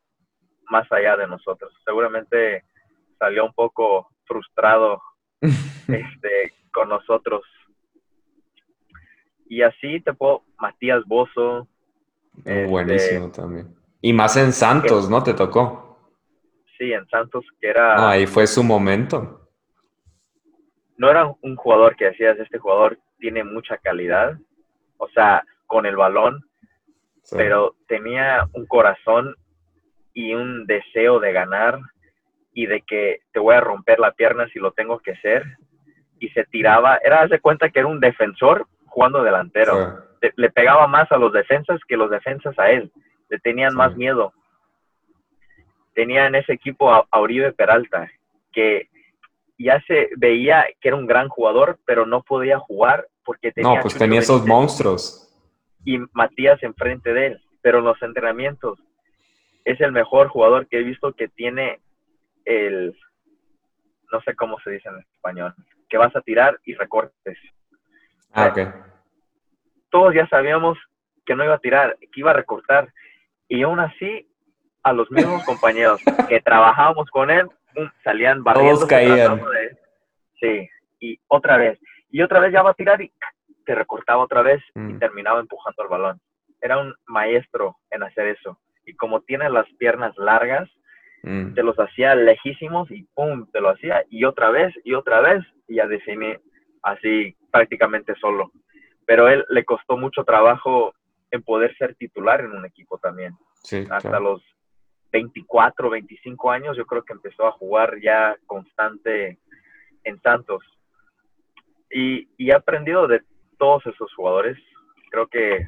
más 0.71 0.91
allá 0.91 1.17
de 1.17 1.27
nosotros. 1.27 1.73
Seguramente 1.85 2.65
salió 3.19 3.45
un 3.45 3.53
poco 3.53 4.09
frustrado 4.25 5.01
este, 5.41 6.53
con 6.73 6.89
nosotros. 6.89 7.43
Y 9.49 9.63
así 9.63 10.01
te 10.01 10.13
puedo, 10.13 10.43
Matías 10.59 11.03
Bozo. 11.07 11.69
Este, 12.39 12.67
buenísimo 12.67 13.31
también. 13.31 13.75
Y 14.01 14.13
más 14.13 14.37
en 14.37 14.53
Santos, 14.53 15.09
¿no? 15.09 15.23
Te 15.23 15.35
tocó. 15.35 15.99
Sí, 16.77 16.93
en 16.93 17.09
Santos, 17.09 17.45
que 17.61 17.69
era... 17.69 18.11
ahí 18.11 18.27
fue 18.27 18.47
su 18.47 18.63
momento. 18.63 19.49
No 20.99 21.11
era 21.11 21.33
un 21.41 21.57
jugador 21.57 21.97
que 21.97 22.07
decías, 22.07 22.39
este 22.39 22.59
jugador 22.59 22.99
tiene 23.19 23.45
mucha 23.45 23.79
calidad, 23.79 24.39
o 24.99 25.09
sea, 25.09 25.43
con 25.67 25.87
el 25.87 25.97
balón, 25.97 26.45
pero 27.31 27.75
tenía 27.89 28.49
un 28.53 28.67
corazón 28.67 29.35
y 30.17 30.33
un 30.33 30.67
deseo 30.67 31.21
de 31.21 31.31
ganar 31.31 31.79
y 32.55 32.65
de 32.65 32.81
que 32.81 33.19
te 33.33 33.39
voy 33.39 33.55
a 33.55 33.61
romper 33.61 34.01
la 34.01 34.13
pierna 34.13 34.49
si 34.49 34.59
lo 34.59 34.73
tengo 34.73 34.99
que 34.99 35.13
hacer. 35.13 35.45
Y 36.19 36.31
se 36.31 36.45
tiraba, 36.45 36.97
era 37.05 37.27
de 37.27 37.39
cuenta 37.39 37.69
que 37.69 37.81
era 37.81 37.89
un 37.89 38.01
defensor 38.01 38.67
jugando 38.87 39.23
delantero. 39.23 40.05
Le, 40.37 40.51
pegaba 40.51 40.87
más 40.87 41.13
a 41.13 41.19
los 41.19 41.35
defensas 41.35 41.79
que 41.87 41.99
los 41.99 42.11
defensas 42.11 42.59
a 42.59 42.71
él. 42.71 42.91
Le 43.29 43.39
tenían 43.41 43.75
más 43.75 43.95
miedo. 43.95 44.33
Tenía 45.93 46.27
en 46.27 46.37
ese 46.37 46.55
equipo 46.55 46.91
a, 46.91 47.07
a 47.11 47.21
Uribe 47.21 47.53
Peralta, 47.53 48.11
que 48.55 48.89
ya 49.59 49.83
se 49.87 50.09
veía 50.17 50.65
que 50.81 50.89
era 50.89 50.97
un 50.97 51.07
gran 51.07 51.29
jugador, 51.29 51.79
pero 51.85 52.07
no 52.07 52.23
podía 52.23 52.59
jugar 52.59 53.07
porque 53.23 53.53
tenía... 53.53 53.75
No, 53.75 53.83
pues 53.83 53.99
tenía 53.99 54.21
esos 54.21 54.47
monstruos. 54.47 55.31
Y 55.85 55.99
Matías 56.15 56.63
enfrente 56.63 57.13
de 57.13 57.27
él, 57.27 57.43
pero 57.61 57.81
en 57.81 57.85
los 57.85 58.01
entrenamientos 58.01 58.79
es 59.67 59.81
el 59.81 59.91
mejor 59.91 60.29
jugador 60.29 60.69
que 60.69 60.79
he 60.79 60.83
visto 60.85 61.13
que 61.13 61.27
tiene 61.27 61.81
el, 62.45 62.97
no 64.13 64.21
sé 64.23 64.37
cómo 64.37 64.59
se 64.61 64.71
dice 64.71 64.89
en 64.89 65.01
español, 65.01 65.55
que 65.89 65.99
vas 65.99 66.15
a 66.15 66.21
tirar 66.21 66.59
y 66.65 66.75
recortes. 66.75 67.37
Ah, 68.33 68.47
ok. 68.47 68.61
Todos 69.91 70.15
ya 70.15 70.29
sabíamos 70.29 70.79
que 71.27 71.35
no 71.35 71.45
iba 71.45 71.55
a 71.55 71.59
tirar, 71.59 71.99
que 71.99 72.21
iba 72.21 72.31
a 72.31 72.35
recortar. 72.35 72.93
Y 73.49 73.65
aún 73.65 73.81
así, 73.81 74.31
a 74.85 74.93
los 74.93 75.11
mismos 75.11 75.43
compañeros 75.45 76.01
que 76.29 76.41
trabajábamos 76.41 77.11
con 77.11 77.31
él, 77.33 77.49
salían 78.05 78.45
barriendo. 78.45 78.77
Todos 78.77 78.89
caían. 78.89 79.43
Sí, 80.39 80.71
y 81.01 81.19
otra 81.27 81.57
vez. 81.57 81.81
Y 82.11 82.23
otra 82.23 82.39
vez 82.39 82.53
ya 82.53 82.63
va 82.63 82.71
a 82.71 82.75
tirar 82.75 83.03
y 83.03 83.13
te 83.65 83.75
recortaba 83.75 84.23
otra 84.23 84.43
vez 84.43 84.63
y 84.77 84.79
mm. 84.79 84.99
terminaba 85.01 85.41
empujando 85.41 85.83
el 85.83 85.89
balón. 85.89 86.21
Era 86.61 86.79
un 86.79 86.95
maestro 87.07 87.79
en 87.91 88.05
hacer 88.05 88.29
eso. 88.29 88.61
Y 88.87 88.95
como 88.95 89.21
tiene 89.21 89.51
las 89.51 89.67
piernas 89.79 90.17
largas, 90.17 90.71
mm. 91.23 91.55
te 91.55 91.63
los 91.63 91.77
hacía 91.77 92.15
lejísimos 92.15 92.91
y 92.91 93.03
pum, 93.15 93.47
te 93.53 93.61
lo 93.61 93.71
hacía 93.71 94.05
y 94.09 94.25
otra 94.25 94.51
vez 94.51 94.73
y 94.85 94.95
otra 94.95 95.21
vez 95.21 95.45
y 95.69 95.77
ya 95.77 95.87
definí 95.87 96.35
así 96.83 97.37
prácticamente 97.51 98.15
solo. 98.21 98.53
Pero 99.05 99.29
él 99.29 99.45
le 99.51 99.65
costó 99.65 99.97
mucho 99.97 100.25
trabajo 100.25 100.95
en 101.31 101.43
poder 101.43 101.77
ser 101.77 101.95
titular 101.97 102.41
en 102.41 102.53
un 102.53 102.65
equipo 102.65 102.99
también. 102.99 103.37
Hasta 103.91 104.21
los 104.21 104.43
24, 105.13 105.91
25 105.91 106.51
años 106.51 106.77
yo 106.77 106.87
creo 106.87 107.03
que 107.03 107.13
empezó 107.13 107.47
a 107.47 107.53
jugar 107.53 108.01
ya 108.01 108.37
constante 108.47 109.39
en 110.05 110.21
Santos. 110.23 110.63
Y, 111.91 112.29
y 112.37 112.51
he 112.51 112.55
aprendido 112.55 113.07
de 113.07 113.23
todos 113.59 113.85
esos 113.87 114.13
jugadores. 114.15 114.57
Creo 115.11 115.27
que 115.29 115.67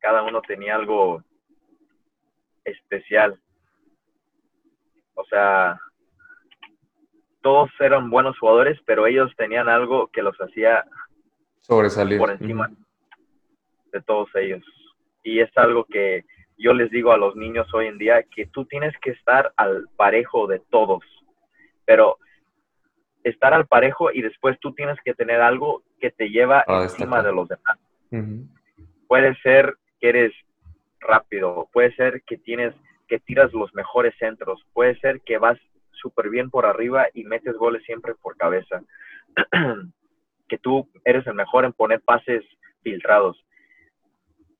cada 0.00 0.22
uno 0.22 0.40
tenía 0.42 0.74
algo 0.74 1.22
especial. 2.64 3.38
O 5.14 5.24
sea, 5.24 5.80
todos 7.40 7.70
eran 7.80 8.10
buenos 8.10 8.38
jugadores, 8.38 8.78
pero 8.84 9.06
ellos 9.06 9.32
tenían 9.36 9.68
algo 9.68 10.08
que 10.08 10.22
los 10.22 10.36
hacía 10.38 10.84
sobresalir 11.60 12.18
por 12.18 12.30
encima 12.30 12.70
de 13.92 14.02
todos 14.02 14.28
ellos. 14.34 14.64
Y 15.22 15.40
es 15.40 15.50
algo 15.56 15.84
que 15.84 16.24
yo 16.56 16.72
les 16.72 16.90
digo 16.90 17.12
a 17.12 17.18
los 17.18 17.36
niños 17.36 17.72
hoy 17.72 17.86
en 17.86 17.98
día, 17.98 18.22
que 18.22 18.46
tú 18.46 18.64
tienes 18.64 18.94
que 19.00 19.10
estar 19.10 19.52
al 19.56 19.86
parejo 19.96 20.46
de 20.46 20.60
todos, 20.70 21.02
pero 21.84 22.18
estar 23.22 23.54
al 23.54 23.66
parejo 23.66 24.10
y 24.12 24.22
después 24.22 24.58
tú 24.60 24.72
tienes 24.74 24.98
que 25.04 25.14
tener 25.14 25.40
algo 25.40 25.82
que 26.00 26.10
te 26.10 26.30
lleva 26.30 26.64
encima 26.66 27.22
de 27.22 27.32
los 27.32 27.48
demás. 27.48 27.78
Puede 29.06 29.34
ser 29.36 29.76
que 30.00 30.08
eres 30.08 30.32
rápido, 31.00 31.68
puede 31.72 31.94
ser 31.94 32.22
que 32.22 32.36
tienes 32.36 32.74
que 33.08 33.18
tiras 33.18 33.52
los 33.52 33.74
mejores 33.74 34.14
centros, 34.18 34.64
puede 34.72 34.98
ser 35.00 35.20
que 35.22 35.38
vas 35.38 35.58
súper 35.92 36.28
bien 36.28 36.50
por 36.50 36.66
arriba 36.66 37.06
y 37.14 37.24
metes 37.24 37.56
goles 37.56 37.82
siempre 37.84 38.14
por 38.14 38.36
cabeza, 38.36 38.82
que 40.48 40.58
tú 40.58 40.88
eres 41.04 41.26
el 41.26 41.34
mejor 41.34 41.64
en 41.64 41.72
poner 41.72 42.00
pases 42.00 42.44
filtrados. 42.82 43.42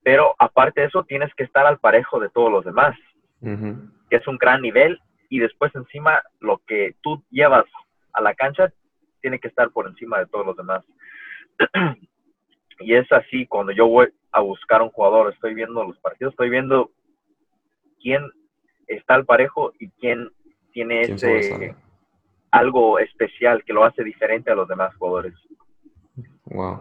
Pero 0.02 0.34
aparte 0.38 0.80
de 0.80 0.86
eso, 0.86 1.04
tienes 1.04 1.32
que 1.34 1.44
estar 1.44 1.66
al 1.66 1.78
parejo 1.78 2.18
de 2.18 2.30
todos 2.30 2.50
los 2.50 2.64
demás, 2.64 2.96
que 3.40 4.16
es 4.16 4.26
un 4.26 4.38
gran 4.38 4.62
nivel, 4.62 4.98
y 5.28 5.38
después 5.38 5.74
encima 5.74 6.22
lo 6.40 6.58
que 6.66 6.96
tú 7.02 7.22
llevas 7.30 7.66
a 8.12 8.22
la 8.22 8.34
cancha 8.34 8.72
tiene 9.20 9.38
que 9.38 9.48
estar 9.48 9.70
por 9.70 9.86
encima 9.86 10.18
de 10.18 10.26
todos 10.26 10.46
los 10.46 10.56
demás. 10.56 10.84
y 12.80 12.94
es 12.94 13.10
así, 13.12 13.46
cuando 13.46 13.72
yo 13.72 13.86
voy 13.86 14.08
a 14.32 14.40
buscar 14.40 14.82
un 14.82 14.90
jugador, 14.90 15.32
estoy 15.32 15.54
viendo 15.54 15.84
los 15.84 15.98
partidos, 15.98 16.32
estoy 16.32 16.50
viendo 16.50 16.90
quién 18.00 18.22
está 18.86 19.14
al 19.14 19.24
parejo 19.24 19.72
y 19.78 19.88
quién 19.90 20.30
tiene 20.72 21.02
ese 21.02 21.74
algo 22.50 22.98
especial 22.98 23.62
que 23.64 23.72
lo 23.72 23.84
hace 23.84 24.02
diferente 24.02 24.50
a 24.50 24.54
los 24.54 24.68
demás 24.68 24.94
jugadores. 24.96 25.34
Wow. 26.46 26.80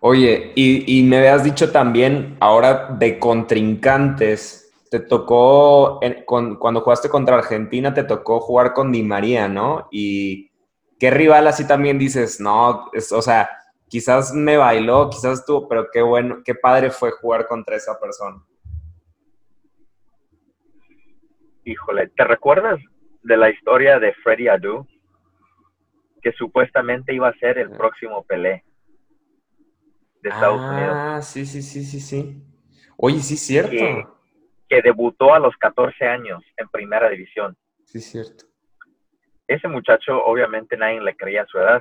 Oye, 0.00 0.52
y, 0.54 0.98
y 0.98 1.02
me 1.02 1.18
habías 1.18 1.42
dicho 1.42 1.72
también 1.72 2.36
ahora 2.38 2.90
de 2.98 3.18
contrincantes, 3.18 4.68
te 4.90 5.00
tocó, 5.00 6.00
cuando 6.26 6.80
jugaste 6.80 7.08
contra 7.08 7.36
Argentina, 7.36 7.92
te 7.92 8.04
tocó 8.04 8.40
jugar 8.40 8.72
con 8.72 8.92
Di 8.92 9.02
María, 9.02 9.48
¿no? 9.48 9.88
Y 9.90 10.50
qué 10.98 11.10
rival 11.10 11.46
así 11.46 11.66
también 11.66 11.98
dices, 11.98 12.40
no, 12.40 12.90
o 12.92 13.22
sea, 13.22 13.50
quizás 13.88 14.32
me 14.32 14.56
bailó, 14.56 15.08
quizás 15.10 15.44
tú, 15.44 15.66
pero 15.68 15.88
qué 15.92 16.02
bueno, 16.02 16.42
qué 16.44 16.54
padre 16.54 16.90
fue 16.90 17.10
jugar 17.10 17.46
contra 17.46 17.76
esa 17.76 17.98
persona. 17.98 18.42
Híjole, 21.64 22.08
¿te 22.08 22.24
recuerdas 22.24 22.80
de 23.22 23.36
la 23.36 23.50
historia 23.50 23.98
de 23.98 24.14
Freddy 24.14 24.48
Adu? 24.48 24.86
Que 26.22 26.32
supuestamente 26.32 27.14
iba 27.14 27.28
a 27.28 27.38
ser 27.38 27.58
el 27.58 27.72
ah. 27.72 27.76
próximo 27.76 28.24
Pelé 28.24 28.64
de 30.22 30.30
Estados 30.30 30.60
Unidos. 30.60 30.94
Ah, 30.94 31.20
sí, 31.22 31.46
sí, 31.46 31.62
sí, 31.62 31.84
sí, 31.84 32.00
sí. 32.00 32.42
Oye, 32.96 33.20
sí, 33.20 33.36
cierto 33.36 34.18
que 34.68 34.82
debutó 34.82 35.34
a 35.34 35.38
los 35.38 35.56
14 35.56 36.06
años 36.06 36.42
en 36.56 36.68
primera 36.68 37.08
división. 37.08 37.56
Sí, 37.86 38.00
cierto. 38.00 38.44
Ese 39.46 39.66
muchacho, 39.66 40.22
obviamente, 40.24 40.76
nadie 40.76 41.00
le 41.00 41.16
creía 41.16 41.46
su 41.46 41.58
edad. 41.58 41.80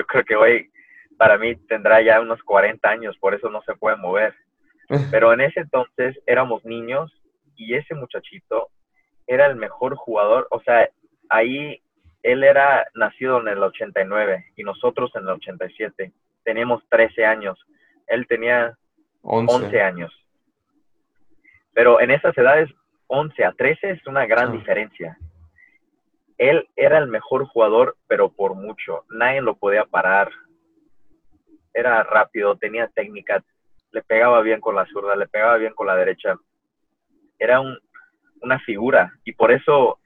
Yo 0.00 0.06
creo 0.06 0.24
que 0.24 0.34
hoy, 0.34 0.70
para 1.18 1.36
mí, 1.36 1.54
tendrá 1.68 2.00
ya 2.00 2.22
unos 2.22 2.42
40 2.42 2.88
años, 2.88 3.18
por 3.18 3.34
eso 3.34 3.50
no 3.50 3.60
se 3.62 3.74
puede 3.74 3.96
mover. 3.96 4.34
Pero 5.10 5.34
en 5.34 5.42
ese 5.42 5.60
entonces 5.60 6.18
éramos 6.26 6.64
niños 6.64 7.12
y 7.54 7.74
ese 7.74 7.94
muchachito 7.94 8.70
era 9.26 9.44
el 9.44 9.56
mejor 9.56 9.94
jugador. 9.96 10.48
O 10.50 10.62
sea, 10.62 10.88
ahí 11.28 11.82
él 12.22 12.44
era 12.44 12.86
nacido 12.94 13.40
en 13.42 13.48
el 13.48 13.62
89 13.62 14.52
y 14.56 14.64
nosotros 14.64 15.10
en 15.16 15.24
el 15.24 15.28
87. 15.28 16.12
Teníamos 16.44 16.82
13 16.88 17.26
años. 17.26 17.58
Él 18.06 18.26
tenía 18.26 18.74
11 19.20 19.82
años. 19.82 20.12
Pero 21.74 22.00
en 22.00 22.10
esas 22.10 22.36
edades, 22.38 22.70
11 23.08 23.44
a 23.44 23.52
13 23.52 23.90
es 23.90 24.06
una 24.06 24.24
gran 24.24 24.48
ah. 24.48 24.52
diferencia. 24.52 25.18
Él 26.40 26.66
era 26.74 26.96
el 26.96 27.06
mejor 27.06 27.44
jugador, 27.44 27.98
pero 28.08 28.30
por 28.30 28.54
mucho. 28.54 29.04
Nadie 29.10 29.42
lo 29.42 29.56
podía 29.56 29.84
parar. 29.84 30.30
Era 31.74 32.02
rápido, 32.02 32.56
tenía 32.56 32.88
técnica, 32.88 33.44
le 33.92 34.02
pegaba 34.02 34.40
bien 34.40 34.58
con 34.58 34.74
la 34.74 34.86
zurda, 34.86 35.14
le 35.16 35.28
pegaba 35.28 35.58
bien 35.58 35.74
con 35.74 35.86
la 35.86 35.96
derecha. 35.96 36.38
Era 37.38 37.60
una 38.40 38.58
figura 38.60 39.12
y 39.22 39.32
por 39.32 39.52
eso 39.52 39.98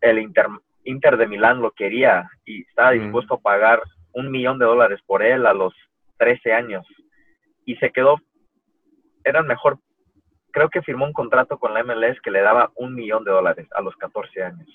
el 0.00 0.20
Inter, 0.20 0.46
Inter 0.84 1.16
de 1.16 1.26
Milán 1.26 1.60
lo 1.60 1.72
quería 1.72 2.30
y 2.44 2.62
estaba 2.62 2.92
mm. 2.92 3.00
dispuesto 3.00 3.34
a 3.34 3.40
pagar 3.40 3.82
un 4.12 4.30
millón 4.30 4.60
de 4.60 4.66
dólares 4.66 5.00
por 5.04 5.20
él 5.20 5.46
a 5.46 5.52
los 5.52 5.74
13 6.18 6.52
años. 6.52 6.86
Y 7.64 7.74
se 7.78 7.90
quedó, 7.90 8.20
era 9.24 9.42
mejor 9.42 9.80
creo 10.52 10.68
que 10.68 10.82
firmó 10.82 11.06
un 11.06 11.12
contrato 11.12 11.58
con 11.58 11.74
la 11.74 11.82
MLS 11.82 12.20
que 12.22 12.30
le 12.30 12.40
daba 12.40 12.70
un 12.76 12.94
millón 12.94 13.24
de 13.24 13.32
dólares 13.32 13.66
a 13.74 13.80
los 13.80 13.96
14 13.96 14.44
años. 14.44 14.68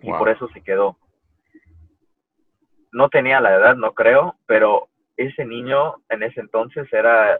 Y 0.00 0.10
por 0.10 0.28
eso 0.28 0.48
se 0.48 0.62
quedó. 0.62 0.96
No 2.92 3.08
tenía 3.08 3.40
la 3.40 3.54
edad, 3.54 3.76
no 3.76 3.92
creo, 3.92 4.36
pero 4.46 4.88
ese 5.16 5.44
niño 5.44 5.96
en 6.08 6.22
ese 6.22 6.40
entonces 6.40 6.92
era 6.92 7.38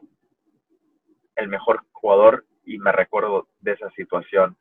el 1.37 1.49
mejor 1.49 1.85
jugador 1.93 2.45
y 2.65 2.79
me 2.79 2.93
recuerdo 2.93 3.49
de 3.61 3.73
esa 3.73 3.91
situación. 3.91 4.57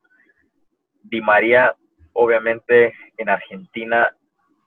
Di 1.02 1.20
María, 1.20 1.74
obviamente 2.12 2.94
en 3.16 3.28
Argentina, 3.28 4.14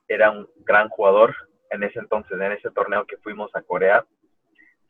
era 0.08 0.32
un 0.32 0.48
gran 0.60 0.90
jugador 0.90 1.36
en 1.72 1.84
ese 1.84 2.00
entonces, 2.00 2.40
en 2.40 2.52
ese 2.52 2.72
torneo 2.72 3.06
que 3.06 3.18
fuimos 3.18 3.54
a 3.56 3.62
Corea. 3.62 4.06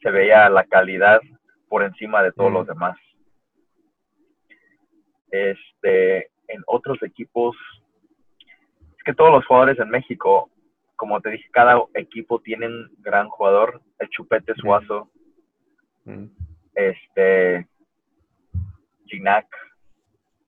Se 0.01 0.11
veía 0.11 0.49
la 0.49 0.65
calidad 0.65 1.21
por 1.69 1.83
encima 1.83 2.21
de 2.21 2.31
todos 2.31 2.51
los 2.51 2.67
demás. 2.67 2.97
Este, 5.31 6.29
en 6.47 6.63
otros 6.67 7.01
equipos, 7.01 7.55
que 9.05 9.13
todos 9.13 9.31
los 9.31 9.45
jugadores 9.45 9.79
en 9.79 9.89
México, 9.89 10.49
como 10.95 11.21
te 11.21 11.29
dije, 11.29 11.47
cada 11.51 11.79
equipo 11.93 12.41
tiene 12.41 12.67
un 12.67 12.89
gran 12.99 13.29
jugador, 13.29 13.81
el 13.99 14.09
Chupete 14.09 14.53
Suazo, 14.55 15.11
este, 16.73 17.67
Ginac, 19.05 19.47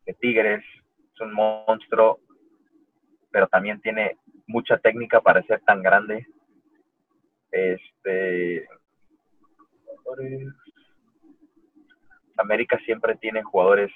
de 0.06 0.14
Tigres, 0.16 0.64
es 1.14 1.22
un 1.22 1.34
monstruo, 1.34 2.20
pero 3.32 3.48
también 3.48 3.80
tiene 3.82 4.18
mucha 4.48 4.78
técnica 4.78 5.22
para 5.22 5.44
ser 5.44 5.62
tan 5.62 5.84
grande. 5.84 6.26
Este, 7.52 8.68
América 12.38 12.80
siempre 12.86 13.16
tiene 13.18 13.44
jugadores 13.44 13.92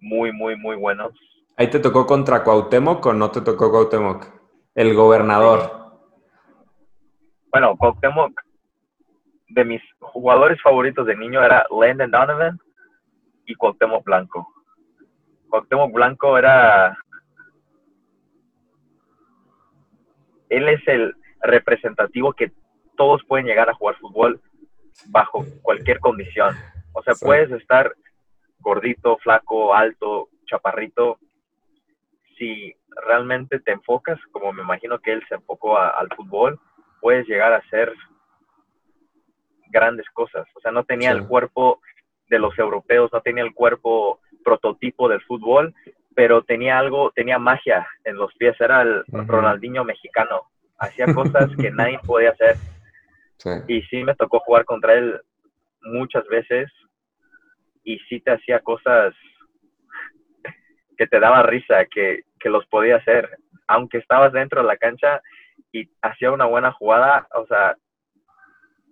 muy, 0.00 0.32
muy, 0.32 0.56
muy 0.56 0.76
buenos. 0.76 1.12
¿Ahí 1.58 1.70
te 1.70 1.80
tocó 1.80 2.04
contra 2.04 2.44
Cuauhtémoc 2.44 3.06
o 3.06 3.12
no 3.14 3.30
te 3.30 3.40
tocó 3.40 3.70
Cuauhtémoc? 3.70 4.26
El 4.74 4.94
gobernador. 4.94 6.00
Bueno, 7.50 7.74
Cuauhtémoc, 7.78 8.38
de 9.48 9.64
mis 9.64 9.80
jugadores 9.98 10.60
favoritos 10.60 11.06
de 11.06 11.16
niño 11.16 11.42
era 11.42 11.64
Landon 11.70 12.10
Donovan 12.10 12.58
y 13.46 13.54
Cuauhtémoc 13.54 14.04
Blanco. 14.04 14.46
Cuauhtémoc 15.48 15.92
Blanco 15.92 16.36
era... 16.36 16.98
Él 20.50 20.68
es 20.68 20.86
el 20.86 21.14
representativo 21.40 22.34
que 22.34 22.52
todos 22.98 23.22
pueden 23.26 23.46
llegar 23.46 23.70
a 23.70 23.74
jugar 23.74 23.96
fútbol 23.96 24.42
bajo 25.06 25.42
cualquier 25.62 26.00
condición. 26.00 26.54
O 26.92 27.02
sea, 27.02 27.14
puedes 27.18 27.50
estar 27.50 27.94
gordito, 28.60 29.16
flaco, 29.18 29.74
alto, 29.74 30.28
chaparrito. 30.44 31.18
Si 32.36 32.74
realmente 33.06 33.60
te 33.60 33.72
enfocas, 33.72 34.18
como 34.32 34.52
me 34.52 34.62
imagino 34.62 34.98
que 34.98 35.12
él 35.12 35.22
se 35.28 35.36
enfocó 35.36 35.78
al 35.78 36.08
fútbol, 36.14 36.58
puedes 37.00 37.26
llegar 37.26 37.52
a 37.52 37.58
hacer 37.58 37.92
grandes 39.68 40.06
cosas. 40.10 40.46
O 40.54 40.60
sea, 40.60 40.70
no 40.70 40.84
tenía 40.84 41.10
el 41.10 41.26
cuerpo 41.26 41.80
de 42.28 42.38
los 42.38 42.58
europeos, 42.58 43.10
no 43.12 43.20
tenía 43.20 43.44
el 43.44 43.54
cuerpo 43.54 44.20
prototipo 44.44 45.08
del 45.08 45.20
fútbol, 45.22 45.74
pero 46.14 46.42
tenía 46.42 46.78
algo, 46.78 47.10
tenía 47.14 47.38
magia 47.38 47.86
en 48.04 48.16
los 48.16 48.34
pies, 48.34 48.58
era 48.60 48.82
el 48.82 49.04
Ronaldinho 49.06 49.84
mexicano. 49.84 50.42
Hacía 50.78 51.06
cosas 51.14 51.50
que 51.56 51.70
nadie 51.70 51.98
podía 52.04 52.30
hacer. 52.30 52.56
Y 53.68 53.82
sí 53.82 54.02
me 54.02 54.14
tocó 54.14 54.40
jugar 54.40 54.64
contra 54.64 54.94
él 54.94 55.20
muchas 55.82 56.26
veces 56.26 56.72
y 57.84 57.98
sí 58.08 58.20
te 58.20 58.32
hacía 58.32 58.60
cosas 58.60 59.14
que 60.96 61.06
te 61.06 61.20
daba 61.20 61.42
risa, 61.42 61.84
que, 61.86 62.24
que 62.38 62.50
los 62.50 62.66
podía 62.66 62.96
hacer. 62.96 63.38
Aunque 63.66 63.98
estabas 63.98 64.32
dentro 64.32 64.62
de 64.62 64.66
la 64.66 64.76
cancha 64.76 65.20
y 65.72 65.88
hacía 66.02 66.30
una 66.30 66.46
buena 66.46 66.72
jugada, 66.72 67.26
o 67.34 67.46
sea, 67.46 67.76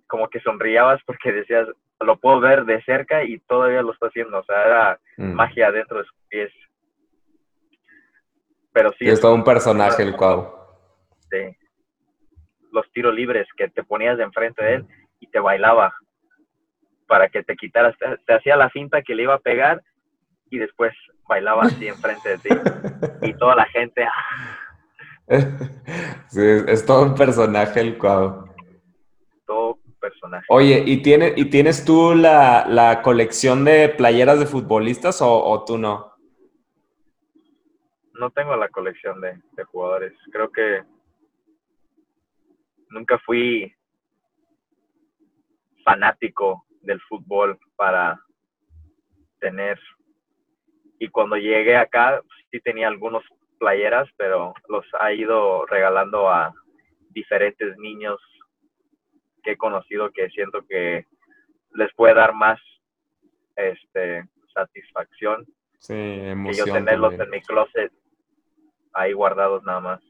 como 0.07 0.29
que 0.29 0.41
sonriabas 0.41 1.01
porque 1.07 1.33
decías, 1.33 1.67
lo 2.01 2.17
puedo 2.19 2.41
ver 2.41 2.65
de 2.65 2.83
cerca 2.83 3.25
y 3.25 3.39
todavía 3.41 3.83
lo 3.83 3.93
está 3.93 4.07
haciendo. 4.07 4.39
O 4.39 4.45
sea, 4.45 4.65
era 4.65 5.01
mm. 5.17 5.33
magia 5.33 5.71
dentro 5.71 5.99
de 5.99 6.05
sus 6.05 6.17
pies. 6.29 6.53
Pero 8.73 8.93
sí. 8.99 9.09
es 9.09 9.21
todo 9.21 9.35
un 9.35 9.45
personaje 9.45 10.03
el 10.03 10.17
cual. 10.17 10.49
Sí. 11.31 11.57
Los 12.73 12.91
tiros 12.93 13.15
libres 13.15 13.47
que 13.57 13.69
te 13.69 13.85
ponías 13.85 14.19
de 14.19 14.25
enfrente 14.25 14.65
de 14.65 14.75
él 14.75 14.87
y 15.21 15.29
te 15.29 15.39
bailaba 15.39 15.95
para 17.07 17.29
que 17.29 17.43
te 17.45 17.57
quitaras. 17.57 17.97
Te, 18.27 18.35
hacía 18.35 18.57
la 18.57 18.71
finta 18.71 19.03
que 19.03 19.15
le 19.15 19.23
iba 19.23 19.35
a 19.35 19.39
pegar 19.39 19.83
y 20.55 20.59
después 20.59 20.93
bailaba 21.29 21.63
así 21.63 21.89
enfrente 21.89 22.31
de 22.31 22.39
ti. 22.39 22.49
Y 23.23 23.35
toda 23.35 23.57
la 23.57 23.67
gente. 23.67 24.05
¡ah! 24.05 24.61
Sí, 26.29 26.43
es 26.67 26.85
todo 26.85 27.05
un 27.05 27.15
personaje 27.15 27.81
el 27.81 27.99
cual. 27.99 28.45
Todo 29.47 29.79
personaje. 30.01 30.45
Oye, 30.49 30.83
¿y, 30.85 31.03
tiene, 31.03 31.33
¿y 31.37 31.47
tienes 31.47 31.85
tú 31.85 32.15
la, 32.15 33.01
colección 33.03 33.65
de 33.65 33.89
playeras 33.89 34.39
de 34.39 34.47
futbolistas 34.47 35.21
o, 35.23 35.65
tú 35.65 35.79
no? 35.79 36.13
No 38.15 38.31
tengo 38.31 38.57
la 38.57 38.69
colección 38.69 39.21
de, 39.21 39.41
de 39.53 39.65
jugadores. 39.65 40.13
Creo 40.31 40.51
que 40.51 40.83
nunca 42.91 43.19
fui 43.25 43.75
fanático 45.85 46.65
del 46.83 47.01
fútbol 47.03 47.59
para 47.77 48.21
tener. 49.41 49.79
Y 51.05 51.09
cuando 51.09 51.37
llegué 51.37 51.77
acá, 51.77 52.23
sí 52.51 52.61
tenía 52.61 52.89
algunos 52.89 53.23
playeras, 53.59 54.09
pero 54.17 54.55
los 54.71 54.87
ha 54.99 55.13
ido 55.13 55.67
regalando 55.67 56.31
a 56.31 56.51
diferentes 57.11 57.77
niños 57.77 58.19
que 59.43 59.53
he 59.53 59.57
conocido 59.59 60.11
que 60.11 60.31
siento 60.31 60.65
que 60.67 61.05
les 61.75 61.93
puede 61.95 62.15
dar 62.15 62.33
más 62.33 62.59
este 63.55 64.25
satisfacción 64.55 65.45
sí, 65.79 65.93
emoción 65.95 66.65
que 66.65 66.71
yo 66.71 66.75
tenerlos 66.75 67.13
en 67.13 67.29
mi 67.29 67.43
closet 67.43 67.93
ahí 68.95 69.13
guardados 69.13 69.63
nada 69.65 69.81
más. 69.81 70.01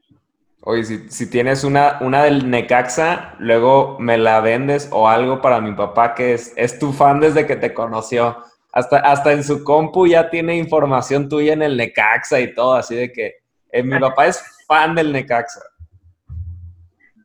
Oye, 0.61 0.85
si, 0.85 1.29
tienes 1.29 1.65
una, 1.65 1.97
una 1.99 2.23
del 2.23 2.49
Necaxa, 2.49 3.35
luego 3.39 3.99
me 3.99 4.17
la 4.17 4.39
vendes 4.39 4.87
o 4.93 5.09
algo 5.09 5.41
para 5.41 5.59
mi 5.59 5.73
papá 5.73 6.15
que 6.15 6.33
es, 6.33 6.53
es 6.55 6.79
tu 6.79 6.93
fan 6.93 7.19
desde 7.19 7.45
que 7.45 7.57
te 7.57 7.73
conoció. 7.73 8.37
Hasta, 8.75 8.97
hasta 8.97 9.31
en 9.31 9.41
su 9.41 9.63
compu 9.63 10.05
ya 10.05 10.29
tiene 10.29 10.57
información 10.57 11.29
tuya 11.29 11.53
en 11.53 11.61
el 11.61 11.77
Necaxa 11.77 12.41
y 12.41 12.53
todo, 12.53 12.73
así 12.73 12.93
de 12.93 13.09
que 13.09 13.35
eh, 13.71 13.81
mi 13.81 13.97
papá 13.97 14.27
es 14.27 14.43
fan 14.67 14.93
del 14.93 15.13
Necaxa. 15.13 15.61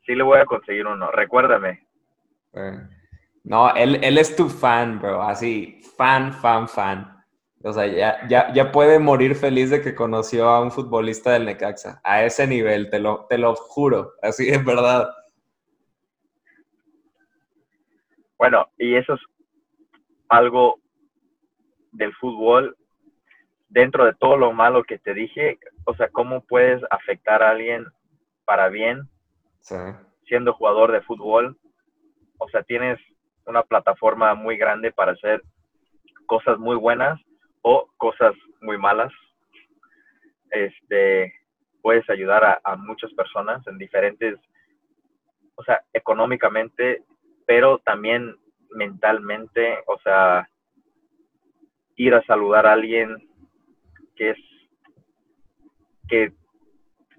Sí 0.06 0.14
le 0.14 0.22
voy 0.22 0.38
a 0.38 0.44
conseguir 0.44 0.86
uno, 0.86 1.10
recuérdame. 1.10 1.84
no, 3.42 3.74
él, 3.74 3.98
él 4.00 4.18
es 4.18 4.36
tu 4.36 4.48
fan, 4.48 5.00
bro, 5.00 5.22
así, 5.22 5.82
fan, 5.96 6.32
fan, 6.32 6.68
fan. 6.68 7.20
O 7.64 7.72
sea, 7.72 7.86
ya, 8.28 8.52
ya, 8.54 8.70
puede 8.70 9.00
morir 9.00 9.34
feliz 9.34 9.70
de 9.70 9.82
que 9.82 9.94
conoció 9.94 10.48
a 10.48 10.62
un 10.62 10.70
futbolista 10.70 11.32
del 11.32 11.46
Necaxa. 11.46 12.00
A 12.04 12.24
ese 12.24 12.46
nivel, 12.46 12.88
te 12.90 13.00
lo, 13.00 13.26
te 13.28 13.36
lo 13.36 13.56
juro. 13.56 14.12
Así 14.22 14.48
es 14.48 14.64
verdad. 14.64 15.10
Bueno, 18.38 18.68
y 18.78 18.94
eso 18.94 19.14
es 19.14 19.20
algo 20.28 20.80
del 22.00 22.14
fútbol 22.14 22.76
dentro 23.68 24.06
de 24.06 24.14
todo 24.14 24.36
lo 24.36 24.52
malo 24.52 24.82
que 24.82 24.98
te 24.98 25.14
dije. 25.14 25.58
O 25.84 25.94
sea, 25.94 26.08
¿cómo 26.08 26.40
puedes 26.40 26.82
afectar 26.90 27.42
a 27.42 27.50
alguien 27.50 27.86
para 28.44 28.68
bien 28.68 29.08
siendo 30.26 30.54
jugador 30.54 30.92
de 30.92 31.02
fútbol? 31.02 31.56
O 32.38 32.48
sea, 32.48 32.62
tienes 32.62 32.98
una 33.46 33.62
plataforma 33.62 34.34
muy 34.34 34.56
grande 34.56 34.90
para 34.92 35.12
hacer 35.12 35.42
cosas 36.26 36.58
muy 36.58 36.76
buenas 36.76 37.20
o 37.62 37.86
cosas 37.98 38.34
muy 38.62 38.78
malas. 38.78 39.12
Este, 40.50 41.34
puedes 41.82 42.08
ayudar 42.08 42.60
a, 42.64 42.76
muchas 42.76 43.12
personas 43.12 43.64
en 43.66 43.76
diferentes, 43.76 44.38
o 45.54 45.62
sea, 45.62 45.82
económicamente, 45.92 47.04
pero 47.46 47.78
también 47.78 48.36
mentalmente, 48.70 49.78
o 49.86 49.98
sea, 50.00 50.48
ir 52.00 52.14
a 52.14 52.22
saludar 52.22 52.64
a 52.66 52.72
alguien 52.72 53.28
que 54.16 54.30
es, 54.30 54.38
que, 56.08 56.32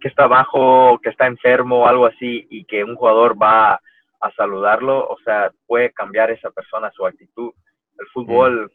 está 0.03 0.25
bajo, 0.25 0.99
que 1.03 1.09
está 1.09 1.27
enfermo 1.27 1.87
algo 1.87 2.07
así, 2.07 2.47
y 2.49 2.65
que 2.65 2.83
un 2.83 2.95
jugador 2.95 3.39
va 3.39 3.79
a 4.19 4.31
saludarlo, 4.35 5.07
o 5.07 5.17
sea, 5.23 5.51
puede 5.67 5.91
cambiar 5.91 6.31
esa 6.31 6.49
persona 6.49 6.91
su 6.91 7.05
actitud. 7.05 7.53
El 7.99 8.07
fútbol 8.07 8.71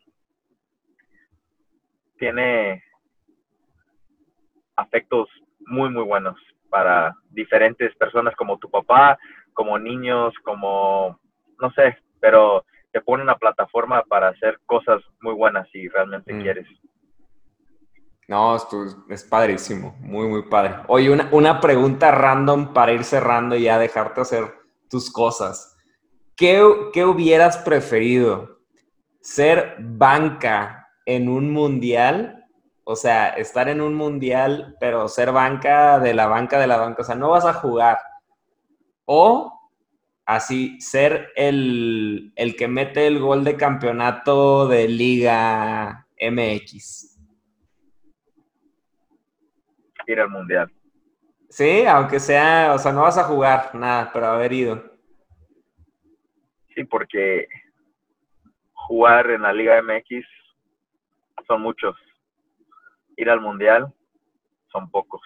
tiene 2.18 2.84
afectos 4.76 5.28
muy, 5.66 5.90
muy 5.90 6.04
buenos 6.04 6.38
para 6.70 7.16
diferentes 7.30 7.94
personas 7.96 8.36
como 8.36 8.58
tu 8.58 8.70
papá, 8.70 9.18
como 9.54 9.76
niños, 9.76 10.34
como, 10.44 11.18
no 11.60 11.70
sé, 11.72 11.98
pero 12.20 12.64
te 12.96 13.02
pone 13.02 13.22
una 13.22 13.36
plataforma 13.36 14.02
para 14.08 14.28
hacer 14.28 14.58
cosas 14.64 15.02
muy 15.20 15.34
buenas 15.34 15.68
si 15.70 15.86
realmente 15.86 16.32
Mm. 16.32 16.40
quieres. 16.40 16.66
No, 18.26 18.56
esto 18.56 18.84
es, 18.84 18.96
es 19.10 19.22
padrísimo, 19.24 19.94
muy, 20.00 20.26
muy 20.28 20.44
padre. 20.48 20.76
Oye, 20.88 21.10
una, 21.10 21.28
una 21.30 21.60
pregunta 21.60 22.10
random 22.10 22.72
para 22.72 22.92
ir 22.92 23.04
cerrando 23.04 23.54
y 23.54 23.64
ya 23.64 23.78
dejarte 23.78 24.22
hacer 24.22 24.50
tus 24.88 25.12
cosas. 25.12 25.76
¿Qué, 26.36 26.66
qué 26.94 27.04
hubieras 27.04 27.58
preferido? 27.58 28.60
¿Ser 29.20 29.76
banca 29.78 30.88
en 31.04 31.28
un 31.28 31.52
mundial? 31.52 32.46
O 32.84 32.96
sea, 32.96 33.28
estar 33.28 33.68
en 33.68 33.82
un 33.82 33.94
mundial, 33.94 34.74
pero 34.80 35.06
ser 35.08 35.32
banca 35.32 35.98
de 35.98 36.14
la 36.14 36.28
banca 36.28 36.58
de 36.58 36.66
la 36.66 36.78
banca. 36.78 37.02
O 37.02 37.04
sea, 37.04 37.14
no 37.14 37.28
vas 37.28 37.44
a 37.44 37.52
jugar. 37.52 37.98
O 39.04 39.55
así, 40.26 40.80
ser 40.80 41.32
el, 41.36 42.32
el 42.36 42.56
que 42.56 42.68
mete 42.68 43.06
el 43.06 43.20
gol 43.20 43.44
de 43.44 43.56
campeonato 43.56 44.66
de 44.68 44.88
Liga 44.88 46.06
MX. 46.20 47.18
Ir 50.06 50.20
al 50.20 50.28
mundial. 50.28 50.70
Sí, 51.48 51.86
aunque 51.86 52.20
sea, 52.20 52.74
o 52.74 52.78
sea, 52.78 52.92
no 52.92 53.02
vas 53.02 53.18
a 53.18 53.24
jugar 53.24 53.74
nada, 53.74 54.10
pero 54.12 54.26
haber 54.26 54.52
ido. 54.52 54.84
Sí, 56.74 56.84
porque 56.84 57.48
jugar 58.72 59.30
en 59.30 59.42
la 59.42 59.52
Liga 59.52 59.80
MX 59.80 60.26
son 61.46 61.62
muchos. 61.62 61.96
Ir 63.16 63.30
al 63.30 63.40
mundial 63.40 63.92
son 64.70 64.90
pocos. 64.90 65.22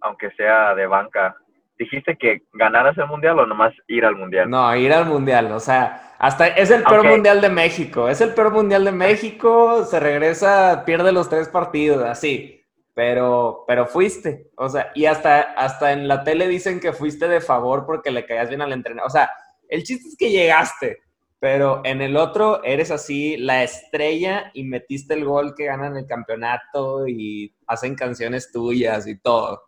Aunque 0.00 0.30
sea 0.32 0.74
de 0.74 0.86
banca. 0.86 1.36
¿Dijiste 1.78 2.16
que 2.16 2.42
ganaras 2.54 2.96
el 2.96 3.06
mundial 3.06 3.38
o 3.38 3.46
nomás 3.46 3.74
ir 3.86 4.04
al 4.04 4.16
mundial? 4.16 4.48
No, 4.48 4.74
ir 4.76 4.92
al 4.92 5.06
mundial, 5.06 5.52
o 5.52 5.60
sea, 5.60 6.14
hasta 6.18 6.48
es 6.48 6.70
el 6.70 6.82
peor 6.82 7.04
mundial 7.04 7.40
de 7.42 7.50
México, 7.50 8.08
es 8.08 8.20
el 8.22 8.32
peor 8.32 8.52
mundial 8.52 8.84
de 8.84 8.92
México, 8.92 9.84
se 9.84 10.00
regresa, 10.00 10.84
pierde 10.86 11.12
los 11.12 11.28
tres 11.28 11.48
partidos, 11.48 12.02
así, 12.02 12.64
pero, 12.94 13.64
pero 13.66 13.86
fuiste, 13.86 14.50
o 14.56 14.70
sea, 14.70 14.90
y 14.94 15.04
hasta, 15.04 15.40
hasta 15.40 15.92
en 15.92 16.08
la 16.08 16.24
tele 16.24 16.48
dicen 16.48 16.80
que 16.80 16.94
fuiste 16.94 17.28
de 17.28 17.42
favor 17.42 17.84
porque 17.84 18.10
le 18.10 18.24
caías 18.24 18.48
bien 18.48 18.62
al 18.62 18.72
entrenador, 18.72 19.08
o 19.08 19.12
sea, 19.12 19.30
el 19.68 19.82
chiste 19.82 20.08
es 20.08 20.16
que 20.16 20.30
llegaste, 20.30 21.00
pero 21.38 21.82
en 21.84 22.00
el 22.00 22.16
otro 22.16 22.64
eres 22.64 22.90
así 22.90 23.36
la 23.36 23.62
estrella 23.62 24.50
y 24.54 24.64
metiste 24.64 25.12
el 25.12 25.26
gol 25.26 25.54
que 25.54 25.66
ganan 25.66 25.96
el 25.96 26.06
campeonato 26.06 27.06
y 27.06 27.54
hacen 27.66 27.94
canciones 27.94 28.50
tuyas 28.50 29.06
y 29.06 29.18
todo. 29.18 29.62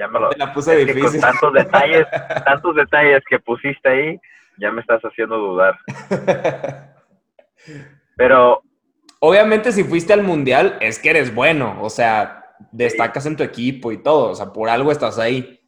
Ya 0.00 0.08
me 0.08 0.18
lo... 0.18 0.30
Te 0.30 0.38
la 0.38 0.52
puse 0.52 0.76
con 0.76 0.94
difícil. 0.94 1.20
tantos 1.20 1.52
detalles, 1.52 2.06
tantos 2.44 2.74
detalles 2.74 3.22
que 3.28 3.38
pusiste 3.38 3.88
ahí, 3.88 4.20
ya 4.58 4.72
me 4.72 4.80
estás 4.80 5.00
haciendo 5.02 5.36
dudar. 5.36 5.78
Pero 8.16 8.62
Obviamente, 9.22 9.70
si 9.70 9.84
fuiste 9.84 10.14
al 10.14 10.22
mundial, 10.22 10.78
es 10.80 10.98
que 10.98 11.10
eres 11.10 11.34
bueno. 11.34 11.76
O 11.82 11.90
sea, 11.90 12.56
destacas 12.72 13.26
en 13.26 13.36
tu 13.36 13.42
equipo 13.42 13.92
y 13.92 13.98
todo. 13.98 14.30
O 14.30 14.34
sea, 14.34 14.46
por 14.52 14.68
algo 14.68 14.90
estás 14.90 15.18
ahí. 15.18 15.60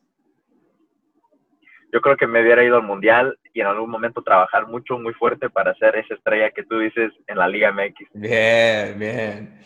yo 1.93 2.01
creo 2.01 2.17
que 2.17 2.27
me 2.27 2.41
hubiera 2.41 2.65
ido 2.65 2.77
al 2.77 2.83
mundial 2.83 3.39
y 3.53 3.61
en 3.61 3.67
algún 3.67 3.91
momento 3.91 4.23
trabajar 4.23 4.67
mucho, 4.67 4.99
muy 4.99 5.13
fuerte 5.13 5.51
para 5.51 5.75
ser 5.75 5.97
esa 5.97 6.15
estrella 6.15 6.51
que 6.51 6.65
tú 6.65 6.79
dices 6.79 7.13
en 7.27 7.37
la 7.37 7.47
Liga 7.47 7.71
MX. 7.71 8.09
Bien, 8.15 8.99
bien. 8.99 9.61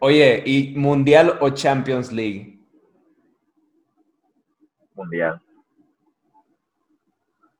Oye, 0.00 0.42
¿y 0.44 0.74
mundial 0.76 1.38
o 1.40 1.48
Champions 1.50 2.12
League? 2.12 2.55
Mundial. 4.96 5.40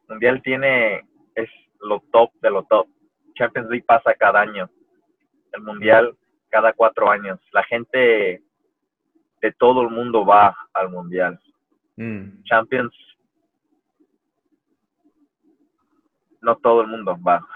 Mundial 0.08 0.40
tiene, 0.42 1.06
es 1.34 1.50
lo 1.80 2.00
top 2.12 2.32
de 2.40 2.50
lo 2.50 2.64
top. 2.64 2.88
Champions 3.34 3.68
League 3.68 3.84
pasa 3.86 4.14
cada 4.14 4.40
año. 4.40 4.70
El 5.52 5.62
Mundial 5.62 6.16
cada 6.48 6.72
cuatro 6.72 7.10
años. 7.10 7.38
La 7.52 7.62
gente 7.64 8.42
de 9.42 9.52
todo 9.52 9.82
el 9.82 9.90
mundo 9.90 10.24
va 10.24 10.56
al 10.72 10.90
Mundial. 10.90 11.38
Mm, 11.96 12.42
Champions, 12.44 12.94
no 16.40 16.56
todo 16.56 16.80
el 16.82 16.86
mundo 16.86 17.18
va. 17.26 17.46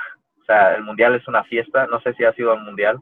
O 0.40 0.44
sea, 0.44 0.74
el 0.74 0.84
Mundial 0.84 1.14
es 1.14 1.26
una 1.28 1.44
fiesta. 1.44 1.86
No 1.86 2.00
sé 2.00 2.12
si 2.14 2.24
ha 2.24 2.32
sido 2.34 2.52
al 2.52 2.62
Mundial. 2.62 3.00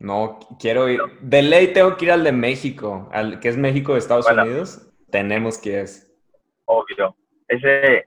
No, 0.00 0.38
quiero 0.60 0.88
ir. 0.88 1.00
De 1.20 1.42
ley 1.42 1.72
tengo 1.72 1.96
que 1.96 2.06
ir 2.06 2.12
al 2.12 2.24
de 2.24 2.32
México, 2.32 3.08
al 3.12 3.40
que 3.40 3.48
es 3.48 3.56
México 3.56 3.92
de 3.92 3.98
Estados 3.98 4.26
Bueno. 4.26 4.42
Unidos. 4.42 4.88
Tenemos 5.10 5.58
que 5.58 5.82
ir. 5.82 6.07
Obvio. 6.68 7.16
Ese 7.48 8.06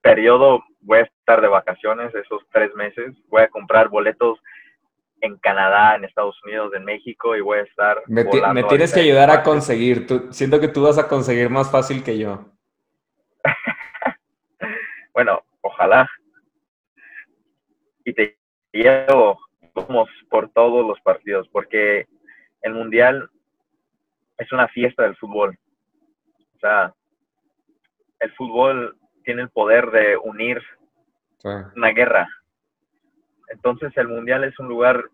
periodo 0.00 0.62
voy 0.80 1.00
a 1.00 1.02
estar 1.02 1.40
de 1.40 1.48
vacaciones, 1.48 2.14
esos 2.14 2.42
tres 2.52 2.74
meses. 2.74 3.14
Voy 3.28 3.42
a 3.42 3.48
comprar 3.48 3.88
boletos 3.88 4.38
en 5.20 5.36
Canadá, 5.38 5.94
en 5.96 6.04
Estados 6.04 6.36
Unidos, 6.44 6.72
en 6.74 6.84
México 6.84 7.36
y 7.36 7.40
voy 7.40 7.58
a 7.58 7.62
estar. 7.62 8.02
Me, 8.06 8.24
me 8.54 8.64
tienes 8.64 8.92
que 8.92 9.00
ayudar 9.00 9.30
a 9.30 9.42
conseguir. 9.42 10.06
Tú- 10.06 10.28
siento 10.32 10.60
que 10.60 10.68
tú 10.68 10.82
vas 10.82 10.98
a 10.98 11.08
conseguir 11.08 11.50
más 11.50 11.70
fácil 11.70 12.02
que 12.02 12.18
yo. 12.18 12.46
Bueno, 15.14 15.42
ojalá. 15.60 16.08
Y 18.02 18.14
te 18.14 18.38
llevo 18.72 19.38
vamos 19.74 20.08
por 20.30 20.48
todos 20.50 20.86
los 20.86 20.98
partidos, 21.02 21.46
porque 21.50 22.06
el 22.62 22.72
Mundial 22.72 23.28
es 24.38 24.50
una 24.52 24.68
fiesta 24.68 25.02
del 25.02 25.16
fútbol. 25.16 25.58
O 26.56 26.58
sea, 26.60 26.94
el 28.22 28.32
fútbol 28.34 28.96
tiene 29.24 29.42
el 29.42 29.50
poder 29.50 29.90
de 29.90 30.16
unir 30.16 30.62
Sí. 31.38 31.48
una 31.76 31.88
guerra. 31.90 32.28
Entonces 33.48 33.92
el 33.96 34.08
mundial 34.08 34.44
es 34.44 34.56
un 34.60 34.68
lugar, 34.68 35.04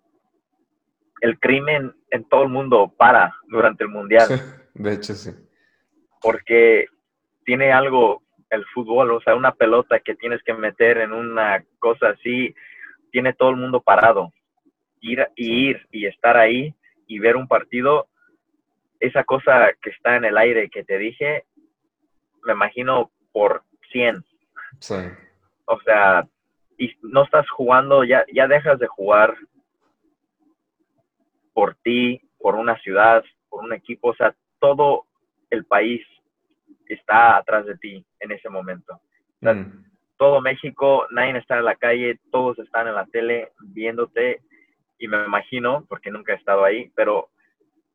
el 1.22 1.38
crimen 1.40 1.94
en 2.10 2.24
todo 2.28 2.42
el 2.44 2.50
mundo 2.50 2.92
para 2.96 3.34
durante 3.48 3.84
el 3.84 3.90
mundial, 3.90 4.26
Sí, 4.28 4.34
de 4.74 4.92
hecho, 4.92 5.14
sí. 5.14 5.30
porque 6.20 6.86
tiene 7.44 7.72
algo 7.72 8.22
el 8.50 8.64
fútbol, 8.66 9.10
o 9.10 9.20
sea, 9.22 9.34
una 9.34 9.52
pelota 9.52 10.00
que 10.00 10.14
tienes 10.14 10.42
que 10.42 10.54
meter 10.54 10.98
en 10.98 11.12
una 11.12 11.64
cosa 11.78 12.10
así, 12.10 12.54
tiene 13.10 13.32
todo 13.32 13.50
el 13.50 13.56
mundo 13.56 13.80
parado. 13.80 14.32
Ir 15.00 15.26
y 15.36 15.68
ir 15.70 15.86
y 15.90 16.06
estar 16.06 16.36
ahí 16.36 16.74
y 17.06 17.18
ver 17.18 17.36
un 17.36 17.48
partido, 17.48 18.06
esa 19.00 19.24
cosa 19.24 19.70
que 19.80 19.90
está 19.90 20.16
en 20.16 20.24
el 20.24 20.36
aire 20.36 20.68
que 20.70 20.84
te 20.84 20.98
dije, 20.98 21.44
me 22.48 22.54
imagino 22.54 23.10
por 23.32 23.62
100. 23.92 24.24
Sí. 24.80 24.94
O 25.66 25.78
sea, 25.82 26.26
y 26.78 26.94
no 27.02 27.24
estás 27.24 27.48
jugando, 27.50 28.04
ya, 28.04 28.24
ya 28.32 28.46
dejas 28.48 28.78
de 28.78 28.86
jugar 28.86 29.36
por 31.52 31.74
ti, 31.82 32.20
por 32.38 32.54
una 32.54 32.78
ciudad, 32.78 33.22
por 33.50 33.64
un 33.64 33.72
equipo, 33.74 34.08
o 34.08 34.14
sea, 34.14 34.34
todo 34.60 35.04
el 35.50 35.64
país 35.66 36.00
está 36.86 37.36
atrás 37.36 37.66
de 37.66 37.76
ti 37.76 38.04
en 38.20 38.32
ese 38.32 38.48
momento. 38.48 39.00
sea, 39.40 39.54
Mm. 39.54 39.84
Todo 40.16 40.40
México, 40.40 41.06
nadie 41.12 41.38
está 41.38 41.58
en 41.58 41.64
la 41.64 41.76
calle, 41.76 42.18
todos 42.32 42.58
están 42.58 42.88
en 42.88 42.94
la 42.94 43.06
tele 43.06 43.52
viéndote 43.60 44.40
y 44.98 45.06
me 45.06 45.24
imagino, 45.24 45.84
porque 45.88 46.10
nunca 46.10 46.32
he 46.32 46.36
estado 46.36 46.64
ahí, 46.64 46.90
pero 46.96 47.28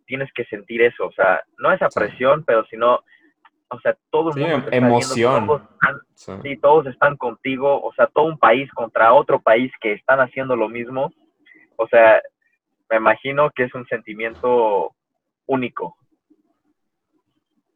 tienes 0.05 0.31
que 0.31 0.45
sentir 0.45 0.81
eso, 0.83 1.05
o 1.05 1.11
sea, 1.11 1.41
no 1.57 1.71
esa 1.73 1.89
Sí. 1.89 1.99
presión, 1.99 2.43
pero 2.45 2.63
sino, 2.67 3.03
o 3.69 3.79
sea, 3.79 3.97
todo 4.11 4.29
el 4.29 4.33
Sí, 4.35 4.39
mundo 4.41 4.67
emoción. 4.71 5.47
todos 5.47 5.61
están 5.61 5.99
Sí. 6.15 6.31
Sí, 6.43 6.57
todos 6.57 6.85
están 6.87 7.17
contigo, 7.17 7.81
o 7.83 7.93
sea, 7.93 8.07
todo 8.07 8.25
un 8.25 8.37
país 8.37 8.71
contra 8.73 9.13
otro 9.13 9.41
país 9.41 9.71
que 9.81 9.93
están 9.93 10.19
haciendo 10.19 10.55
lo 10.55 10.69
mismo. 10.69 11.11
O 11.75 11.87
sea, 11.87 12.21
me 12.89 12.97
imagino 12.97 13.49
que 13.51 13.63
es 13.63 13.73
un 13.73 13.85
sentimiento 13.87 14.93
único. 15.47 15.97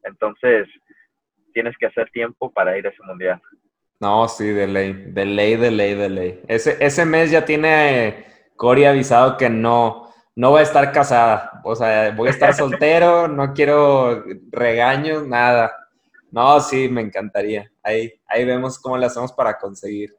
Entonces, 0.04 0.68
tienes 1.52 1.76
que 1.78 1.86
hacer 1.86 2.08
tiempo 2.10 2.50
para 2.50 2.78
ir 2.78 2.86
a 2.86 2.90
ese 2.90 3.02
mundial. 3.02 3.40
No, 4.00 4.28
sí, 4.28 4.46
de 4.46 4.66
ley, 4.68 4.92
de 4.92 5.24
ley, 5.24 5.56
de 5.56 5.70
ley, 5.72 5.94
de 5.94 6.08
ley. 6.08 6.40
Ese, 6.48 6.76
ese 6.84 7.04
mes 7.04 7.30
ya 7.30 7.44
tiene 7.44 8.06
eh, 8.08 8.26
Cori 8.56 8.84
avisado 8.84 9.36
que 9.36 9.50
no, 9.50 10.07
no 10.38 10.52
va 10.52 10.60
a 10.60 10.62
estar 10.62 10.92
casada. 10.92 11.60
O 11.64 11.74
sea, 11.74 12.12
voy 12.12 12.28
a 12.28 12.30
estar 12.30 12.54
soltero, 12.54 13.26
no 13.26 13.52
quiero 13.52 14.22
regaños, 14.52 15.26
nada. 15.26 15.74
No, 16.30 16.60
sí, 16.60 16.88
me 16.88 17.00
encantaría. 17.00 17.68
Ahí, 17.82 18.12
ahí 18.28 18.44
vemos 18.44 18.78
cómo 18.78 18.96
le 18.96 19.06
hacemos 19.06 19.32
para 19.32 19.58
conseguir. 19.58 20.14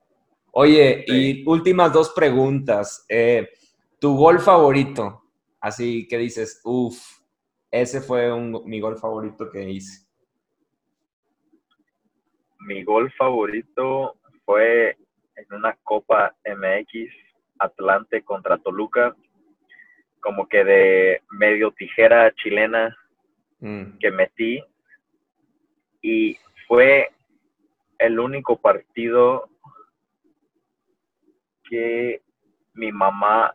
Oye, 0.51 1.05
y 1.07 1.47
últimas 1.47 1.93
dos 1.93 2.09
preguntas. 2.09 3.05
Eh, 3.07 3.47
¿Tu 3.97 4.13
gol 4.17 4.39
favorito? 4.41 5.23
Así 5.61 6.05
que 6.05 6.17
dices, 6.17 6.59
uff, 6.65 6.99
ese 7.71 8.01
fue 8.01 8.29
un- 8.29 8.61
mi 8.65 8.81
gol 8.81 8.97
favorito 8.97 9.49
que 9.49 9.69
hice. 9.69 10.05
Mi 12.67 12.83
gol 12.83 13.09
favorito 13.17 14.17
fue 14.43 14.97
en 15.37 15.53
una 15.53 15.77
Copa 15.81 16.35
MX 16.43 17.09
Atlante 17.57 18.21
contra 18.23 18.57
Toluca, 18.57 19.15
como 20.19 20.47
que 20.47 20.63
de 20.63 21.21
medio 21.31 21.71
tijera 21.71 22.31
chilena 22.35 22.95
Mm, 23.59 23.97
que 23.99 24.11
metí 24.11 24.63
Y 26.01 26.37
fue 26.67 27.09
el 27.97 28.19
único 28.19 28.57
partido 28.57 29.49
que 31.69 32.21
mi 32.73 32.91
mamá 32.91 33.53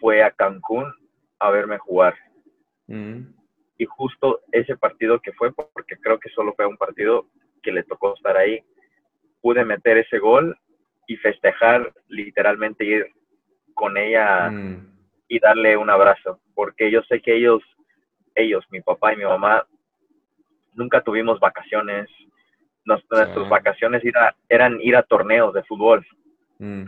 fue 0.00 0.22
a 0.22 0.30
Cancún 0.30 0.90
a 1.38 1.50
verme 1.50 1.76
jugar. 1.78 2.14
Mm. 2.86 3.34
Y 3.76 3.84
justo 3.84 4.40
ese 4.50 4.76
partido 4.76 5.20
que 5.20 5.32
fue, 5.32 5.52
porque 5.52 5.96
creo 5.98 6.18
que 6.18 6.30
solo 6.30 6.54
fue 6.54 6.64
un 6.64 6.78
partido 6.78 7.26
que 7.62 7.72
le 7.72 7.82
tocó 7.82 8.14
estar 8.14 8.36
ahí, 8.36 8.64
pude 9.42 9.64
meter 9.64 9.98
ese 9.98 10.18
gol 10.18 10.58
y 11.06 11.16
festejar, 11.16 11.92
literalmente 12.08 12.84
ir 12.84 13.12
con 13.74 13.98
ella 13.98 14.50
mm. 14.50 14.95
Y 15.28 15.38
darle 15.38 15.76
un 15.76 15.90
abrazo, 15.90 16.40
porque 16.54 16.90
yo 16.90 17.02
sé 17.02 17.20
que 17.20 17.36
ellos, 17.36 17.62
ellos, 18.34 18.64
mi 18.70 18.80
papá 18.80 19.12
y 19.12 19.16
mi 19.16 19.24
mamá, 19.24 19.66
nunca 20.74 21.00
tuvimos 21.00 21.40
vacaciones. 21.40 22.08
Nuestras 22.84 23.34
vacaciones 23.48 24.02
eran 24.48 24.80
ir 24.80 24.94
a 24.96 25.02
torneos 25.02 25.52
de 25.52 25.64
fútbol. 25.64 26.06
Mm. 26.58 26.84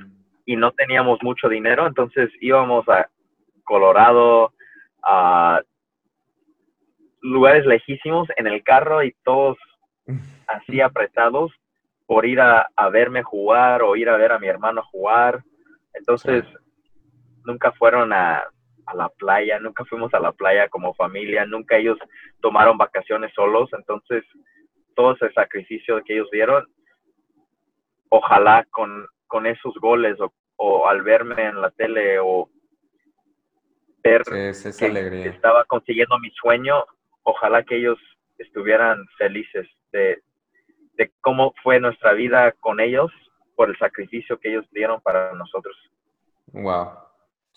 Y 0.47 0.57
no 0.57 0.71
teníamos 0.73 1.19
mucho 1.23 1.49
dinero, 1.49 1.87
entonces 1.87 2.31
íbamos 2.41 2.89
a 2.89 3.09
Colorado, 3.65 4.53
a 5.03 5.61
lugares 7.21 7.67
lejísimos 7.67 8.29
en 8.37 8.47
el 8.47 8.63
carro 8.63 9.03
y 9.03 9.15
todos 9.25 9.59
así 10.47 10.81
apretados 10.81 11.53
por 12.07 12.25
ir 12.25 12.41
a, 12.41 12.71
verme 12.91 13.23
jugar 13.23 13.83
o 13.83 13.95
ir 13.95 14.09
a 14.09 14.17
ver 14.17 14.33
a 14.33 14.39
mi 14.39 14.47
hermano 14.47 14.83
jugar. 14.91 15.43
Entonces, 15.93 16.45
nunca 17.49 17.73
fueron 17.73 18.13
a, 18.13 18.45
a, 18.87 18.95
la 18.95 19.09
playa, 19.09 19.59
nunca 19.59 19.85
fuimos 19.87 20.13
a 20.13 20.21
la 20.21 20.33
playa 20.33 20.69
como 20.69 20.95
familia, 20.95 21.47
nunca 21.47 21.79
ellos 21.79 21.99
tomaron 22.41 22.77
vacaciones 22.77 23.33
solos. 23.35 23.71
Entonces, 23.73 24.23
todo 24.95 25.15
ese 25.15 25.33
sacrificio 25.33 26.03
que 26.05 26.15
ellos 26.15 26.29
dieron, 26.31 26.67
ojalá 28.11 28.67
con, 28.71 29.07
con 29.27 29.47
esos 29.47 29.75
goles 29.81 30.19
o, 30.57 30.87
al 30.87 31.03
verme 31.03 31.47
en 31.47 31.61
la 31.61 31.71
tele 31.71 32.19
o 32.21 32.51
ver 34.03 34.23
que 34.23 35.29
estaba 35.29 35.65
consiguiendo 35.65 36.19
mi 36.19 36.31
sueño, 36.33 36.85
ojalá 37.23 37.63
que 37.63 37.77
ellos 37.77 37.99
estuvieran 38.39 39.05
felices 39.17 39.67
de, 39.93 40.21
de 40.95 41.11
cómo 41.21 41.55
fue 41.63 41.81
nuestra 41.81 42.13
vida 42.13 42.53
con 42.61 42.81
ellos 42.81 43.11
por 43.57 43.71
el 43.71 43.79
sacrificio 43.79 44.39
que 44.39 44.51
ellos 44.51 44.67
dieron 44.71 45.01
para 45.01 45.33
nosotros. 45.35 45.77
Wow, 46.53 47.08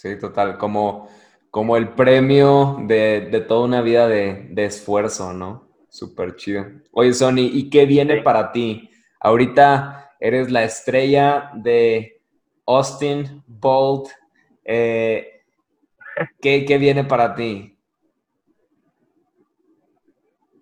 sí, 0.01 0.17
total, 0.17 0.57
como, 0.57 1.09
como 1.51 1.77
el 1.77 1.89
premio 1.89 2.77
de, 2.87 3.29
de 3.31 3.41
toda 3.41 3.65
una 3.65 3.81
vida 3.81 4.07
de, 4.07 4.47
de 4.49 4.65
esfuerzo, 4.65 5.31
¿no? 5.31 5.69
Súper 5.89 6.35
chido. 6.35 6.65
Oye, 6.91 7.13
Sony, 7.13 7.49
¿y 7.53 7.69
qué 7.69 7.85
viene 7.85 8.21
para 8.21 8.51
ti? 8.51 8.89
Ahorita 9.19 10.15
eres 10.19 10.49
la 10.49 10.63
estrella 10.63 11.51
de 11.53 12.19
Austin 12.65 13.43
Bolt. 13.45 14.09
Eh, 14.65 15.43
¿qué, 16.41 16.65
¿Qué 16.65 16.77
viene 16.79 17.03
para 17.03 17.35
ti? 17.35 17.77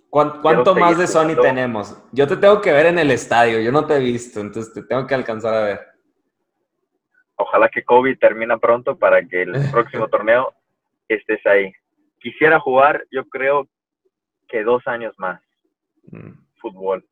¿Cuánto 0.09 0.75
más 0.75 0.97
de 0.97 1.07
Sony 1.07 1.39
tenemos? 1.41 1.95
Yo 2.11 2.27
te 2.27 2.35
tengo 2.35 2.59
que 2.59 2.73
ver 2.73 2.87
en 2.87 2.99
el 2.99 3.11
estadio, 3.11 3.59
yo 3.61 3.71
no 3.71 3.85
te 3.85 3.95
he 3.95 3.99
visto, 3.99 4.41
entonces 4.41 4.73
te 4.73 4.81
tengo 4.81 5.07
que 5.07 5.13
alcanzar 5.13 5.53
a 5.53 5.61
ver. 5.61 5.88
Ojalá 7.49 7.69
que 7.69 7.83
Kobe 7.83 8.15
termine 8.15 8.57
pronto 8.59 8.97
para 8.97 9.25
que 9.25 9.41
el 9.41 9.53
próximo 9.71 10.07
torneo 10.07 10.53
estés 11.07 11.43
ahí. 11.47 11.73
Quisiera 12.19 12.59
jugar, 12.59 13.05
yo 13.11 13.25
creo 13.25 13.67
que 14.47 14.63
dos 14.63 14.85
años 14.87 15.15
más, 15.17 15.41
mm. 16.11 16.31
fútbol. 16.61 17.03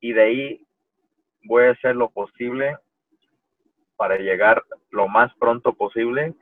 Y 0.00 0.12
de 0.12 0.22
ahí 0.22 0.66
voy 1.44 1.64
a 1.64 1.70
hacer 1.70 1.94
lo 1.94 2.10
posible 2.10 2.76
para 3.96 4.16
llegar 4.16 4.64
lo 4.90 5.06
más 5.06 5.32
pronto 5.38 5.72
posible 5.74 6.34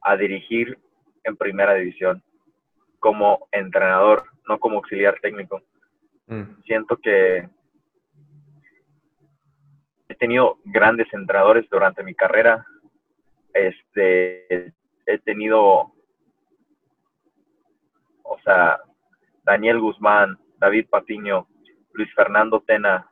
a 0.00 0.16
dirigir 0.16 0.78
en 1.24 1.36
primera 1.36 1.74
división 1.74 2.22
como 3.00 3.48
entrenador 3.50 4.24
no 4.48 4.58
como 4.58 4.76
auxiliar 4.76 5.18
técnico. 5.20 5.62
Mm. 6.26 6.62
Siento 6.64 6.96
que 6.98 7.48
he 10.08 10.14
tenido 10.14 10.58
grandes 10.64 11.12
entrenadores 11.12 11.68
durante 11.70 12.04
mi 12.04 12.14
carrera. 12.14 12.64
Este, 13.54 14.74
he 15.06 15.18
tenido, 15.24 15.92
o 18.22 18.38
sea, 18.44 18.80
Daniel 19.44 19.80
Guzmán, 19.80 20.38
David 20.58 20.88
Patiño, 20.88 21.46
Luis 21.92 22.12
Fernando 22.14 22.60
Tena, 22.60 23.10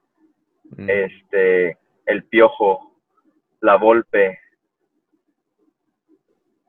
mm. 0.77 0.90
este, 0.90 1.78
El 2.06 2.24
Piojo, 2.24 2.97
La 3.60 3.77
Volpe 3.77 4.39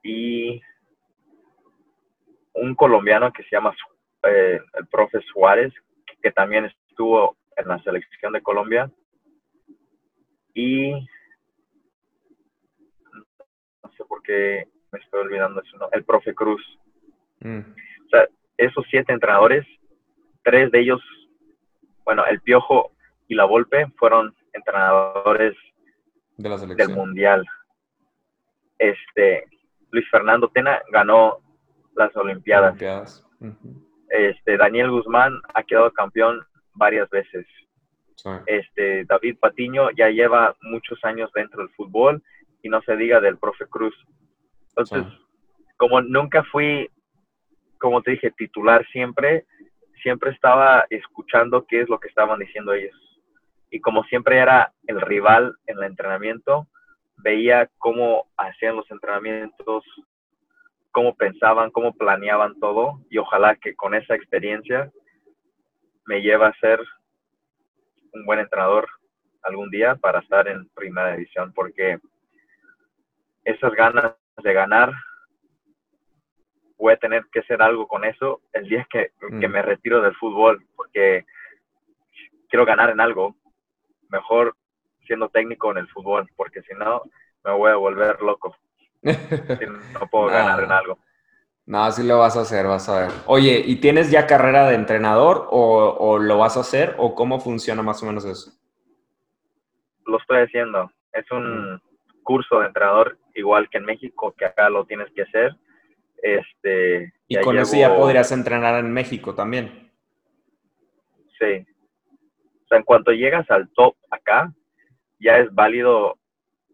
y 0.03 0.61
un 2.53 2.75
colombiano 2.75 3.31
que 3.31 3.43
se 3.43 3.49
llama 3.51 3.75
eh, 4.23 4.59
el 4.73 4.87
profe 4.87 5.19
Suárez, 5.21 5.73
que 6.21 6.31
también 6.31 6.65
estuvo 6.65 7.37
en 7.55 7.67
la 7.67 7.81
selección 7.83 8.33
de 8.33 8.41
Colombia. 8.41 8.91
Y 10.53 11.07
sé 13.93 14.03
por 14.05 14.21
qué 14.21 14.67
me 14.91 14.99
estoy 14.99 15.21
olvidando 15.21 15.61
eso, 15.61 15.77
¿no? 15.77 15.89
El 15.91 16.03
profe 16.03 16.33
Cruz. 16.33 16.61
Mm. 17.39 17.59
O 17.59 18.09
sea, 18.09 18.27
esos 18.57 18.85
siete 18.89 19.11
entrenadores, 19.11 19.65
tres 20.43 20.71
de 20.71 20.81
ellos, 20.81 21.01
bueno, 22.05 22.25
el 22.25 22.41
Piojo 22.41 22.91
y 23.27 23.35
la 23.35 23.45
Volpe 23.45 23.87
fueron 23.97 24.35
entrenadores 24.53 25.55
de 26.37 26.49
la 26.49 26.57
del 26.57 26.89
Mundial. 26.89 27.45
Este, 28.77 29.45
Luis 29.91 30.09
Fernando 30.09 30.49
Tena 30.49 30.81
ganó 30.91 31.39
las 31.95 32.15
Olimpiadas. 32.15 33.23
Este, 34.09 34.57
Daniel 34.57 34.91
Guzmán 34.91 35.39
ha 35.53 35.63
quedado 35.63 35.91
campeón 35.91 36.45
varias 36.73 37.09
veces. 37.09 37.45
Este, 38.45 39.05
David 39.05 39.37
Patiño 39.39 39.89
ya 39.91 40.09
lleva 40.09 40.55
muchos 40.61 41.03
años 41.03 41.31
dentro 41.33 41.61
del 41.61 41.73
fútbol 41.75 42.23
y 42.63 42.69
no 42.69 42.81
se 42.81 42.95
diga 42.95 43.19
del 43.19 43.37
profe 43.37 43.67
Cruz. 43.67 43.95
Entonces, 44.69 45.05
como 45.77 46.01
nunca 46.01 46.43
fui, 46.45 46.89
como 47.77 48.01
te 48.01 48.11
dije, 48.11 48.31
titular 48.31 48.83
siempre, 48.87 49.45
siempre 50.01 50.31
estaba 50.31 50.85
escuchando 50.89 51.65
qué 51.67 51.81
es 51.81 51.89
lo 51.89 51.99
que 51.99 52.07
estaban 52.07 52.39
diciendo 52.39 52.73
ellos. 52.73 52.95
Y 53.69 53.79
como 53.81 54.03
siempre 54.05 54.37
era 54.39 54.73
el 54.87 55.01
rival 55.01 55.55
en 55.67 55.77
el 55.77 55.83
entrenamiento, 55.83 56.67
veía 57.17 57.69
cómo 57.77 58.27
hacían 58.37 58.75
los 58.75 58.89
entrenamientos, 58.89 59.83
cómo 60.91 61.15
pensaban, 61.15 61.71
cómo 61.71 61.93
planeaban 61.93 62.59
todo 62.59 63.01
y 63.09 63.17
ojalá 63.17 63.55
que 63.55 63.75
con 63.75 63.93
esa 63.93 64.15
experiencia 64.15 64.91
me 66.05 66.21
lleve 66.21 66.45
a 66.45 66.53
ser 66.61 66.79
un 68.13 68.25
buen 68.25 68.39
entrenador 68.39 68.87
algún 69.41 69.69
día 69.69 69.95
para 69.95 70.19
estar 70.19 70.47
en 70.47 70.69
primera 70.69 71.13
división 71.13 71.51
porque 71.53 71.99
esas 73.43 73.73
ganas 73.73 74.13
de 74.41 74.53
ganar 74.53 74.93
voy 76.77 76.93
a 76.93 76.97
tener 76.97 77.25
que 77.31 77.39
hacer 77.39 77.61
algo 77.61 77.87
con 77.87 78.03
eso 78.03 78.41
el 78.51 78.67
día 78.67 78.85
que, 78.89 79.11
que 79.39 79.47
mm. 79.47 79.51
me 79.51 79.61
retiro 79.61 80.01
del 80.01 80.15
fútbol 80.15 80.65
porque 80.75 81.25
quiero 82.49 82.65
ganar 82.65 82.89
en 82.89 82.99
algo 82.99 83.35
mejor 84.09 84.55
siendo 85.05 85.29
técnico 85.29 85.71
en 85.71 85.77
el 85.77 85.87
fútbol 85.89 86.29
porque 86.35 86.61
si 86.63 86.73
no 86.73 87.03
me 87.43 87.51
voy 87.51 87.71
a 87.71 87.75
volver 87.75 88.21
loco 88.21 88.55
no 89.03 90.07
puedo 90.09 90.27
ganar 90.27 90.63
en 90.63 90.71
algo. 90.71 90.97
No, 91.65 91.89
sí 91.91 92.05
lo 92.05 92.19
vas 92.19 92.35
a 92.35 92.41
hacer, 92.41 92.65
vas 92.67 92.89
a 92.89 93.01
ver. 93.01 93.11
Oye, 93.25 93.63
¿y 93.65 93.77
tienes 93.77 94.11
ya 94.11 94.27
carrera 94.27 94.67
de 94.67 94.75
entrenador 94.75 95.47
o, 95.49 96.19
lo 96.19 96.37
vas 96.37 96.57
a 96.57 96.61
hacer 96.61 96.95
o 96.97 97.15
cómo 97.15 97.39
funciona 97.39 97.81
más 97.81 98.03
o 98.03 98.05
menos 98.05 98.25
eso? 98.25 98.51
Lo 100.05 100.17
estoy 100.17 100.41
haciendo. 100.41 100.91
Es 101.13 101.29
un 101.31 101.81
curso 102.23 102.59
de 102.59 102.67
entrenador 102.67 103.17
igual 103.33 103.69
que 103.69 103.77
en 103.77 103.85
México, 103.85 104.33
que 104.37 104.45
acá 104.45 104.69
lo 104.69 104.85
tienes 104.85 105.11
que 105.13 105.23
hacer. 105.23 105.55
Este, 106.21 107.13
y 107.27 107.37
con 107.41 107.57
eso 107.57 107.75
ya 107.75 107.95
podrías 107.95 108.31
entrenar 108.31 108.79
en 108.79 108.91
México 108.91 109.35
también. 109.35 109.91
Sí. 111.37 111.65
O 112.63 112.67
sea, 112.67 112.77
en 112.77 112.83
cuanto 112.83 113.11
llegas 113.11 113.49
al 113.51 113.69
top 113.73 113.95
acá, 114.09 114.53
ya 115.19 115.37
es 115.37 115.53
válido 115.53 116.17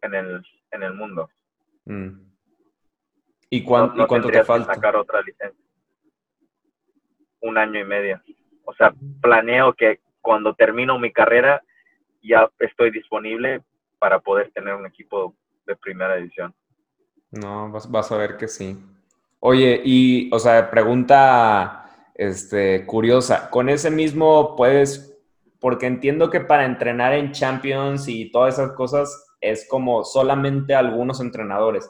en 0.02 0.14
el, 0.14 0.46
en 0.72 0.84
el 0.84 0.94
mundo. 0.94 1.30
Mm. 1.86 2.30
¿Y, 3.50 3.64
cuánto 3.64 4.30
te 4.30 4.44
falta? 4.44 4.76
sacar 4.76 4.96
otra 4.96 5.22
licencia. 5.22 5.66
Un 7.42 7.58
año 7.58 7.80
y 7.80 7.84
medio. 7.84 8.22
O 8.66 8.74
sea, 8.76 8.94
planeo 9.22 9.74
que 9.74 10.00
cuando 10.22 10.54
termino 10.54 11.00
mi 11.00 11.12
carrera 11.12 11.64
ya 12.22 12.50
estoy 12.60 12.92
disponible 12.92 13.64
para 13.98 14.20
poder 14.20 14.52
tener 14.52 14.76
un 14.76 14.86
equipo 14.86 15.36
de 15.70 15.76
primera 15.78 16.16
división. 16.16 16.54
No, 17.32 17.72
vas, 17.72 18.12
a 18.12 18.18
ver 18.18 18.38
que 18.38 18.48
sí. 18.48 18.78
Oye, 19.40 19.82
y, 19.86 20.34
o 20.34 20.40
sea, 20.40 20.70
pregunta 20.70 22.12
este, 22.16 22.86
curiosa, 22.86 23.50
¿con 23.50 23.70
ese 23.70 23.92
mismo 23.92 24.56
puedes 24.56 25.10
porque 25.60 25.88
entiendo 25.88 26.30
que 26.30 26.40
para 26.40 26.66
entrenar 26.66 27.14
en 27.14 27.32
Champions 27.32 28.08
y 28.08 28.32
todas 28.32 28.56
esas 28.56 28.72
cosas 28.74 29.36
es 29.42 29.68
como 29.68 30.04
solamente 30.04 30.74
algunos 30.74 31.20
entrenadores 31.20 31.90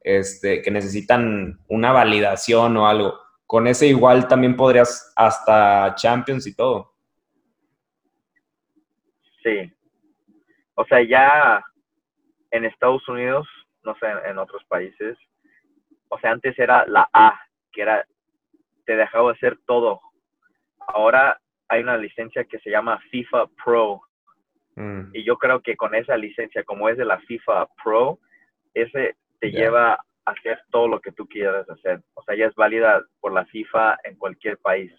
este, 0.00 0.62
que 0.62 0.70
necesitan 0.70 1.58
una 1.68 1.92
validación 1.92 2.76
o 2.76 2.86
algo. 2.86 3.18
Con 3.46 3.66
ese 3.66 3.86
igual 3.88 4.28
también 4.28 4.56
podrías 4.56 5.12
hasta 5.16 5.94
Champions 5.96 6.46
y 6.46 6.54
todo. 6.54 6.92
Sí. 9.42 9.72
O 10.74 10.84
sea, 10.84 11.02
ya 11.02 11.64
en 12.50 12.64
Estados 12.64 13.06
Unidos, 13.08 13.46
no 13.82 13.94
sé, 13.96 14.06
en 14.26 14.38
otros 14.38 14.64
países, 14.64 15.16
o 16.08 16.18
sea, 16.18 16.32
antes 16.32 16.58
era 16.58 16.86
la 16.86 17.08
A, 17.12 17.40
que 17.72 17.82
era, 17.82 18.04
te 18.86 18.96
dejaba 18.96 19.32
hacer 19.32 19.58
todo. 19.66 20.00
Ahora 20.80 21.38
hay 21.68 21.82
una 21.82 21.98
licencia 21.98 22.44
que 22.44 22.58
se 22.60 22.70
llama 22.70 22.98
FIFA 23.10 23.46
Pro. 23.62 24.00
Mm. 24.76 25.10
Y 25.12 25.24
yo 25.24 25.36
creo 25.36 25.60
que 25.60 25.76
con 25.76 25.94
esa 25.94 26.16
licencia, 26.16 26.64
como 26.64 26.88
es 26.88 26.96
de 26.96 27.04
la 27.04 27.18
FIFA 27.20 27.68
Pro, 27.82 28.18
ese 28.74 29.16
te 29.40 29.50
lleva 29.50 29.94
a 29.94 30.30
hacer 30.30 30.60
todo 30.70 30.88
lo 30.88 31.00
que 31.00 31.12
tú 31.12 31.28
quieras 31.28 31.68
hacer. 31.68 32.00
O 32.14 32.22
sea, 32.22 32.34
ya 32.34 32.46
es 32.46 32.54
válida 32.54 33.02
por 33.20 33.32
la 33.32 33.44
FIFA 33.46 33.98
en 34.04 34.16
cualquier 34.16 34.58
país. 34.58 34.92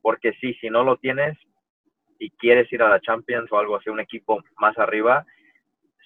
Porque 0.00 0.32
sí, 0.40 0.54
si 0.54 0.70
no 0.70 0.82
lo 0.84 0.96
tienes 0.96 1.36
y 2.18 2.30
quieres 2.30 2.72
ir 2.72 2.82
a 2.82 2.88
la 2.88 3.00
Champions 3.00 3.50
o 3.52 3.58
algo 3.58 3.76
así, 3.76 3.90
un 3.90 4.00
equipo 4.00 4.42
más 4.58 4.76
arriba, 4.78 5.26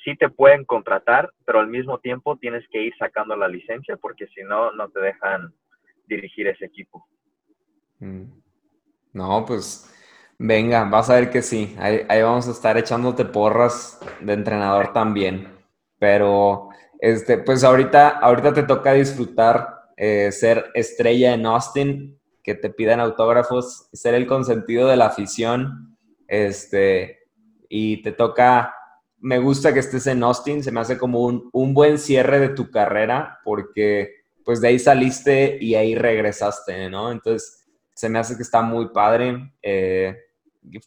sí 0.05 0.17
te 0.17 0.29
pueden 0.29 0.65
contratar, 0.65 1.31
pero 1.45 1.61
al 1.61 1.69
mismo 1.69 1.99
tiempo 1.99 2.37
tienes 2.37 2.65
que 2.71 2.83
ir 2.83 2.95
sacando 2.99 3.37
la 3.37 3.49
licencia 3.49 3.97
porque 3.97 4.27
si 4.29 4.43
no, 4.43 4.73
no 4.73 4.89
te 4.89 5.01
dejan 5.01 5.53
dirigir 6.07 6.47
ese 6.49 6.67
equipo. 6.67 7.07
Mm. 7.99 8.25
No, 9.13 9.45
pues 9.45 9.93
venga, 10.39 10.85
vas 10.85 11.11
a 11.11 11.15
ver 11.15 11.31
que 11.31 11.43
sí. 11.43 11.75
Ahí, 11.79 12.23
vamos 12.23 12.49
a 12.49 12.53
estar 12.53 12.77
echándote 12.79 13.25
porras 13.25 14.01
de 14.21 14.33
entrenador 14.33 14.93
también. 14.93 15.49
Pero, 15.99 16.69
este, 17.01 17.39
pues 17.39 17.65
ahorita, 17.65 18.09
ahorita 18.09 18.55
te 18.55 18.63
toca 18.63 18.93
disfrutar 18.93 19.81
eh, 19.97 20.33
ser 20.33 20.71
estrella 20.75 21.35
en 21.35 21.45
Austin, 21.45 22.19
que 22.43 22.55
te 22.55 22.71
pidan 22.71 23.01
autógrafos, 23.01 23.89
ser 23.93 24.15
el 24.15 24.27
consentido 24.27 24.89
de 24.89 24.97
la 24.97 25.07
afición, 25.07 25.99
este, 26.27 27.19
y 27.69 28.03
te 28.03 28.13
toca 28.13 28.75
me 29.21 29.39
gusta 29.39 29.73
que 29.73 29.81
estés 29.81 30.07
en 30.07 30.23
Austin, 30.23 30.63
se 30.63 30.73
me 30.73 30.81
hace 30.81 30.99
como 30.99 31.21
un, 31.21 31.75
buen 31.75 31.99
cierre 31.99 32.41
de 32.41 32.49
tu 32.51 32.71
carrera, 32.71 33.39
porque 33.45 34.15
pues 34.45 34.61
de 34.61 34.69
ahí 34.69 34.79
saliste 34.79 35.59
y 35.61 35.75
ahí 35.75 35.95
regresaste, 35.95 36.89
¿no? 36.89 37.13
Entonces, 37.13 37.67
se 37.95 38.09
me 38.09 38.19
hace 38.19 38.37
que 38.37 38.43
está 38.43 38.63
muy 38.63 38.89
padre. 38.89 39.53
Eh, 39.63 40.17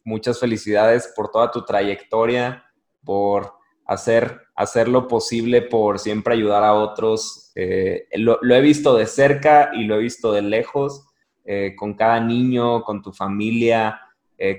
muchas 0.04 0.40
felicidades 0.40 1.14
por 1.16 1.30
toda 1.30 1.52
tu 1.52 1.64
trayectoria, 1.64 2.66
por 3.06 3.54
hacer, 3.86 4.42
hacer 4.56 4.88
lo 4.88 5.08
posible, 5.08 5.62
por 5.62 6.00
siempre 6.00 6.34
ayudar 6.34 6.64
a 6.64 6.74
otros. 6.74 7.52
Eh, 7.54 8.08
lo, 8.16 8.40
he 8.42 8.62
visto 8.62 8.96
de 8.96 9.06
cerca 9.06 9.70
y 9.74 9.84
lo 9.84 9.96
he 9.96 10.00
visto 10.00 10.34
de 10.34 10.42
lejos, 10.42 11.06
eh, 11.46 11.76
con 11.78 11.94
cada 11.94 12.20
niño, 12.20 12.84
con 12.84 13.02
tu 13.02 13.14
familia, 13.14 14.00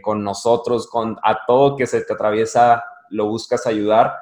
con 0.01 0.25
nosotros, 0.25 0.87
con 0.87 1.19
a 1.23 1.45
todo 1.47 1.77
que 1.77 1.87
se 1.87 2.01
te 2.01 2.15
atraviesa 2.15 2.83
lo 3.15 3.29
buscas 3.29 3.67
ayudar. 3.67 4.15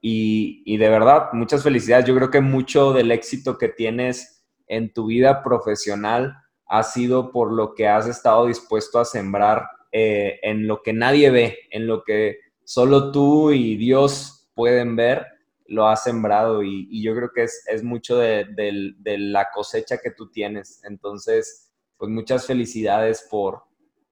Y, 0.00 0.76
de 0.76 0.88
verdad, 0.88 1.30
muchas 1.32 1.64
felicidades. 1.64 2.06
Yo 2.06 2.14
creo 2.14 2.30
que 2.30 2.40
mucho 2.40 2.92
del 2.92 3.10
éxito 3.10 3.58
que 3.58 3.68
tienes 3.68 4.44
en 4.68 4.92
tu 4.92 5.06
vida 5.06 5.42
profesional 5.42 6.36
ha 6.66 6.82
sido 6.84 7.32
por 7.32 7.52
lo 7.52 7.74
que 7.74 7.88
has 7.88 8.06
estado 8.06 8.46
dispuesto 8.46 9.00
a 9.00 9.04
sembrar 9.04 9.68
eh, 9.90 10.38
en 10.42 10.66
lo 10.66 10.82
que 10.82 10.92
nadie 10.92 11.30
ve, 11.30 11.58
en 11.70 11.86
lo 11.86 12.04
que 12.04 12.38
solo 12.64 13.10
tú 13.10 13.50
y 13.50 13.76
Dios 13.76 14.48
pueden 14.54 14.96
ver, 14.96 15.26
lo 15.68 15.88
has 15.88 16.04
sembrado 16.04 16.62
y, 16.62 17.02
yo 17.02 17.14
creo 17.14 17.30
que 17.34 17.44
es, 17.44 17.82
mucho 17.82 18.18
de, 18.18 18.46
de, 18.54 19.18
la 19.18 19.48
cosecha 19.52 19.98
que 19.98 20.10
tú 20.10 20.30
tienes. 20.30 20.82
Entonces, 20.84 21.72
pues 21.96 22.10
muchas 22.10 22.46
felicidades 22.46 23.26
por, 23.30 23.62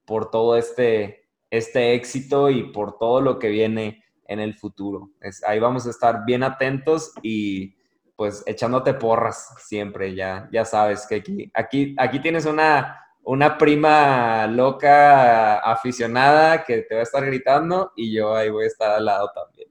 por 0.04 0.30
todo 0.30 0.56
este, 0.56 1.28
este 1.50 1.94
éxito 1.94 2.50
y 2.50 2.72
por 2.72 2.98
todo 2.98 3.20
lo 3.20 3.38
que 3.38 3.48
viene 3.48 4.03
en 4.26 4.40
el 4.40 4.54
futuro. 4.54 5.10
Es, 5.20 5.42
ahí 5.44 5.58
vamos 5.58 5.86
a 5.86 5.90
estar 5.90 6.24
bien 6.24 6.42
atentos 6.42 7.12
y 7.22 7.76
pues 8.16 8.44
echándote 8.46 8.94
porras 8.94 9.54
siempre, 9.58 10.14
ya, 10.14 10.48
ya 10.52 10.64
sabes 10.64 11.06
que 11.06 11.16
aquí, 11.16 11.50
aquí, 11.52 11.94
aquí 11.98 12.20
tienes 12.20 12.46
una, 12.46 13.04
una 13.22 13.58
prima 13.58 14.46
loca 14.46 15.58
aficionada 15.58 16.64
que 16.64 16.82
te 16.82 16.94
va 16.94 17.00
a 17.00 17.04
estar 17.04 17.24
gritando 17.24 17.92
y 17.96 18.14
yo 18.14 18.34
ahí 18.34 18.50
voy 18.50 18.64
a 18.64 18.68
estar 18.68 18.92
al 18.92 19.04
lado 19.04 19.30
también. 19.34 19.68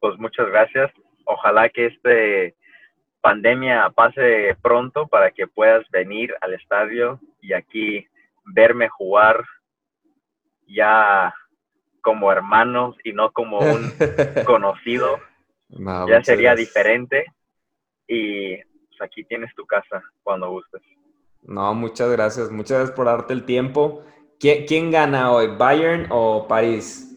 Pues 0.00 0.18
muchas 0.18 0.48
gracias. 0.48 0.90
Ojalá 1.26 1.68
que 1.68 1.86
este 1.86 2.56
pandemia 3.20 3.90
pase 3.90 4.56
pronto 4.62 5.06
para 5.06 5.30
que 5.30 5.46
puedas 5.46 5.88
venir 5.90 6.34
al 6.40 6.54
estadio 6.54 7.20
y 7.40 7.52
aquí 7.52 8.06
verme 8.44 8.88
jugar 8.88 9.44
ya 10.66 11.32
como 12.02 12.30
hermanos 12.30 12.96
y 13.04 13.12
no 13.12 13.32
como 13.32 13.60
un 13.60 13.92
conocido. 14.44 15.18
ya 15.68 16.22
sería 16.22 16.54
diferente. 16.54 17.26
Y 18.06 18.56
pues, 18.56 19.00
aquí 19.00 19.24
tienes 19.24 19.54
tu 19.54 19.64
casa 19.64 20.02
cuando 20.22 20.50
gustes. 20.50 20.82
No, 21.42 21.72
muchas 21.74 22.10
gracias. 22.10 22.50
Muchas 22.50 22.78
gracias 22.78 22.96
por 22.96 23.06
darte 23.06 23.32
el 23.32 23.44
tiempo. 23.44 24.04
¿Quién, 24.38 24.66
quién 24.66 24.90
gana 24.90 25.32
hoy, 25.32 25.48
Bayern 25.56 26.06
o 26.10 26.46
París? 26.46 27.08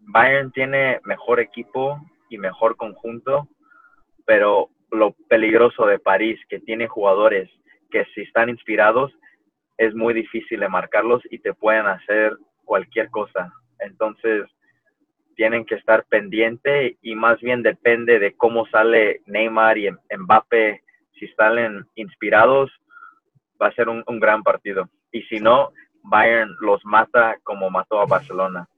Bayern 0.00 0.50
tiene 0.52 1.00
mejor 1.04 1.38
equipo 1.40 2.00
y 2.28 2.38
mejor 2.38 2.76
conjunto, 2.76 3.48
pero 4.24 4.70
lo 4.90 5.12
peligroso 5.28 5.86
de 5.86 5.98
París, 5.98 6.40
que 6.48 6.60
tiene 6.60 6.88
jugadores 6.88 7.50
que 7.90 8.04
si 8.14 8.22
están 8.22 8.48
inspirados, 8.48 9.12
es 9.78 9.94
muy 9.94 10.12
difícil 10.12 10.60
de 10.60 10.68
marcarlos 10.68 11.22
y 11.30 11.38
te 11.38 11.54
pueden 11.54 11.86
hacer 11.86 12.36
cualquier 12.64 13.10
cosa. 13.10 13.52
Entonces, 13.78 14.44
tienen 15.36 15.64
que 15.64 15.76
estar 15.76 16.04
pendiente 16.06 16.98
y 17.00 17.14
más 17.14 17.40
bien 17.40 17.62
depende 17.62 18.18
de 18.18 18.34
cómo 18.36 18.66
sale 18.66 19.22
Neymar 19.26 19.78
y 19.78 19.88
Mbappe. 19.90 20.82
Si 21.18 21.28
salen 21.28 21.86
inspirados, 21.94 22.70
va 23.62 23.68
a 23.68 23.74
ser 23.74 23.88
un, 23.88 24.02
gran 24.18 24.42
partido. 24.42 24.88
Y 25.12 25.22
si 25.22 25.38
no, 25.38 25.72
Bayern 26.02 26.56
los 26.60 26.84
mata 26.84 27.36
como 27.44 27.70
mató 27.70 28.00
a 28.00 28.06
Barcelona. 28.06 28.68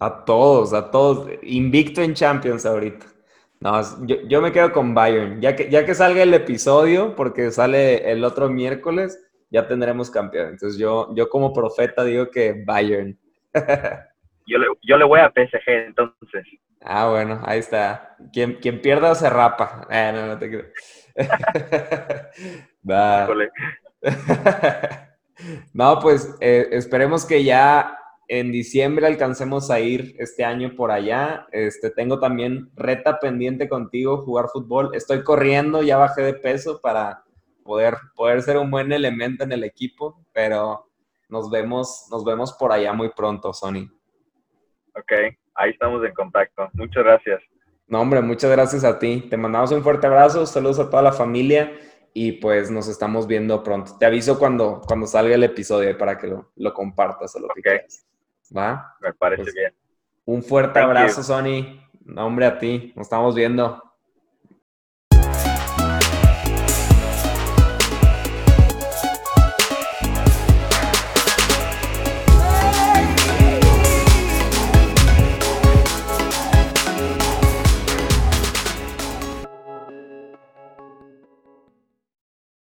A 0.00 0.24
todos, 0.24 0.72
a 0.72 0.90
todos. 0.90 1.30
Invicto 1.42 2.02
en 2.02 2.14
Champions 2.14 2.66
ahorita. 2.66 3.06
No, 3.60 3.80
yo, 4.06 4.16
yo, 4.26 4.42
me 4.42 4.50
quedo 4.50 4.72
con 4.72 4.94
Bayern. 4.94 5.40
Ya 5.40 5.54
que, 5.54 5.70
ya 5.70 5.86
que 5.86 5.94
salga 5.94 6.24
el 6.24 6.34
episodio, 6.34 7.14
porque 7.14 7.52
sale 7.52 8.10
el 8.10 8.24
otro 8.24 8.48
miércoles, 8.48 9.31
ya 9.52 9.68
tendremos 9.68 10.10
campeón. 10.10 10.48
Entonces 10.48 10.76
yo, 10.78 11.14
yo 11.14 11.28
como 11.28 11.52
profeta 11.52 12.02
digo 12.04 12.30
que 12.30 12.64
Bayern. 12.64 13.18
yo, 14.46 14.58
le, 14.58 14.66
yo 14.82 14.96
le 14.96 15.04
voy 15.04 15.20
a 15.20 15.30
PSG 15.30 15.68
entonces. 15.68 16.46
Ah, 16.80 17.10
bueno, 17.10 17.40
ahí 17.44 17.60
está. 17.60 18.16
Quien, 18.32 18.54
quien 18.54 18.80
pierda 18.80 19.14
se 19.14 19.28
rapa. 19.28 19.86
Eh, 19.90 20.10
no, 20.14 20.26
no 20.26 20.38
te 20.38 20.48
creo. 20.48 20.64
no, 25.74 26.00
pues 26.00 26.34
eh, 26.40 26.68
esperemos 26.72 27.26
que 27.26 27.44
ya 27.44 27.98
en 28.26 28.50
diciembre 28.50 29.06
alcancemos 29.06 29.70
a 29.70 29.78
ir 29.80 30.16
este 30.18 30.44
año 30.44 30.74
por 30.74 30.90
allá. 30.90 31.46
Este, 31.52 31.90
tengo 31.90 32.18
también 32.18 32.70
reta 32.74 33.20
pendiente 33.20 33.68
contigo, 33.68 34.24
jugar 34.24 34.46
fútbol. 34.50 34.90
Estoy 34.94 35.22
corriendo, 35.22 35.82
ya 35.82 35.98
bajé 35.98 36.22
de 36.22 36.32
peso 36.34 36.80
para 36.80 37.22
poder, 37.62 37.96
poder 38.14 38.42
ser 38.42 38.58
un 38.58 38.70
buen 38.70 38.92
elemento 38.92 39.44
en 39.44 39.52
el 39.52 39.64
equipo, 39.64 40.24
pero 40.32 40.90
nos 41.28 41.50
vemos, 41.50 42.06
nos 42.10 42.24
vemos 42.24 42.52
por 42.52 42.72
allá 42.72 42.92
muy 42.92 43.10
pronto, 43.10 43.52
Sony. 43.52 43.88
Ok, 44.94 45.12
ahí 45.54 45.70
estamos 45.70 46.04
en 46.04 46.12
contacto. 46.12 46.68
Muchas 46.74 47.04
gracias. 47.04 47.42
No, 47.86 48.00
hombre, 48.00 48.20
muchas 48.20 48.50
gracias 48.50 48.84
a 48.84 48.98
ti. 48.98 49.26
Te 49.28 49.36
mandamos 49.36 49.72
un 49.72 49.82
fuerte 49.82 50.06
abrazo, 50.06 50.46
saludos 50.46 50.78
a 50.78 50.90
toda 50.90 51.02
la 51.02 51.12
familia 51.12 51.72
y 52.14 52.32
pues 52.32 52.70
nos 52.70 52.88
estamos 52.88 53.26
viendo 53.26 53.62
pronto. 53.62 53.96
Te 53.98 54.06
aviso 54.06 54.38
cuando, 54.38 54.82
cuando 54.86 55.06
salga 55.06 55.34
el 55.34 55.44
episodio 55.44 55.96
para 55.96 56.18
que 56.18 56.26
lo, 56.26 56.52
lo 56.56 56.74
compartas 56.74 57.34
o 57.36 57.40
lo 57.40 57.48
que 57.48 57.62
quieras. 57.62 58.06
¿Va? 58.56 58.96
Me 59.00 59.12
parece 59.14 59.42
pues, 59.44 59.54
bien. 59.54 59.74
Un 60.24 60.42
fuerte 60.42 60.78
abrazo, 60.78 61.22
Sony. 61.22 61.80
No, 62.04 62.26
hombre, 62.26 62.46
a 62.46 62.58
ti. 62.58 62.92
Nos 62.96 63.06
estamos 63.06 63.34
viendo. 63.34 63.82